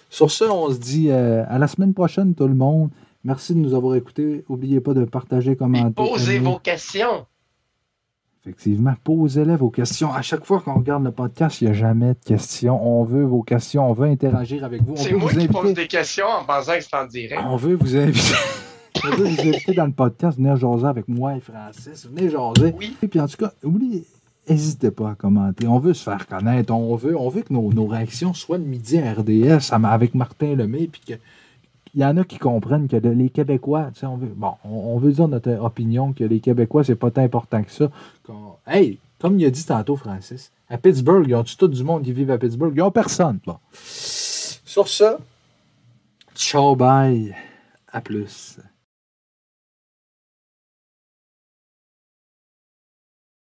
Sur 0.09 0.31
ce, 0.31 0.43
on 0.43 0.71
se 0.71 0.77
dit 0.79 1.09
euh, 1.09 1.43
à 1.47 1.59
la 1.59 1.67
semaine 1.67 1.93
prochaine, 1.93 2.33
tout 2.33 2.47
le 2.47 2.55
monde. 2.55 2.89
Merci 3.23 3.53
de 3.53 3.59
nous 3.59 3.73
avoir 3.73 3.95
écoutés. 3.95 4.43
N'oubliez 4.49 4.79
pas 4.79 4.93
de 4.93 5.05
partager, 5.05 5.55
commenter. 5.55 5.93
posez 5.93 6.39
vos 6.39 6.57
questions. 6.57 7.25
Effectivement, 8.41 8.95
posez-les 9.03 9.57
vos 9.57 9.69
questions. 9.69 10.13
À 10.13 10.21
chaque 10.21 10.45
fois 10.45 10.61
qu'on 10.61 10.75
regarde 10.75 11.03
le 11.03 11.11
podcast, 11.11 11.61
il 11.61 11.65
n'y 11.65 11.71
a 11.71 11.73
jamais 11.73 12.13
de 12.13 12.19
questions. 12.25 12.81
On 12.81 13.03
veut 13.03 13.25
vos 13.25 13.43
questions. 13.43 13.89
On 13.89 13.93
veut 13.93 14.07
interagir 14.07 14.63
avec 14.63 14.81
vous. 14.81 14.93
On 14.93 14.95
C'est 14.95 15.11
veut 15.11 15.17
moi 15.17 15.31
vous 15.31 15.39
qui 15.39 15.47
pose 15.47 15.73
des 15.73 15.87
questions 15.87 16.25
en 16.25 16.45
pensant 16.45 16.75
que 16.75 16.81
c'est 16.81 16.95
en 16.95 17.05
direct. 17.05 17.41
On 17.45 17.57
veut 17.57 17.75
vous 17.75 17.95
inviter. 17.97 18.35
On 19.03 19.15
veut 19.15 19.25
vous 19.25 19.41
inviter 19.41 19.73
dans 19.73 19.85
le 19.85 19.91
podcast. 19.91 20.37
Venir 20.37 20.55
jaser 20.57 20.85
avec 20.87 21.07
moi 21.07 21.35
et 21.35 21.39
Francis. 21.39 22.05
Venez 22.07 22.29
jaser. 22.29 22.73
Oui. 22.77 22.95
Et 23.01 23.07
puis 23.07 23.19
en 23.19 23.27
tout 23.27 23.37
cas, 23.37 23.51
oubliez, 23.63 24.05
n'hésitez 24.49 24.91
pas 24.91 25.11
à 25.11 25.15
commenter. 25.15 25.67
On 25.67 25.79
veut 25.79 25.93
se 25.93 26.03
faire 26.03 26.27
connaître. 26.27 26.73
On 26.73 26.95
veut, 26.95 27.17
on 27.17 27.29
veut 27.29 27.41
que 27.41 27.53
nos, 27.53 27.71
nos 27.73 27.85
réactions 27.87 28.33
soient 28.33 28.57
de 28.57 28.63
midi 28.65 28.97
à 28.99 29.13
RDS 29.13 29.71
avec 29.85 30.15
Martin 30.15 30.55
Lemay. 30.55 30.87
Puis 30.87 31.01
que 31.07 31.13
il 31.95 32.01
y 32.01 32.05
en 32.05 32.17
a 32.17 32.23
qui 32.23 32.37
comprennent 32.37 32.87
que 32.87 32.97
de- 32.97 33.09
les 33.09 33.29
Québécois, 33.31 33.89
tu 33.93 34.01
sais, 34.01 34.05
on 34.05 34.15
veut, 34.15 34.31
bon, 34.35 34.51
on, 34.63 34.69
on 34.93 34.97
veut 34.99 35.11
dire 35.11 35.27
notre 35.27 35.51
opinion 35.59 36.13
que 36.13 36.23
les 36.23 36.39
Québécois, 36.39 36.83
c'est 36.83 36.93
pas 36.95 37.09
tant 37.09 37.23
important 37.23 37.63
que 37.63 37.71
ça. 37.71 37.89
Hey, 38.67 38.99
comme 39.17 39.39
il 39.39 39.45
a 39.45 39.49
dit 39.49 39.65
tantôt, 39.65 39.95
Francis, 39.95 40.51
à 40.69 40.77
Pittsburgh, 40.77 41.25
ils 41.27 41.33
ont 41.33 41.43
tout 41.43 41.67
du 41.67 41.83
monde 41.83 42.03
qui 42.03 42.13
vit 42.13 42.29
à 42.31 42.37
Pittsburgh. 42.37 42.73
Ils 42.75 42.81
ont 42.83 42.91
personne. 42.91 43.39
Bon. 43.43 43.57
Sur 43.73 44.87
ça, 44.87 45.17
ciao, 46.35 46.75
bye. 46.75 47.33
À 47.91 48.01
plus. 48.01 48.59